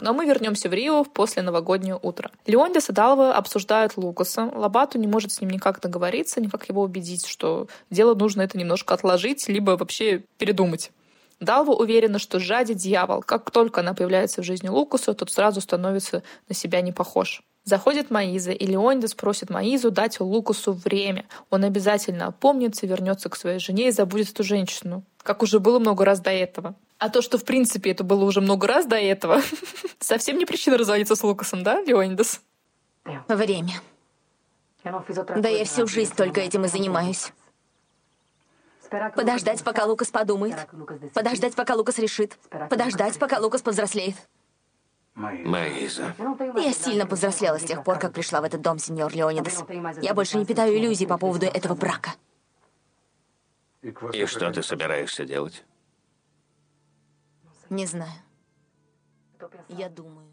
Но 0.00 0.12
мы 0.12 0.26
вернемся 0.26 0.68
в 0.68 0.74
Рио 0.74 1.04
после 1.04 1.42
новогоднего 1.42 1.98
утра. 1.98 2.30
Леондис 2.46 2.90
и 2.90 2.92
Далва 2.92 3.34
обсуждают 3.34 3.96
Лукаса. 3.96 4.50
Лабату 4.54 4.98
не 4.98 5.06
может 5.06 5.32
с 5.32 5.40
ним 5.40 5.50
никак 5.50 5.80
договориться, 5.80 6.40
никак 6.40 6.68
его 6.68 6.82
убедить, 6.82 7.26
что 7.26 7.68
дело 7.90 8.14
нужно 8.14 8.42
это 8.42 8.58
немножко 8.58 8.94
отложить, 8.94 9.48
либо 9.48 9.72
вообще 9.72 10.22
передумать. 10.38 10.90
Далва 11.40 11.72
уверена, 11.72 12.18
что 12.18 12.38
Жади— 12.38 12.72
дьявол. 12.74 13.22
Как 13.22 13.50
только 13.50 13.80
она 13.80 13.92
появляется 13.92 14.42
в 14.42 14.44
жизни 14.44 14.68
Лукаса, 14.68 15.12
тот 15.12 15.30
сразу 15.30 15.60
становится 15.60 16.22
на 16.48 16.54
себя 16.54 16.80
не 16.80 16.92
похож. 16.92 17.42
Заходит 17.66 18.12
Маиза, 18.12 18.52
и 18.52 18.64
Леондис 18.64 19.14
просит 19.14 19.50
Маизу 19.50 19.90
дать 19.90 20.20
Лукасу 20.20 20.72
время. 20.72 21.24
Он 21.50 21.64
обязательно 21.64 22.26
опомнится, 22.28 22.86
вернется 22.86 23.28
к 23.28 23.34
своей 23.34 23.58
жене 23.58 23.88
и 23.88 23.90
забудет 23.90 24.30
эту 24.30 24.44
женщину, 24.44 25.02
как 25.18 25.42
уже 25.42 25.58
было 25.58 25.80
много 25.80 26.04
раз 26.04 26.20
до 26.20 26.30
этого. 26.30 26.76
А 26.98 27.08
то, 27.08 27.22
что 27.22 27.38
в 27.38 27.44
принципе 27.44 27.90
это 27.90 28.04
было 28.04 28.24
уже 28.24 28.40
много 28.40 28.68
раз 28.68 28.86
до 28.86 28.94
этого, 28.94 29.42
совсем 29.98 30.38
не 30.38 30.46
причина 30.46 30.78
разводиться 30.78 31.16
с 31.16 31.24
Лукасом, 31.24 31.64
да, 31.64 31.82
Леонидас? 31.82 32.40
Время. 33.26 33.72
Да 34.84 35.48
я 35.48 35.64
всю 35.64 35.88
жизнь 35.88 36.14
только 36.14 36.42
этим 36.42 36.64
и 36.66 36.68
занимаюсь. 36.68 37.32
Подождать, 39.16 39.64
пока 39.64 39.86
Лукас 39.86 40.12
подумает. 40.12 40.54
Подождать, 41.12 41.56
пока 41.56 41.74
Лукас 41.74 41.98
решит. 41.98 42.38
Подождать, 42.70 43.18
пока 43.18 43.40
Лукас 43.40 43.62
повзрослеет. 43.62 44.14
Маиза. 45.16 46.14
Я 46.56 46.72
сильно 46.72 47.06
повзрослела 47.06 47.58
с 47.58 47.64
тех 47.64 47.82
пор, 47.82 47.98
как 47.98 48.12
пришла 48.12 48.42
в 48.42 48.44
этот 48.44 48.60
дом, 48.60 48.78
сеньор 48.78 49.12
Леонидас. 49.14 49.64
Я 50.02 50.12
больше 50.12 50.36
не 50.36 50.44
питаю 50.44 50.76
иллюзий 50.76 51.06
по 51.06 51.16
поводу 51.16 51.46
этого 51.46 51.74
брака. 51.74 52.10
И 54.12 54.26
что 54.26 54.50
ты 54.52 54.62
собираешься 54.62 55.24
делать? 55.24 55.64
Не 57.70 57.86
знаю. 57.86 58.12
Я 59.68 59.88
думаю. 59.88 60.26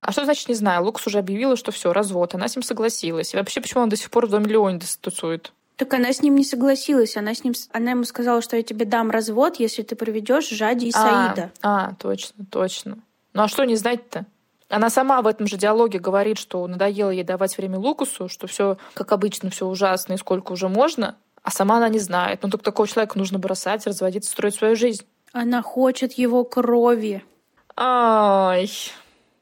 А 0.00 0.12
что 0.12 0.24
значит 0.24 0.48
не 0.48 0.54
знаю? 0.54 0.84
Лукас 0.84 1.06
уже 1.06 1.18
объявила, 1.18 1.56
что 1.56 1.70
все, 1.70 1.92
развод. 1.92 2.34
Она 2.34 2.48
с 2.48 2.56
ним 2.56 2.62
согласилась. 2.62 3.32
И 3.32 3.36
вообще, 3.36 3.60
почему 3.60 3.82
она 3.82 3.90
до 3.90 3.96
сих 3.96 4.10
пор 4.10 4.26
в 4.26 4.30
доме 4.30 4.46
Леонидаса 4.46 5.00
тусует? 5.00 5.52
Так 5.76 5.92
она 5.94 6.12
с 6.12 6.22
ним 6.22 6.34
не 6.34 6.44
согласилась. 6.44 7.16
Она, 7.16 7.34
с 7.34 7.44
ним, 7.44 7.54
она 7.72 7.92
ему 7.92 8.04
сказала, 8.04 8.42
что 8.42 8.56
я 8.56 8.62
тебе 8.62 8.86
дам 8.86 9.10
развод, 9.10 9.56
если 9.56 9.82
ты 9.82 9.94
проведешь 9.94 10.48
Жади 10.48 10.86
и 10.86 10.92
Саида. 10.92 11.52
А, 11.62 11.88
а, 11.88 11.94
точно, 11.94 12.44
точно. 12.50 12.98
Ну 13.36 13.42
а 13.42 13.48
что 13.48 13.64
не 13.64 13.76
знать-то? 13.76 14.24
Она 14.70 14.88
сама 14.88 15.20
в 15.20 15.26
этом 15.26 15.46
же 15.46 15.58
диалоге 15.58 15.98
говорит, 15.98 16.38
что 16.38 16.66
надоело 16.66 17.10
ей 17.10 17.22
давать 17.22 17.58
время 17.58 17.78
Лукасу, 17.78 18.30
что 18.30 18.46
все, 18.46 18.78
как 18.94 19.12
обычно, 19.12 19.50
все 19.50 19.66
ужасно 19.66 20.14
и 20.14 20.16
сколько 20.16 20.52
уже 20.52 20.70
можно, 20.70 21.16
а 21.42 21.50
сама 21.50 21.76
она 21.76 21.90
не 21.90 21.98
знает. 21.98 22.42
Ну 22.42 22.48
так 22.48 22.62
такого 22.62 22.88
человека 22.88 23.18
нужно 23.18 23.38
бросать, 23.38 23.86
разводиться, 23.86 24.30
строить 24.30 24.54
свою 24.54 24.74
жизнь. 24.74 25.04
Она 25.32 25.60
хочет 25.60 26.14
его 26.14 26.44
крови. 26.44 27.22
Ай. 27.76 28.70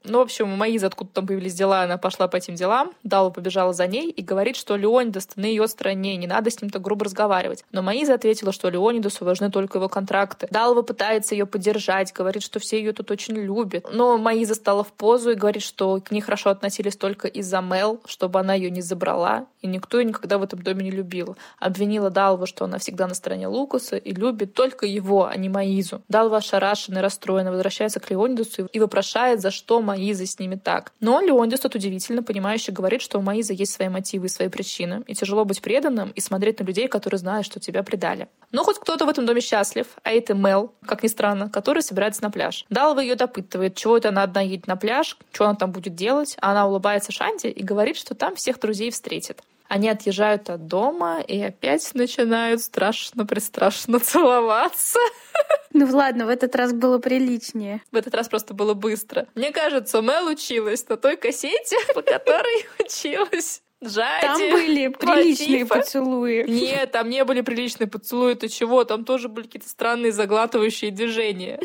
Ну, 0.04 0.18
в 0.18 0.22
общем, 0.22 0.52
у 0.52 0.56
Маизы 0.56 0.84
откуда 0.86 1.10
там 1.10 1.26
появились 1.26 1.54
дела, 1.54 1.82
она 1.82 1.96
пошла 1.96 2.28
по 2.28 2.36
этим 2.36 2.54
делам. 2.54 2.92
Дала 3.04 3.30
побежала 3.30 3.72
за 3.72 3.86
ней 3.86 4.10
и 4.10 4.22
говорит, 4.22 4.56
что 4.56 4.76
Леонидас 4.76 5.28
на 5.36 5.46
ее 5.46 5.66
стороне, 5.66 6.16
не 6.16 6.26
надо 6.26 6.50
с 6.50 6.60
ним 6.60 6.70
так 6.70 6.82
грубо 6.82 7.06
разговаривать. 7.06 7.64
Но 7.72 7.80
Маиза 7.80 8.14
ответила, 8.14 8.52
что 8.52 8.68
Леонидасу 8.68 9.24
важны 9.24 9.50
только 9.50 9.78
его 9.78 9.88
контракты. 9.88 10.46
Далва 10.50 10.82
пытается 10.82 11.34
ее 11.34 11.46
поддержать, 11.46 12.12
говорит, 12.12 12.42
что 12.42 12.60
все 12.60 12.78
ее 12.78 12.92
тут 12.92 13.10
очень 13.10 13.34
любят. 13.34 13.86
Но 13.90 14.18
Маиза 14.18 14.54
стала 14.54 14.84
в 14.84 14.92
позу 14.92 15.30
и 15.30 15.34
говорит, 15.34 15.62
что 15.62 16.00
к 16.02 16.10
ней 16.10 16.20
хорошо 16.20 16.50
относились 16.50 16.96
только 16.96 17.26
из-за 17.26 17.62
Мел, 17.62 18.00
чтобы 18.04 18.40
она 18.40 18.52
ее 18.52 18.70
не 18.70 18.82
забрала, 18.82 19.46
и 19.62 19.66
никто 19.66 19.98
ее 19.98 20.04
никогда 20.04 20.36
в 20.36 20.42
этом 20.42 20.62
доме 20.62 20.84
не 20.84 20.90
любил. 20.90 21.36
Обвинила 21.58 22.10
Далва, 22.10 22.46
что 22.46 22.66
она 22.66 22.78
всегда 22.78 23.06
на 23.06 23.14
стороне 23.14 23.48
Лукаса 23.48 23.96
и 23.96 24.12
любит 24.12 24.52
только 24.52 24.84
его, 24.84 25.26
а 25.26 25.34
не 25.36 25.48
Маизу. 25.48 26.02
Далва 26.08 26.38
ошарашена 26.38 26.98
и 26.98 27.02
расстроена, 27.02 27.50
возвращается 27.50 28.00
к 28.00 28.10
Леонидасу 28.10 28.66
и 28.66 28.80
вопрошает, 28.80 29.40
за 29.40 29.50
что 29.50 29.80
Маиза 29.80 29.93
с 29.94 30.38
ними 30.38 30.56
так. 30.56 30.92
Но 31.00 31.20
Леондис 31.20 31.60
тут 31.60 31.74
удивительно 31.74 32.22
понимающе 32.22 32.72
говорит, 32.72 33.02
что 33.02 33.18
у 33.18 33.22
Маизы 33.22 33.54
есть 33.54 33.72
свои 33.72 33.88
мотивы 33.88 34.26
и 34.26 34.28
свои 34.28 34.48
причины, 34.48 35.02
и 35.06 35.14
тяжело 35.14 35.44
быть 35.44 35.62
преданным 35.62 36.10
и 36.10 36.20
смотреть 36.20 36.60
на 36.60 36.64
людей, 36.64 36.88
которые 36.88 37.18
знают, 37.18 37.46
что 37.46 37.60
тебя 37.60 37.82
предали. 37.82 38.28
Но 38.52 38.64
хоть 38.64 38.78
кто-то 38.78 39.06
в 39.06 39.08
этом 39.08 39.26
доме 39.26 39.40
счастлив, 39.40 39.86
а 40.02 40.10
это 40.12 40.34
Мел, 40.34 40.72
как 40.86 41.02
ни 41.02 41.08
странно, 41.08 41.48
который 41.48 41.82
собирается 41.82 42.22
на 42.22 42.30
пляж. 42.30 42.64
Далва 42.70 43.00
ее 43.00 43.14
допытывает, 43.14 43.76
чего 43.76 43.96
это 43.96 44.10
она 44.10 44.22
одна 44.22 44.40
едет 44.40 44.66
на 44.66 44.76
пляж, 44.76 45.16
что 45.32 45.44
она 45.44 45.54
там 45.54 45.72
будет 45.72 45.94
делать, 45.94 46.36
а 46.40 46.52
она 46.52 46.66
улыбается 46.66 47.12
Шанди 47.12 47.48
и 47.48 47.62
говорит, 47.62 47.96
что 47.96 48.14
там 48.14 48.36
всех 48.36 48.60
друзей 48.60 48.90
встретит. 48.90 49.42
Они 49.68 49.88
отъезжают 49.88 50.50
от 50.50 50.66
дома 50.66 51.20
и 51.20 51.40
опять 51.40 51.94
начинают 51.94 52.60
страшно-пристрашно 52.60 53.98
целоваться. 53.98 54.98
Ну 55.76 55.88
ладно, 55.90 56.26
в 56.26 56.28
этот 56.28 56.54
раз 56.54 56.72
было 56.72 56.98
приличнее. 56.98 57.82
В 57.90 57.96
этот 57.96 58.14
раз 58.14 58.28
просто 58.28 58.54
было 58.54 58.74
быстро. 58.74 59.26
Мне 59.34 59.50
кажется, 59.50 60.00
Мел 60.00 60.28
училась 60.28 60.88
на 60.88 60.96
той 60.96 61.16
кассете, 61.16 61.76
по 61.94 62.00
которой 62.02 62.66
училась 62.78 63.60
Жади, 63.80 64.20
Там 64.22 64.38
были 64.38 64.88
приличные 64.88 65.64
Латифа. 65.64 65.74
поцелуи. 65.74 66.44
Нет, 66.48 66.92
там 66.92 67.10
не 67.10 67.24
были 67.24 67.40
приличные 67.40 67.88
поцелуи. 67.88 68.34
Ты 68.34 68.48
чего? 68.48 68.84
Там 68.84 69.04
тоже 69.04 69.28
были 69.28 69.46
какие-то 69.46 69.68
странные 69.68 70.12
заглатывающие 70.12 70.90
движения, 70.90 71.60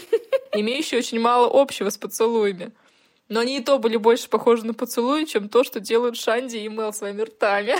имеющие 0.53 0.97
очень 0.97 1.20
мало 1.20 1.49
общего 1.53 1.89
с 1.89 1.97
поцелуями. 1.97 2.72
Но 3.30 3.41
они 3.41 3.60
и 3.60 3.64
то 3.64 3.78
были 3.78 3.95
больше 3.97 4.28
похожи 4.28 4.66
на 4.66 4.74
поцелуи, 4.74 5.26
чем 5.26 5.49
то, 5.49 5.64
что 5.64 5.80
делают 5.80 6.18
Шанди 6.18 6.57
и 6.57 6.68
Мел 6.68 6.91
своими 6.93 7.22
ртами. 7.22 7.76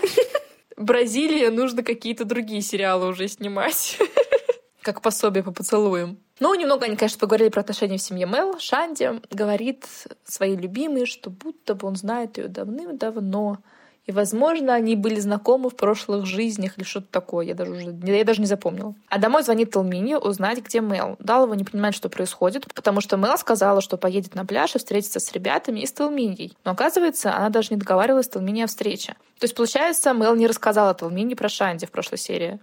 Бразилия 0.78 1.50
нужно 1.50 1.84
какие-то 1.84 2.24
другие 2.24 2.62
сериалы 2.62 3.08
уже 3.08 3.28
снимать. 3.28 3.98
Как 4.82 5.02
пособие 5.02 5.44
по 5.44 5.52
поцелуям. 5.52 6.18
Ну, 6.40 6.54
немного 6.56 6.86
они, 6.86 6.96
конечно, 6.96 7.20
поговорили 7.20 7.50
про 7.50 7.62
отношения 7.62 7.98
в 7.98 8.02
семье 8.02 8.26
Мел. 8.26 8.60
Шанди 8.60 9.22
говорит 9.30 9.86
своей 10.24 10.56
любимой, 10.56 11.06
что 11.06 11.30
будто 11.30 11.76
бы 11.76 11.88
он 11.88 11.96
знает 11.96 12.38
ее 12.38 12.48
давным-давно. 12.48 13.58
И, 14.06 14.12
возможно, 14.12 14.74
они 14.74 14.96
были 14.96 15.20
знакомы 15.20 15.70
в 15.70 15.76
прошлых 15.76 16.26
жизнях 16.26 16.78
или 16.78 16.84
что-то 16.84 17.06
такое. 17.12 17.46
Я 17.46 17.54
даже, 17.54 17.74
уже, 17.74 17.96
я 18.04 18.24
даже 18.24 18.42
не 18.42 18.48
запомнила. 18.48 18.96
А 19.08 19.20
домой 19.20 19.44
звонит 19.44 19.70
Талмини 19.70 20.16
узнать, 20.16 20.64
где 20.64 20.80
Мел. 20.80 21.16
Далова 21.20 21.54
не 21.54 21.64
понимает, 21.64 21.94
что 21.94 22.10
происходит, 22.10 22.66
потому 22.74 23.02
что 23.02 23.18
Мел 23.18 23.38
сказала, 23.38 23.82
что 23.82 23.98
поедет 23.98 24.34
на 24.34 24.48
пляж 24.48 24.74
и 24.74 24.80
встретится 24.80 25.20
с 25.20 25.32
ребятами 25.34 25.82
и 25.82 25.86
с 25.86 25.92
Талминьей. 25.92 26.58
Но 26.66 26.72
оказывается, 26.72 27.36
она 27.36 27.50
даже 27.50 27.68
не 27.70 27.78
договаривалась 27.78 28.26
с 28.26 28.30
Талмини 28.30 28.64
о 28.64 28.68
встрече. 28.68 29.14
То 29.38 29.44
есть, 29.44 29.54
получается, 29.54 30.12
Мел 30.14 30.34
не 30.36 30.48
рассказала 30.48 30.96
Талмини 30.96 31.36
про 31.36 31.48
Шанди 31.48 31.86
в 31.86 31.92
прошлой 31.92 32.18
серии. 32.18 32.60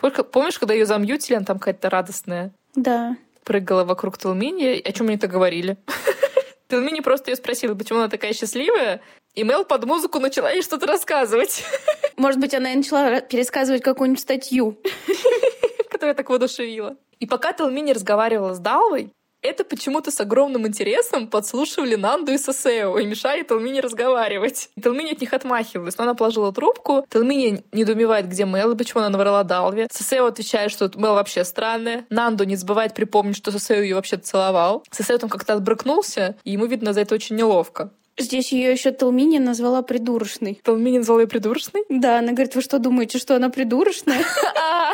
Помнишь, 0.00 0.58
когда 0.58 0.74
ее 0.74 0.86
замьютили, 0.86 1.36
она 1.36 1.44
там 1.44 1.58
какая-то 1.58 1.90
радостная 1.90 2.52
Да. 2.74 3.16
прыгала 3.44 3.84
вокруг 3.84 4.18
Талмини, 4.18 4.80
о 4.84 4.92
чем 4.92 5.06
они 5.06 5.16
это 5.16 5.26
говорили? 5.26 5.76
Талмини 6.68 7.00
просто 7.00 7.30
ее 7.30 7.36
спросила, 7.36 7.74
почему 7.74 8.00
она 8.00 8.08
такая 8.08 8.32
счастливая, 8.32 9.00
и 9.34 9.44
Мел 9.44 9.64
под 9.64 9.84
музыку 9.84 10.18
начала 10.18 10.50
ей 10.50 10.62
что-то 10.62 10.86
рассказывать, 10.86 11.64
Может 12.16 12.40
быть, 12.40 12.54
она 12.54 12.72
и 12.72 12.76
начала 12.76 13.20
пересказывать 13.20 13.82
какую-нибудь 13.82 14.20
статью. 14.22 14.78
которая 15.90 16.14
так 16.14 16.28
воодушевила. 16.28 16.96
И 17.20 17.26
пока 17.26 17.52
Талмини 17.52 17.92
разговаривала 17.92 18.54
с 18.54 18.58
Далвой, 18.58 19.12
это 19.42 19.64
почему-то 19.64 20.10
с 20.10 20.20
огромным 20.20 20.66
интересом 20.66 21.28
подслушивали 21.28 21.94
Нанду 21.94 22.32
и 22.32 22.38
Сосео 22.38 22.98
и 22.98 23.06
мешали 23.06 23.42
Талмине 23.42 23.80
разговаривать. 23.80 24.70
Талмине 24.80 25.12
от 25.12 25.20
них 25.20 25.32
отмахивалась, 25.32 25.96
но 25.98 26.04
она 26.04 26.14
положила 26.14 26.52
трубку. 26.52 27.06
Талмине 27.08 27.62
недоумевает, 27.72 28.28
где 28.28 28.44
Мел 28.44 28.72
и 28.72 28.76
почему 28.76 29.00
она 29.00 29.10
наврала 29.10 29.44
Далве. 29.44 29.88
Сосео 29.90 30.26
отвечает, 30.26 30.72
что 30.72 30.90
Мел 30.96 31.14
вообще 31.14 31.44
странная. 31.44 32.06
Нанду 32.10 32.44
не 32.44 32.56
забывает 32.56 32.94
припомнить, 32.94 33.36
что 33.36 33.52
Сосео 33.52 33.80
ее 33.80 33.94
вообще 33.94 34.16
целовал. 34.16 34.84
Сосео 34.90 35.18
там 35.18 35.30
как-то 35.30 35.54
отбрыкнулся, 35.54 36.36
и 36.44 36.52
ему, 36.52 36.66
видно, 36.66 36.92
за 36.92 37.02
это 37.02 37.14
очень 37.14 37.36
неловко. 37.36 37.90
Здесь 38.18 38.50
ее 38.52 38.72
еще 38.72 38.92
Талмини 38.92 39.38
назвала 39.38 39.82
придурочной. 39.82 40.58
Талмини 40.62 40.98
назвала 40.98 41.22
ее 41.22 41.28
придурочной? 41.28 41.84
Да, 41.90 42.18
она 42.18 42.32
говорит, 42.32 42.54
вы 42.54 42.62
что 42.62 42.78
думаете, 42.78 43.18
что 43.18 43.36
она 43.36 43.50
придурочная? 43.50 44.24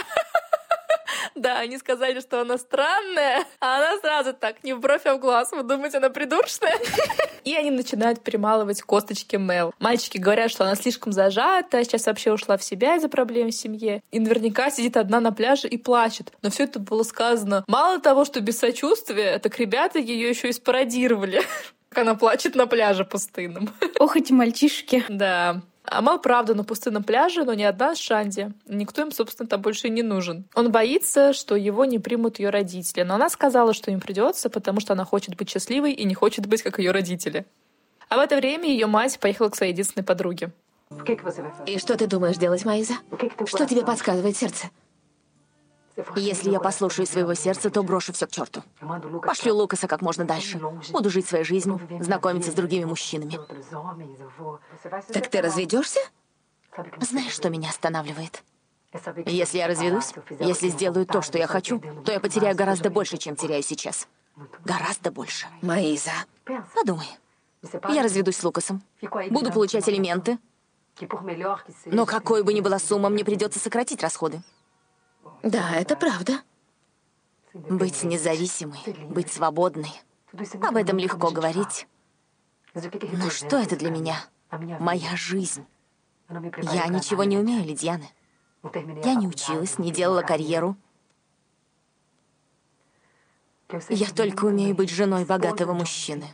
Да, 1.34 1.58
они 1.58 1.78
сказали, 1.78 2.20
что 2.20 2.40
она 2.40 2.58
странная, 2.58 3.44
а 3.60 3.78
она 3.78 3.98
сразу 3.98 4.32
так, 4.34 4.62
не 4.64 4.72
в 4.72 4.80
бровь, 4.80 5.06
а 5.06 5.14
в 5.14 5.20
глаз. 5.20 5.50
Вы 5.52 5.62
думаете, 5.62 5.98
она 5.98 6.10
придурочная? 6.10 6.78
И 7.44 7.54
они 7.54 7.70
начинают 7.70 8.22
перемалывать 8.22 8.82
косточки 8.82 9.36
Мел. 9.36 9.74
Мальчики 9.80 10.18
говорят, 10.18 10.50
что 10.50 10.64
она 10.64 10.76
слишком 10.76 11.12
зажата, 11.12 11.82
сейчас 11.82 12.06
вообще 12.06 12.32
ушла 12.32 12.56
в 12.56 12.62
себя 12.62 12.96
из-за 12.96 13.08
проблем 13.08 13.48
в 13.48 13.54
семье. 13.54 14.02
И 14.12 14.20
наверняка 14.20 14.70
сидит 14.70 14.96
одна 14.96 15.20
на 15.20 15.32
пляже 15.32 15.68
и 15.68 15.76
плачет. 15.76 16.32
Но 16.42 16.50
все 16.50 16.64
это 16.64 16.78
было 16.78 17.02
сказано 17.02 17.64
мало 17.66 18.00
того, 18.00 18.24
что 18.24 18.40
без 18.40 18.58
сочувствия, 18.58 19.38
так 19.38 19.58
ребята 19.58 19.98
ее 19.98 20.28
еще 20.28 20.48
и 20.48 20.52
спародировали. 20.52 21.42
Как 21.88 22.04
она 22.04 22.14
плачет 22.14 22.54
на 22.54 22.66
пляже 22.66 23.04
пустынном. 23.04 23.68
Ох, 23.98 24.16
эти 24.16 24.32
мальчишки. 24.32 25.04
Да. 25.08 25.62
Амал, 25.84 26.20
правда, 26.20 26.54
на 26.54 26.64
пустынном 26.64 27.02
пляже, 27.02 27.44
но 27.44 27.54
не 27.54 27.64
одна 27.64 27.94
с 27.94 27.98
Шанди. 27.98 28.52
Никто 28.66 29.02
им, 29.02 29.10
собственно, 29.10 29.48
там 29.48 29.60
больше 29.60 29.88
не 29.88 30.02
нужен. 30.02 30.44
Он 30.54 30.70
боится, 30.70 31.32
что 31.32 31.56
его 31.56 31.84
не 31.84 31.98
примут 31.98 32.38
ее 32.38 32.50
родители, 32.50 33.02
но 33.02 33.14
она 33.14 33.28
сказала, 33.28 33.74
что 33.74 33.90
им 33.90 34.00
придется, 34.00 34.48
потому 34.48 34.80
что 34.80 34.92
она 34.92 35.04
хочет 35.04 35.36
быть 35.36 35.50
счастливой 35.50 35.92
и 35.92 36.04
не 36.04 36.14
хочет 36.14 36.46
быть 36.46 36.62
как 36.62 36.78
ее 36.78 36.92
родители. 36.92 37.46
А 38.08 38.16
в 38.16 38.20
это 38.20 38.36
время 38.36 38.68
ее 38.68 38.86
мать 38.86 39.18
поехала 39.18 39.48
к 39.48 39.56
своей 39.56 39.72
единственной 39.72 40.04
подруге. 40.04 40.50
И 41.66 41.78
что 41.78 41.96
ты 41.96 42.06
думаешь 42.06 42.36
делать, 42.36 42.64
Маиза? 42.64 42.94
Что 43.46 43.66
тебе 43.66 43.82
подсказывает 43.82 44.36
сердце? 44.36 44.68
Если 46.16 46.50
я 46.50 46.60
послушаю 46.60 47.06
своего 47.06 47.34
сердца, 47.34 47.70
то 47.70 47.82
брошу 47.82 48.12
все 48.12 48.26
к 48.26 48.30
черту. 48.30 48.62
Пошлю 49.22 49.54
Лукаса 49.54 49.88
как 49.88 50.00
можно 50.00 50.24
дальше. 50.24 50.60
Буду 50.90 51.10
жить 51.10 51.26
своей 51.26 51.44
жизнью, 51.44 51.80
знакомиться 52.00 52.50
с 52.50 52.54
другими 52.54 52.84
мужчинами. 52.84 53.38
Так 55.12 55.28
ты 55.28 55.40
разведешься? 55.40 56.00
Знаешь, 57.00 57.32
что 57.32 57.50
меня 57.50 57.68
останавливает? 57.68 58.42
Если 59.26 59.58
я 59.58 59.68
разведусь, 59.68 60.12
если 60.38 60.68
сделаю 60.68 61.06
то, 61.06 61.22
что 61.22 61.38
я 61.38 61.46
хочу, 61.46 61.80
то 62.04 62.12
я 62.12 62.20
потеряю 62.20 62.56
гораздо 62.56 62.90
больше, 62.90 63.16
чем 63.16 63.36
теряю 63.36 63.62
сейчас. 63.62 64.08
Гораздо 64.64 65.10
больше. 65.10 65.46
Маиза, 65.62 66.12
подумай. 66.74 67.08
Я 67.88 68.02
разведусь 68.02 68.36
с 68.36 68.44
Лукасом. 68.44 68.82
Буду 69.30 69.52
получать 69.52 69.88
элементы. 69.88 70.38
Но 71.86 72.06
какой 72.06 72.42
бы 72.42 72.52
ни 72.52 72.60
была 72.60 72.78
сумма, 72.78 73.08
мне 73.08 73.24
придется 73.24 73.58
сократить 73.58 74.02
расходы. 74.02 74.42
Да, 75.42 75.74
это 75.74 75.96
правда. 75.96 76.42
Быть 77.52 78.02
независимой, 78.04 78.78
быть 79.08 79.32
свободной. 79.32 79.92
Об 80.62 80.76
этом 80.76 80.98
легко 80.98 81.30
говорить. 81.30 81.86
Но 82.74 83.28
что 83.28 83.58
это 83.58 83.76
для 83.76 83.90
меня? 83.90 84.24
Моя 84.50 85.16
жизнь. 85.16 85.66
Я 86.30 86.86
ничего 86.86 87.24
не 87.24 87.36
умею, 87.36 87.64
Лидьяны. 87.64 88.08
Я 89.04 89.14
не 89.14 89.26
училась, 89.26 89.78
не 89.78 89.90
делала 89.90 90.22
карьеру. 90.22 90.76
Я 93.88 94.08
только 94.10 94.44
умею 94.44 94.74
быть 94.74 94.90
женой 94.90 95.24
богатого 95.24 95.72
мужчины. 95.72 96.32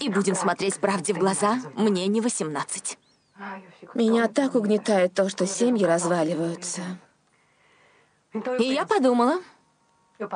И 0.00 0.08
будем 0.08 0.34
смотреть 0.34 0.78
правде 0.80 1.14
в 1.14 1.18
глаза, 1.18 1.60
мне 1.74 2.06
не 2.06 2.20
восемнадцать. 2.20 2.98
Меня 3.94 4.28
так 4.28 4.54
угнетает 4.54 5.14
то, 5.14 5.28
что 5.28 5.46
семьи 5.46 5.84
разваливаются. 5.84 6.82
И 8.58 8.64
я 8.64 8.86
подумала, 8.86 9.40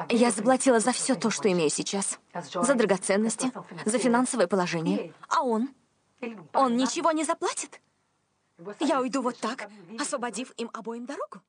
я 0.08 0.30
заплатила 0.30 0.80
за 0.80 0.92
все 0.92 1.14
то, 1.14 1.30
что 1.30 1.50
имею 1.50 1.70
сейчас. 1.70 2.18
За 2.32 2.74
драгоценности, 2.74 3.52
за 3.84 3.98
финансовое 3.98 4.46
положение. 4.46 5.12
А 5.28 5.42
он? 5.42 5.68
Он 6.52 6.76
ничего 6.76 7.12
не 7.12 7.24
заплатит? 7.24 7.80
Я 8.80 9.00
уйду 9.00 9.20
вот 9.20 9.38
так, 9.38 9.68
освободив 9.98 10.52
им 10.56 10.70
обоим 10.72 11.06
дорогу? 11.06 11.42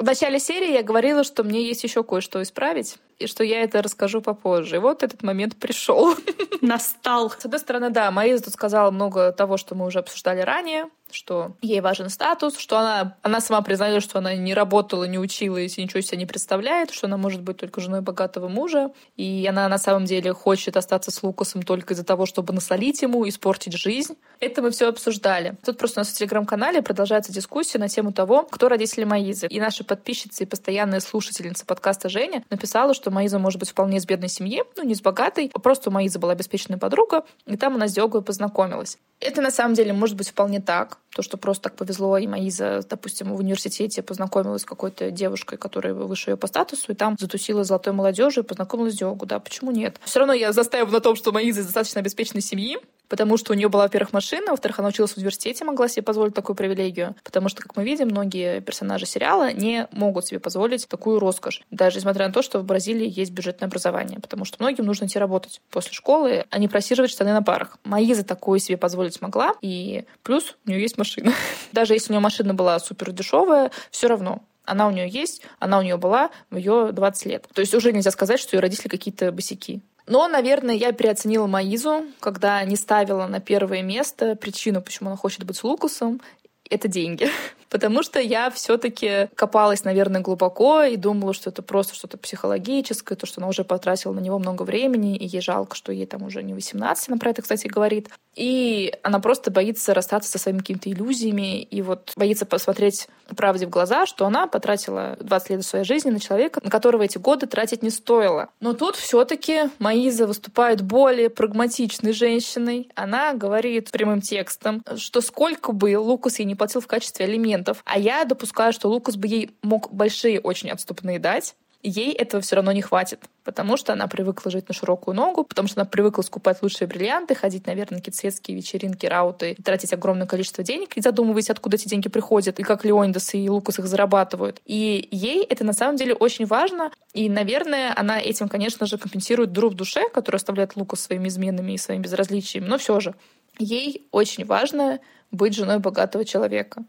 В 0.00 0.02
начале 0.02 0.38
серии 0.38 0.72
я 0.72 0.82
говорила, 0.82 1.24
что 1.24 1.44
мне 1.44 1.62
есть 1.62 1.84
еще 1.84 2.02
кое-что 2.02 2.42
исправить, 2.42 2.96
и 3.20 3.26
что 3.26 3.44
я 3.44 3.62
это 3.62 3.82
расскажу 3.82 4.22
попозже. 4.22 4.76
И 4.76 4.78
вот 4.78 5.02
этот 5.02 5.22
момент 5.22 5.56
пришел. 5.56 6.14
Настал. 6.60 7.30
С 7.30 7.44
одной 7.44 7.60
стороны, 7.60 7.90
да, 7.90 8.10
Маиза 8.10 8.44
тут 8.44 8.54
сказала 8.54 8.90
много 8.90 9.32
того, 9.32 9.56
что 9.56 9.74
мы 9.74 9.86
уже 9.86 9.98
обсуждали 9.98 10.40
ранее, 10.40 10.86
что 11.14 11.56
ей 11.60 11.80
важен 11.80 12.08
статус, 12.08 12.56
что 12.56 12.78
она, 12.78 13.16
она 13.22 13.40
сама 13.40 13.62
признает, 13.62 14.02
что 14.02 14.18
она 14.18 14.34
не 14.34 14.54
работала, 14.54 15.04
не 15.04 15.18
училась 15.18 15.78
и 15.78 15.82
ничего 15.82 16.00
себе 16.00 16.18
не 16.18 16.26
представляет, 16.26 16.90
что 16.90 17.06
она 17.06 17.16
может 17.16 17.42
быть 17.42 17.56
только 17.56 17.80
женой 17.80 18.00
богатого 18.00 18.48
мужа, 18.48 18.92
и 19.16 19.46
она 19.48 19.68
на 19.68 19.78
самом 19.78 20.04
деле 20.04 20.32
хочет 20.32 20.76
остаться 20.76 21.10
с 21.10 21.22
Лукасом 21.22 21.62
только 21.62 21.94
из-за 21.94 22.04
того, 22.04 22.26
чтобы 22.26 22.52
насолить 22.52 23.02
ему, 23.02 23.28
испортить 23.28 23.74
жизнь. 23.74 24.16
Это 24.38 24.62
мы 24.62 24.70
все 24.70 24.88
обсуждали. 24.88 25.56
Тут 25.64 25.78
просто 25.78 26.00
у 26.00 26.02
нас 26.02 26.08
в 26.08 26.14
телеграм-канале 26.16 26.82
продолжается 26.82 27.32
дискуссия 27.32 27.78
на 27.78 27.88
тему 27.88 28.12
того, 28.12 28.44
кто 28.44 28.68
родители 28.68 29.04
Маизы. 29.04 29.46
И 29.46 29.60
наша 29.60 29.84
подписчица 29.84 30.44
и 30.44 30.46
постоянная 30.46 31.00
слушательница 31.00 31.66
подкаста 31.66 32.08
Женя 32.08 32.44
написала, 32.50 32.94
что 32.94 33.09
Маиза 33.10 33.38
может 33.38 33.58
быть 33.58 33.70
вполне 33.70 33.98
из 33.98 34.06
бедной 34.06 34.28
семьи, 34.28 34.62
ну 34.76 34.84
не 34.84 34.92
из 34.92 35.00
богатой, 35.00 35.50
просто 35.62 35.90
у 35.90 35.92
Маизы 35.92 36.18
была 36.18 36.32
обеспеченная 36.32 36.78
подруга, 36.78 37.24
и 37.46 37.56
там 37.56 37.74
она 37.74 37.88
с 37.88 37.92
Диогой 37.92 38.22
познакомилась. 38.22 38.98
Это 39.20 39.42
на 39.42 39.50
самом 39.50 39.74
деле 39.74 39.92
может 39.92 40.16
быть 40.16 40.30
вполне 40.30 40.60
так. 40.60 40.98
То, 41.14 41.22
что 41.22 41.36
просто 41.36 41.64
так 41.64 41.76
повезло, 41.76 42.16
и 42.16 42.26
Маиза, 42.26 42.82
допустим, 42.88 43.34
в 43.34 43.38
университете 43.38 44.02
познакомилась 44.02 44.62
с 44.62 44.64
какой-то 44.64 45.10
девушкой, 45.10 45.58
которая 45.58 45.92
выше 45.92 46.30
ее 46.30 46.36
по 46.36 46.46
статусу, 46.46 46.92
и 46.92 46.94
там 46.94 47.16
затусила 47.18 47.62
золотой 47.64 47.92
молодежью 47.92 48.44
и 48.44 48.46
познакомилась 48.46 48.94
с 48.94 48.98
Диогу. 48.98 49.26
Да, 49.26 49.38
почему 49.38 49.72
нет? 49.72 50.00
Все 50.04 50.20
равно 50.20 50.32
я 50.32 50.52
застаиваю 50.52 50.92
на 50.92 51.00
том, 51.00 51.16
что 51.16 51.32
Маиза 51.32 51.60
из 51.60 51.66
достаточно 51.66 52.00
обеспеченной 52.00 52.42
семьи, 52.42 52.78
потому 53.10 53.36
что 53.36 53.52
у 53.52 53.56
нее 53.56 53.68
была, 53.68 53.82
во-первых, 53.82 54.14
машина, 54.14 54.52
во-вторых, 54.52 54.78
она 54.78 54.88
училась 54.88 55.12
в 55.12 55.16
университете, 55.18 55.64
могла 55.64 55.88
себе 55.88 56.02
позволить 56.02 56.32
такую 56.32 56.56
привилегию, 56.56 57.14
потому 57.22 57.50
что, 57.50 57.60
как 57.60 57.76
мы 57.76 57.84
видим, 57.84 58.06
многие 58.06 58.60
персонажи 58.60 59.04
сериала 59.04 59.52
не 59.52 59.88
могут 59.92 60.26
себе 60.26 60.40
позволить 60.40 60.88
такую 60.88 61.18
роскошь, 61.18 61.62
даже 61.70 61.98
несмотря 61.98 62.28
на 62.28 62.32
то, 62.32 62.40
что 62.40 62.60
в 62.60 62.64
Бразилии 62.64 63.12
есть 63.14 63.32
бюджетное 63.32 63.66
образование, 63.66 64.20
потому 64.20 64.44
что 64.44 64.56
многим 64.60 64.86
нужно 64.86 65.06
идти 65.06 65.18
работать 65.18 65.60
после 65.70 65.92
школы, 65.92 66.46
а 66.48 66.58
не 66.58 66.68
просиживать 66.68 67.10
штаны 67.10 67.32
на 67.32 67.42
парах. 67.42 67.78
Маиза 67.84 68.24
такое 68.24 68.60
себе 68.60 68.78
позволить 68.78 69.14
смогла, 69.14 69.54
и 69.60 70.04
плюс 70.22 70.56
у 70.64 70.70
нее 70.70 70.80
есть 70.80 70.96
машина. 70.96 71.34
Даже 71.72 71.94
если 71.94 72.12
у 72.12 72.14
нее 72.14 72.22
машина 72.22 72.54
была 72.54 72.78
супер 72.78 73.10
дешевая, 73.10 73.72
все 73.90 74.06
равно 74.06 74.42
она 74.70 74.86
у 74.86 74.90
нее 74.90 75.08
есть, 75.08 75.42
она 75.58 75.78
у 75.78 75.82
нее 75.82 75.96
была 75.96 76.30
в 76.50 76.56
ее 76.56 76.90
20 76.92 77.26
лет. 77.26 77.48
То 77.52 77.60
есть 77.60 77.74
уже 77.74 77.92
нельзя 77.92 78.10
сказать, 78.10 78.38
что 78.38 78.56
ее 78.56 78.60
родители 78.60 78.88
какие-то 78.88 79.32
босики. 79.32 79.80
Но, 80.10 80.26
наверное, 80.26 80.74
я 80.74 80.90
переоценила 80.90 81.46
Маизу, 81.46 82.04
когда 82.18 82.64
не 82.64 82.74
ставила 82.74 83.28
на 83.28 83.38
первое 83.38 83.80
место 83.80 84.34
причину, 84.34 84.82
почему 84.82 85.10
она 85.10 85.16
хочет 85.16 85.44
быть 85.44 85.56
с 85.56 85.62
Лукасом, 85.62 86.20
это 86.68 86.88
деньги. 86.88 87.28
Потому 87.70 88.02
что 88.02 88.18
я 88.18 88.50
все-таки 88.50 89.28
копалась, 89.36 89.84
наверное, 89.84 90.20
глубоко 90.20 90.82
и 90.82 90.96
думала, 90.96 91.32
что 91.32 91.50
это 91.50 91.62
просто 91.62 91.94
что-то 91.94 92.18
психологическое, 92.18 93.14
то, 93.14 93.24
что 93.26 93.40
она 93.40 93.46
уже 93.46 93.62
потратила 93.62 94.12
на 94.12 94.18
него 94.18 94.40
много 94.40 94.64
времени, 94.64 95.16
и 95.16 95.26
ей 95.26 95.40
жалко, 95.40 95.76
что 95.76 95.92
ей 95.92 96.06
там 96.06 96.24
уже 96.24 96.42
не 96.42 96.54
18, 96.54 97.08
она 97.08 97.16
про 97.16 97.30
это, 97.30 97.42
кстати, 97.42 97.68
говорит. 97.68 98.08
И 98.36 98.94
она 99.02 99.18
просто 99.18 99.50
боится 99.50 99.92
расстаться 99.92 100.30
со 100.30 100.38
своими 100.38 100.58
какими-то 100.58 100.90
иллюзиями 100.90 101.62
и 101.62 101.82
вот 101.82 102.12
боится 102.16 102.46
посмотреть 102.46 103.08
правде 103.36 103.66
в 103.66 103.70
глаза, 103.70 104.06
что 104.06 104.26
она 104.26 104.46
потратила 104.46 105.16
20 105.20 105.50
лет 105.50 105.64
своей 105.64 105.84
жизни 105.84 106.10
на 106.10 106.20
человека, 106.20 106.60
на 106.62 106.70
которого 106.70 107.02
эти 107.02 107.18
годы 107.18 107.46
тратить 107.46 107.82
не 107.82 107.90
стоило. 107.90 108.48
Но 108.60 108.72
тут 108.72 108.96
все-таки 108.96 109.70
Маиза 109.78 110.26
выступает 110.26 110.82
более 110.82 111.30
прагматичной 111.30 112.12
женщиной. 112.12 112.88
Она 112.94 113.34
говорит 113.34 113.90
прямым 113.90 114.20
текстом, 114.20 114.82
что 114.96 115.20
сколько 115.20 115.72
бы 115.72 115.98
Лукас 115.98 116.38
ей 116.38 116.44
не 116.44 116.54
платил 116.54 116.80
в 116.80 116.86
качестве 116.86 117.26
алиментов, 117.26 117.82
а 117.84 117.98
я 117.98 118.24
допускаю, 118.24 118.72
что 118.72 118.88
Лукас 118.88 119.16
бы 119.16 119.26
ей 119.26 119.50
мог 119.62 119.92
большие 119.92 120.40
очень 120.40 120.70
отступные 120.70 121.18
дать, 121.18 121.54
ей 121.82 122.12
этого 122.12 122.42
все 122.42 122.56
равно 122.56 122.72
не 122.72 122.82
хватит, 122.82 123.20
потому 123.44 123.76
что 123.76 123.92
она 123.92 124.06
привыкла 124.06 124.50
жить 124.50 124.68
на 124.68 124.74
широкую 124.74 125.14
ногу, 125.14 125.44
потому 125.44 125.68
что 125.68 125.80
она 125.80 125.88
привыкла 125.88 126.22
скупать 126.22 126.62
лучшие 126.62 126.88
бриллианты, 126.88 127.34
ходить, 127.34 127.66
наверное, 127.66 127.96
на 127.96 127.98
какие-то 128.00 128.18
светские 128.18 128.56
вечеринки, 128.56 129.06
рауты, 129.06 129.56
тратить 129.64 129.92
огромное 129.92 130.26
количество 130.26 130.62
денег 130.62 130.96
и 130.96 131.00
задумываясь, 131.00 131.50
откуда 131.50 131.76
эти 131.76 131.88
деньги 131.88 132.08
приходят, 132.08 132.60
и 132.60 132.62
как 132.62 132.84
Леонидас 132.84 133.34
и 133.34 133.48
Лукас 133.48 133.78
их 133.78 133.86
зарабатывают. 133.86 134.60
И 134.66 135.08
ей 135.10 135.44
это 135.44 135.64
на 135.64 135.72
самом 135.72 135.96
деле 135.96 136.14
очень 136.14 136.46
важно, 136.46 136.90
и, 137.12 137.28
наверное, 137.28 137.92
она 137.96 138.20
этим, 138.20 138.48
конечно 138.48 138.86
же, 138.86 138.98
компенсирует 138.98 139.52
друг 139.52 139.72
в 139.72 139.76
душе, 139.76 140.08
который 140.10 140.36
оставляет 140.36 140.76
Лукас 140.76 141.00
своими 141.00 141.28
изменами 141.28 141.72
и 141.72 141.78
своим 141.78 142.02
безразличием, 142.02 142.66
но 142.66 142.78
все 142.78 143.00
же 143.00 143.14
ей 143.58 144.06
очень 144.10 144.44
важно 144.44 145.00
быть 145.30 145.54
женой 145.54 145.78
богатого 145.78 146.24
человека. 146.24 146.84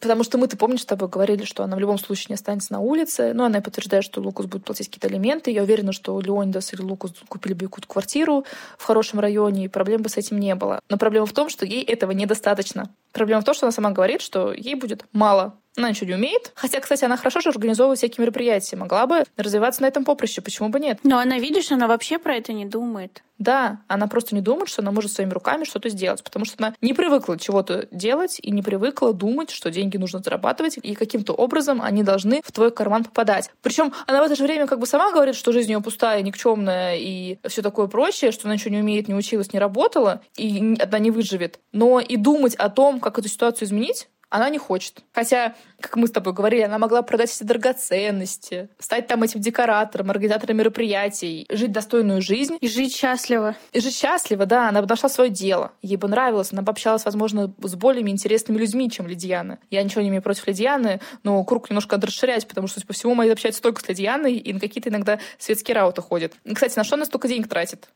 Потому 0.00 0.24
что 0.24 0.38
мы-то, 0.38 0.56
помнишь, 0.56 0.82
с 0.82 0.86
тобой 0.86 1.08
говорили, 1.08 1.44
что 1.44 1.62
она 1.62 1.76
в 1.76 1.80
любом 1.80 1.98
случае 1.98 2.26
не 2.30 2.34
останется 2.34 2.72
на 2.72 2.80
улице. 2.80 3.32
Но 3.34 3.44
она 3.44 3.60
подтверждает, 3.60 4.04
что 4.04 4.20
Лукас 4.20 4.46
будет 4.46 4.64
платить 4.64 4.88
какие-то 4.88 5.08
алименты. 5.08 5.50
Я 5.50 5.62
уверена, 5.62 5.92
что 5.92 6.18
Леонидас 6.20 6.72
или 6.72 6.80
Лукас 6.80 7.12
купили 7.28 7.52
бы 7.52 7.66
какую-то 7.66 7.88
квартиру 7.88 8.44
в 8.78 8.84
хорошем 8.84 9.20
районе, 9.20 9.66
и 9.66 9.68
проблем 9.68 10.02
бы 10.02 10.08
с 10.08 10.16
этим 10.16 10.40
не 10.40 10.54
было. 10.54 10.80
Но 10.88 10.96
проблема 10.96 11.26
в 11.26 11.32
том, 11.32 11.50
что 11.50 11.66
ей 11.66 11.84
этого 11.84 12.12
недостаточно. 12.12 12.90
Проблема 13.12 13.42
в 13.42 13.44
том, 13.44 13.54
что 13.54 13.66
она 13.66 13.72
сама 13.72 13.90
говорит, 13.90 14.22
что 14.22 14.52
ей 14.52 14.74
будет 14.74 15.04
мало. 15.12 15.54
Она 15.76 15.90
ничего 15.90 16.08
не 16.08 16.14
умеет. 16.14 16.52
Хотя, 16.54 16.80
кстати, 16.80 17.04
она 17.04 17.16
хорошо 17.16 17.40
же 17.40 17.50
организовывает 17.50 17.98
всякие 17.98 18.22
мероприятия. 18.22 18.76
Могла 18.76 19.06
бы 19.06 19.24
развиваться 19.36 19.82
на 19.82 19.86
этом 19.86 20.04
поприще. 20.04 20.40
Почему 20.40 20.68
бы 20.68 20.80
нет? 20.80 20.98
Но 21.04 21.18
она, 21.18 21.38
видишь, 21.38 21.70
она 21.70 21.86
вообще 21.86 22.18
про 22.18 22.34
это 22.36 22.52
не 22.52 22.64
думает. 22.64 23.22
Да, 23.40 23.80
она 23.88 24.06
просто 24.06 24.34
не 24.34 24.42
думает, 24.42 24.68
что 24.68 24.82
она 24.82 24.92
может 24.92 25.12
своими 25.12 25.32
руками 25.32 25.64
что-то 25.64 25.88
сделать, 25.88 26.22
потому 26.22 26.44
что 26.44 26.56
она 26.58 26.74
не 26.82 26.92
привыкла 26.92 27.38
чего-то 27.38 27.88
делать 27.90 28.38
и 28.42 28.50
не 28.50 28.62
привыкла 28.62 29.14
думать, 29.14 29.50
что 29.50 29.70
деньги 29.70 29.96
нужно 29.96 30.18
зарабатывать, 30.18 30.78
и 30.82 30.94
каким-то 30.94 31.32
образом 31.32 31.80
они 31.80 32.02
должны 32.02 32.42
в 32.44 32.52
твой 32.52 32.70
карман 32.70 33.04
попадать. 33.04 33.50
Причем 33.62 33.94
она 34.06 34.20
в 34.20 34.26
это 34.26 34.36
же 34.36 34.42
время 34.42 34.66
как 34.66 34.78
бы 34.78 34.86
сама 34.86 35.10
говорит, 35.10 35.36
что 35.36 35.52
жизнь 35.52 35.72
ее 35.72 35.80
пустая, 35.80 36.20
никчемная 36.20 36.96
и 36.98 37.38
все 37.48 37.62
такое 37.62 37.86
прочее, 37.86 38.30
что 38.30 38.46
она 38.46 38.56
ничего 38.56 38.74
не 38.74 38.82
умеет, 38.82 39.08
не 39.08 39.14
училась, 39.14 39.54
не 39.54 39.58
работала, 39.58 40.20
и 40.36 40.76
она 40.78 40.98
не 40.98 41.10
выживет. 41.10 41.60
Но 41.72 41.98
и 41.98 42.18
думать 42.18 42.54
о 42.56 42.68
том, 42.68 43.00
как 43.00 43.18
эту 43.18 43.28
ситуацию 43.28 43.66
изменить, 43.68 44.08
она 44.30 44.48
не 44.48 44.58
хочет. 44.58 45.02
Хотя, 45.12 45.54
как 45.80 45.96
мы 45.96 46.06
с 46.06 46.10
тобой 46.10 46.32
говорили, 46.32 46.62
она 46.62 46.78
могла 46.78 47.02
продать 47.02 47.30
все 47.30 47.44
драгоценности, 47.44 48.68
стать 48.78 49.08
там 49.08 49.22
этим 49.22 49.40
декоратором, 49.40 50.10
организатором 50.10 50.56
мероприятий, 50.56 51.46
жить 51.50 51.72
достойную 51.72 52.22
жизнь. 52.22 52.56
И 52.60 52.68
жить 52.68 52.94
счастливо. 52.94 53.56
И 53.72 53.80
жить 53.80 53.94
счастливо, 53.94 54.46
да. 54.46 54.68
Она 54.68 54.82
нашла 54.82 55.08
свое 55.08 55.30
дело. 55.30 55.72
Ей 55.82 55.96
бы 55.96 56.08
нравилось. 56.08 56.52
Она 56.52 56.62
бы 56.62 56.70
общалась, 56.70 57.04
возможно, 57.04 57.52
с 57.62 57.74
более 57.74 58.08
интересными 58.08 58.58
людьми, 58.58 58.90
чем 58.90 59.06
Лидиана. 59.06 59.58
Я 59.70 59.82
ничего 59.82 60.00
не 60.00 60.08
имею 60.08 60.22
против 60.22 60.46
Лидианы, 60.46 61.00
но 61.24 61.42
круг 61.44 61.68
немножко 61.68 61.96
надо 61.96 62.06
расширять, 62.06 62.46
потому 62.46 62.68
что, 62.68 62.80
по 62.86 62.92
всему, 62.92 63.14
мои 63.14 63.28
общаются 63.28 63.60
только 63.60 63.82
с 63.82 63.88
Лидианой, 63.88 64.36
и 64.36 64.52
на 64.52 64.60
какие-то 64.60 64.88
иногда 64.88 65.18
светские 65.38 65.74
рауты 65.74 66.02
ходят. 66.02 66.34
Кстати, 66.54 66.76
на 66.76 66.84
что 66.84 66.94
она 66.94 67.04
столько 67.04 67.28
денег 67.28 67.48
тратит? 67.48 67.88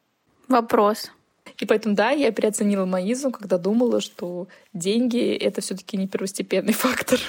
Вопрос. 0.49 1.11
И 1.59 1.67
поэтому, 1.67 1.95
да, 1.95 2.11
я 2.11 2.33
переоценила 2.33 2.85
Маизу, 2.85 3.31
когда 3.31 3.59
думала, 3.59 4.01
что 4.01 4.49
деньги— 4.73 5.35
это 5.41 5.61
все 5.61 5.77
таки 5.77 5.97
не 5.97 6.09
первостепенный 6.09 6.73
фактор. 6.75 7.21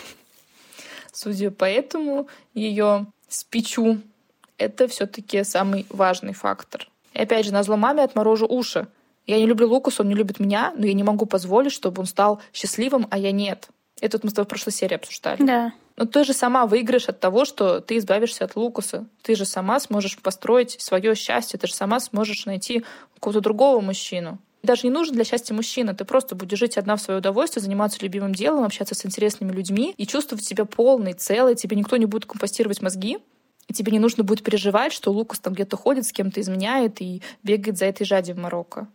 Судя 1.11 1.51
по 1.51 1.65
этому, 1.65 2.27
ее 2.53 3.07
спичу— 3.27 4.01
это 4.57 4.87
все 4.87 5.05
таки 5.05 5.43
самый 5.43 5.85
важный 5.89 6.33
фактор. 6.33 6.89
И 7.13 7.19
опять 7.19 7.45
же, 7.45 7.53
на 7.53 7.63
зло 7.63 7.77
маме 7.77 8.03
отморожу 8.03 8.45
уши. 8.47 8.87
Я 9.27 9.37
не 9.37 9.45
люблю 9.45 9.67
Лукаса, 9.67 10.03
он 10.03 10.09
не 10.09 10.15
любит 10.15 10.39
меня, 10.39 10.73
но 10.77 10.85
я 10.85 10.93
не 10.93 11.03
могу 11.03 11.25
позволить, 11.25 11.71
чтобы 11.71 12.01
он 12.01 12.05
стал 12.05 12.41
счастливым, 12.53 13.07
а 13.09 13.17
я 13.17 13.31
нет. 13.31 13.69
Это 14.01 14.17
вот 14.17 14.23
мы 14.23 14.29
с 14.29 14.33
тобой 14.33 14.45
в 14.45 14.49
прошлой 14.49 14.73
серии 14.73 14.95
обсуждали. 14.95 15.41
Да. 15.43 15.73
Но 15.97 16.05
ты 16.05 16.23
же 16.23 16.33
сама 16.33 16.65
выиграешь 16.65 17.07
от 17.07 17.19
того, 17.19 17.45
что 17.45 17.79
ты 17.79 17.97
избавишься 17.97 18.43
от 18.43 18.55
Лукаса. 18.55 19.05
Ты 19.21 19.35
же 19.35 19.45
сама 19.45 19.79
сможешь 19.79 20.17
построить 20.17 20.79
свое 20.81 21.15
счастье, 21.15 21.57
ты 21.57 21.67
же 21.67 21.73
сама 21.73 21.99
сможешь 21.99 22.45
найти 22.45 22.83
какого-то 23.13 23.41
другого 23.41 23.79
мужчину. 23.81 24.39
Даже 24.61 24.81
не 24.83 24.89
нужен 24.89 25.13
для 25.13 25.23
счастья 25.23 25.53
мужчина. 25.53 25.93
Ты 25.93 26.05
просто 26.05 26.35
будешь 26.35 26.57
жить 26.57 26.77
одна 26.77 26.95
в 26.95 27.01
свое 27.01 27.19
удовольствие, 27.19 27.63
заниматься 27.63 27.99
любимым 28.01 28.33
делом, 28.33 28.65
общаться 28.65 28.95
с 28.95 29.05
интересными 29.05 29.51
людьми 29.51 29.93
и 29.95 30.07
чувствовать 30.07 30.43
себя 30.43 30.65
полной, 30.65 31.13
целой. 31.13 31.55
Тебе 31.55 31.77
никто 31.77 31.97
не 31.97 32.05
будет 32.05 32.25
компостировать 32.25 32.81
мозги, 32.81 33.19
и 33.67 33.73
тебе 33.73 33.91
не 33.91 33.99
нужно 33.99 34.23
будет 34.23 34.43
переживать, 34.43 34.91
что 34.91 35.11
Лукас 35.11 35.39
там 35.39 35.53
где-то 35.53 35.77
ходит, 35.77 36.05
с 36.05 36.11
кем-то 36.11 36.41
изменяет 36.41 36.99
и 37.01 37.21
бегает 37.43 37.77
за 37.77 37.85
этой 37.85 38.05
жади 38.05 38.33
в 38.33 38.37
Марокко. 38.37 38.87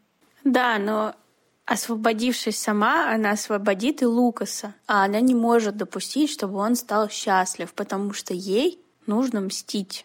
Да, 0.45 0.79
но 0.79 1.15
освободившись 1.71 2.59
сама, 2.59 3.15
она 3.15 3.31
освободит 3.31 4.03
и 4.03 4.05
Лукаса. 4.07 4.75
А 4.89 5.05
она 5.05 5.21
не 5.21 5.37
может 5.37 5.77
допустить, 5.77 6.29
чтобы 6.29 6.59
он 6.59 6.75
стал 6.75 7.09
счастлив, 7.09 7.73
потому 7.75 8.13
что 8.13 8.35
ей 8.35 8.81
нужно 9.07 9.41
мстить. 9.41 10.05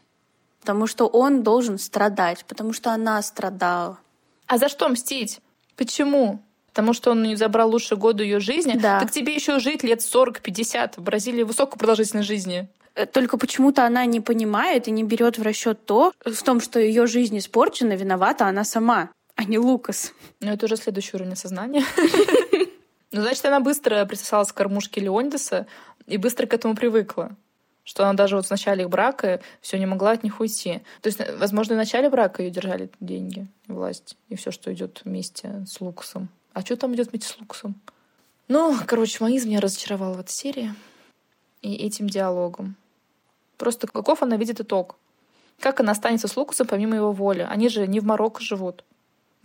Потому 0.62 0.86
что 0.86 1.08
он 1.08 1.42
должен 1.42 1.80
страдать, 1.80 2.46
потому 2.48 2.72
что 2.72 2.92
она 2.92 3.20
страдала. 3.24 3.98
А 4.46 4.60
за 4.60 4.70
что 4.70 4.88
мстить? 4.90 5.40
Почему? 5.76 6.40
Потому 6.68 6.94
что 6.94 7.10
он 7.12 7.24
не 7.24 7.36
забрал 7.36 7.72
лучшие 7.72 7.98
годы 7.98 8.24
ее 8.26 8.40
жизни. 8.40 8.78
Да. 8.78 9.00
Так 9.00 9.10
тебе 9.10 9.34
еще 9.34 9.58
жить 9.58 9.82
лет 9.82 10.02
40-50. 10.02 10.94
В 10.98 11.02
Бразилии 11.02 11.42
высокая 11.42 11.80
продолжительность 11.80 12.28
жизни. 12.28 12.68
Э, 12.94 13.08
только 13.08 13.40
почему-то 13.40 13.88
она 13.88 14.06
не 14.06 14.22
понимает 14.22 14.88
и 14.88 14.92
не 14.92 15.04
берет 15.04 15.40
в 15.40 15.42
расчет 15.42 15.84
то, 15.84 16.14
в 16.24 16.44
том, 16.44 16.62
что 16.62 16.80
ее 16.80 17.08
жизнь 17.08 17.40
испорчена, 17.40 17.94
виновата 17.94 18.46
она 18.46 18.64
сама 18.64 19.10
а 19.36 19.44
не 19.44 19.60
Лукас. 19.60 20.14
Ну, 20.40 20.52
это 20.52 20.66
уже 20.66 20.78
следующий 20.78 21.16
уровень 21.16 21.36
сознания. 21.36 21.84
Ну, 23.12 23.22
значит, 23.22 23.46
она 23.46 23.62
быстро 23.62 24.04
присосалась 24.04 24.52
к 24.52 24.56
кормушке 24.56 25.00
Леондеса 25.00 25.68
и 26.06 26.18
быстро 26.18 26.48
к 26.48 26.54
этому 26.54 26.76
привыкла. 26.76 27.38
Что 27.86 28.04
она 28.04 28.14
даже 28.14 28.36
вот 28.36 28.46
в 28.46 28.50
начале 28.50 28.84
их 28.84 28.90
брака 28.90 29.40
все 29.62 29.80
не 29.80 29.86
могла 29.86 30.12
от 30.12 30.24
них 30.24 30.42
уйти. 30.42 30.82
То 31.02 31.08
есть, 31.08 31.22
возможно, 31.40 31.76
в 31.76 31.78
начале 31.78 32.10
брака 32.10 32.44
ее 32.44 32.50
держали 32.50 32.90
деньги, 33.00 33.48
власть 33.68 34.18
и 34.28 34.36
все, 34.36 34.52
что 34.52 34.74
идет 34.74 35.02
вместе 35.06 35.66
с 35.66 35.80
Лукасом. 35.80 36.28
А 36.52 36.60
что 36.60 36.76
там 36.76 36.94
идет 36.94 37.12
вместе 37.12 37.30
с 37.30 37.40
Лукасом? 37.40 37.80
Ну, 38.50 38.76
короче, 38.86 39.24
Маиз 39.24 39.46
меня 39.46 39.62
разочаровала 39.62 40.16
в 40.16 40.20
этой 40.20 40.32
серии 40.32 40.74
и 41.62 41.74
этим 41.74 42.10
диалогом. 42.10 42.76
Просто 43.58 43.88
каков 43.88 44.24
она 44.24 44.36
видит 44.36 44.60
итог? 44.60 44.98
Как 45.62 45.80
она 45.80 45.94
останется 45.94 46.28
с 46.28 46.36
Лукасом 46.36 46.68
помимо 46.68 46.98
его 46.98 47.14
воли? 47.14 47.48
Они 47.50 47.70
же 47.70 47.88
не 47.88 48.02
в 48.02 48.04
Марокко 48.04 48.44
живут 48.44 48.84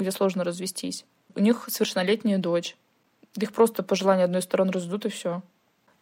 где 0.00 0.10
сложно 0.10 0.44
развестись. 0.44 1.04
У 1.34 1.40
них 1.40 1.64
совершеннолетняя 1.68 2.38
дочь. 2.38 2.76
Их 3.36 3.52
просто 3.52 3.82
по 3.82 3.94
желанию 3.94 4.24
одной 4.24 4.42
стороны 4.42 4.72
разведут, 4.72 5.06
и 5.06 5.08
все. 5.08 5.42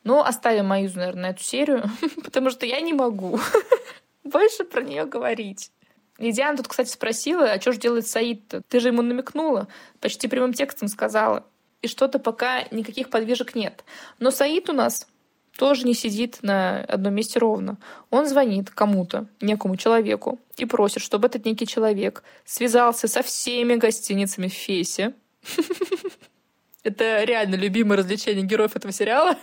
Ну, 0.04 0.20
оставим 0.20 0.66
Маизу, 0.66 0.98
наверное, 0.98 1.22
на 1.22 1.30
эту 1.30 1.42
серию, 1.42 1.84
потому 2.24 2.50
что 2.50 2.64
я 2.64 2.80
не 2.80 2.94
могу 2.94 3.38
больше 4.24 4.64
про 4.64 4.82
нее 4.82 5.04
говорить. 5.04 5.70
И 6.18 6.32
Диана 6.32 6.56
тут, 6.56 6.68
кстати, 6.68 6.90
спросила, 6.90 7.44
а 7.44 7.60
что 7.60 7.72
же 7.72 7.78
делает 7.78 8.06
Саид-то? 8.06 8.62
Ты 8.62 8.80
же 8.80 8.88
ему 8.88 9.02
намекнула, 9.02 9.68
почти 10.00 10.26
прямым 10.26 10.52
текстом 10.52 10.88
сказала. 10.88 11.44
И 11.80 11.86
что-то 11.86 12.18
пока 12.18 12.64
никаких 12.70 13.08
подвижек 13.08 13.54
нет. 13.54 13.84
Но 14.18 14.30
Саид 14.32 14.68
у 14.68 14.72
нас 14.72 15.06
тоже 15.58 15.84
не 15.84 15.92
сидит 15.92 16.38
на 16.42 16.84
одном 16.84 17.14
месте 17.14 17.40
ровно. 17.40 17.78
Он 18.10 18.28
звонит 18.28 18.70
кому-то, 18.70 19.26
некому 19.40 19.76
человеку, 19.76 20.38
и 20.56 20.64
просит, 20.64 21.02
чтобы 21.02 21.26
этот 21.26 21.44
некий 21.44 21.66
человек 21.66 22.22
связался 22.44 23.08
со 23.08 23.24
всеми 23.24 23.74
гостиницами 23.74 24.46
в 24.46 24.52
Фесе. 24.52 25.14
Это 26.84 27.24
реально 27.24 27.56
любимое 27.56 27.98
развлечение 27.98 28.44
героев 28.44 28.76
этого 28.76 28.92
сериала. 28.92 29.36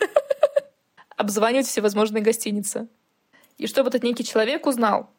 Обзванивать 1.17 1.67
всевозможные 1.67 2.23
гостиницы. 2.23 2.87
И 3.57 3.67
чтобы 3.67 3.89
этот 3.89 4.03
некий 4.03 4.23
человек 4.23 4.65
узнал, 4.65 5.09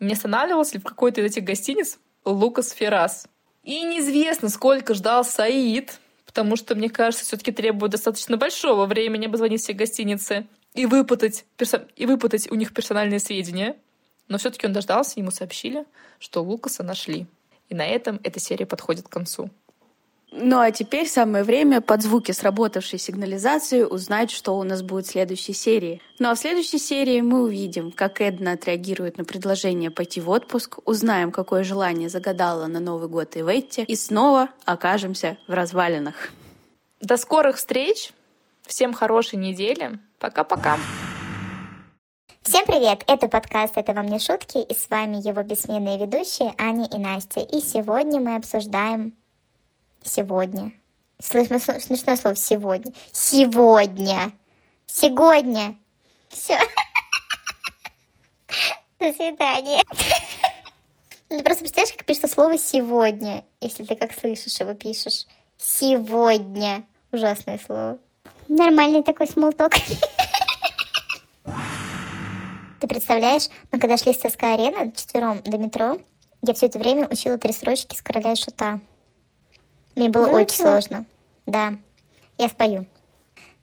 не 0.00 0.12
останавливался 0.12 0.74
ли 0.74 0.80
в 0.80 0.84
какой-то 0.84 1.20
из 1.20 1.32
этих 1.32 1.44
гостиниц 1.44 1.98
Лукас 2.24 2.72
Феррас. 2.72 3.26
И 3.62 3.82
неизвестно, 3.82 4.48
сколько 4.48 4.94
ждал 4.94 5.24
Саид, 5.24 6.00
потому 6.36 6.56
что, 6.56 6.74
мне 6.74 6.90
кажется, 6.90 7.24
все-таки 7.24 7.50
требует 7.50 7.92
достаточно 7.92 8.36
большого 8.36 8.84
времени 8.84 9.24
обзвонить 9.24 9.62
все 9.62 9.72
гостиницы 9.72 10.46
и 10.74 10.84
выпутать, 10.84 11.46
персо... 11.56 11.88
и 11.96 12.04
выпутать 12.04 12.52
у 12.52 12.54
них 12.56 12.74
персональные 12.74 13.20
сведения. 13.20 13.74
Но 14.28 14.36
все-таки 14.36 14.66
он 14.66 14.74
дождался, 14.74 15.18
ему 15.18 15.30
сообщили, 15.30 15.86
что 16.18 16.42
Лукаса 16.42 16.82
нашли. 16.82 17.26
И 17.70 17.74
на 17.74 17.86
этом 17.86 18.20
эта 18.22 18.38
серия 18.38 18.66
подходит 18.66 19.08
к 19.08 19.10
концу. 19.10 19.48
Ну 20.38 20.58
а 20.60 20.70
теперь 20.70 21.08
самое 21.08 21.44
время 21.44 21.80
под 21.80 22.02
звуки 22.02 22.30
сработавшей 22.32 22.98
сигнализации 22.98 23.84
узнать, 23.84 24.30
что 24.30 24.58
у 24.58 24.64
нас 24.64 24.82
будет 24.82 25.06
в 25.06 25.10
следующей 25.10 25.54
серии. 25.54 26.02
Ну 26.18 26.28
а 26.28 26.34
в 26.34 26.38
следующей 26.38 26.78
серии 26.78 27.22
мы 27.22 27.44
увидим, 27.44 27.90
как 27.90 28.20
Эдна 28.20 28.52
отреагирует 28.52 29.16
на 29.16 29.24
предложение 29.24 29.90
пойти 29.90 30.20
в 30.20 30.28
отпуск, 30.28 30.78
узнаем, 30.84 31.32
какое 31.32 31.64
желание 31.64 32.10
загадала 32.10 32.66
на 32.66 32.80
Новый 32.80 33.08
год 33.08 33.34
Иветти, 33.34 33.84
и 33.84 33.96
снова 33.96 34.50
окажемся 34.66 35.38
в 35.48 35.54
развалинах. 35.54 36.28
До 37.00 37.16
скорых 37.16 37.56
встреч! 37.56 38.12
Всем 38.66 38.92
хорошей 38.92 39.38
недели! 39.38 39.98
Пока-пока! 40.18 40.76
Всем 42.42 42.66
привет! 42.66 43.04
Это 43.06 43.28
подкаст 43.28 43.78
«Это 43.78 43.94
вам 43.94 44.06
не 44.06 44.18
шутки» 44.18 44.58
и 44.58 44.74
с 44.74 44.90
вами 44.90 45.16
его 45.26 45.42
бессменные 45.42 45.98
ведущие 45.98 46.52
Аня 46.58 46.86
и 46.94 46.98
Настя. 46.98 47.40
И 47.40 47.60
сегодня 47.60 48.20
мы 48.20 48.36
обсуждаем 48.36 49.14
Сегодня. 50.06 50.72
Слышно 51.20 51.58
смешное 51.58 52.16
слово 52.16 52.36
сегодня. 52.36 52.92
Сегодня. 53.12 54.32
Сегодня. 54.86 55.76
Все. 56.28 56.58
До 58.98 59.12
свидания. 59.12 59.82
Ну, 61.28 61.42
просто 61.42 61.64
представляешь, 61.64 61.92
как 61.92 62.06
пишется 62.06 62.28
слово 62.28 62.56
«сегодня», 62.56 63.44
если 63.60 63.82
ты 63.82 63.96
как 63.96 64.12
слышишь 64.12 64.60
его 64.60 64.74
пишешь. 64.74 65.26
Сегодня. 65.58 66.84
Ужасное 67.10 67.58
слово. 67.58 67.98
Нормальный 68.46 69.02
такой 69.02 69.26
смолток. 69.26 69.74
Ты 72.80 72.86
представляешь, 72.86 73.48
мы 73.72 73.80
когда 73.80 73.96
шли 73.96 74.12
с 74.12 74.18
ЦСКА 74.18 74.54
арены 74.54 74.92
четвером 74.92 75.42
до 75.42 75.58
метро, 75.58 75.98
я 76.42 76.54
все 76.54 76.66
это 76.66 76.78
время 76.78 77.08
учила 77.08 77.38
три 77.38 77.52
строчки 77.52 77.96
с 77.96 78.02
короля 78.02 78.36
шута. 78.36 78.78
Мне 79.96 80.10
было 80.10 80.26
Да 80.26 80.32
очень 80.32 80.56
сложно. 80.56 81.06
Да. 81.46 81.74
Я 82.38 82.48
спою. 82.48 82.86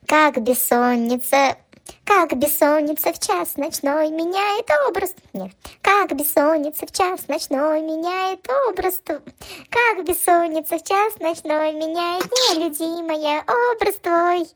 Как 0.07 0.41
бессонница, 0.41 1.57
как 2.03 2.35
бессонница 2.37 3.13
в 3.13 3.19
час 3.19 3.55
ночной 3.55 4.09
меняет 4.09 4.67
образ. 4.87 5.13
Нет. 5.33 5.51
Как 5.81 6.15
бессонница 6.15 6.87
в 6.87 6.91
час 6.91 7.27
ночной 7.27 7.81
меняет 7.81 8.47
образ. 8.67 8.99
Как 9.05 10.05
бессонница 10.05 10.79
в 10.79 10.83
час 10.83 11.19
ночной 11.19 11.73
меняет 11.73 12.25
нелюдимая 12.25 13.43
образ 13.71 13.95
твой. 14.01 14.47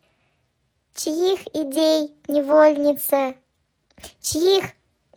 Чьих 0.95 1.45
идей 1.53 2.15
невольница, 2.27 3.35
чьих 4.19 4.65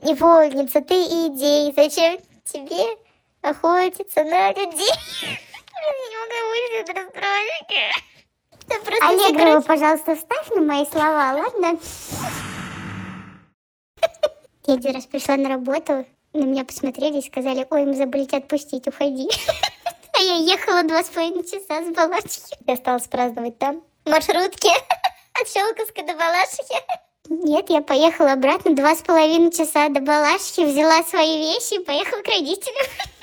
невольница 0.02 0.82
ты 0.82 0.94
идей, 0.94 1.72
зачем 1.74 2.20
тебе 2.44 2.98
охотиться 3.40 4.24
на 4.24 4.50
людей? 4.50 5.40
Не 5.80 6.16
могу 6.16 6.50
выйти 6.50 6.70
просто 8.84 9.08
Аллегрова, 9.08 9.62
секрет. 9.62 9.66
пожалуйста, 9.66 10.16
вставь 10.16 10.48
на 10.50 10.62
мои 10.62 10.86
слова, 10.86 11.32
ладно? 11.32 11.78
Я 14.66 14.74
один 14.74 14.94
раз 14.94 15.06
пришла 15.06 15.36
на 15.36 15.48
работу, 15.48 16.06
на 16.32 16.44
меня 16.44 16.64
посмотрели 16.64 17.18
и 17.18 17.26
сказали, 17.26 17.66
ой, 17.70 17.86
мы 17.86 17.94
забыли 17.94 18.24
тебя 18.24 18.38
отпустить, 18.38 18.86
уходи. 18.86 19.28
А 20.12 20.22
я 20.22 20.34
ехала 20.34 20.82
два 20.82 21.02
с 21.02 21.08
половиной 21.08 21.44
часа 21.44 21.82
с 21.82 21.94
Балашихи. 21.94 22.54
Я 22.66 22.74
осталась 22.74 23.06
праздновать 23.06 23.56
там. 23.58 23.82
Маршрутки 24.04 24.68
от 25.40 25.48
Щелковска 25.48 26.02
до 26.02 26.12
Балашихи. 26.12 26.76
Нет, 27.30 27.70
я 27.70 27.80
поехала 27.80 28.32
обратно 28.32 28.74
два 28.74 28.94
с 28.94 29.00
половиной 29.00 29.50
часа 29.50 29.88
до 29.88 30.00
Балашихи, 30.00 30.66
взяла 30.66 31.02
свои 31.04 31.38
вещи 31.38 31.80
и 31.80 31.84
поехала 31.84 32.20
к 32.20 32.26
родителям. 32.26 32.86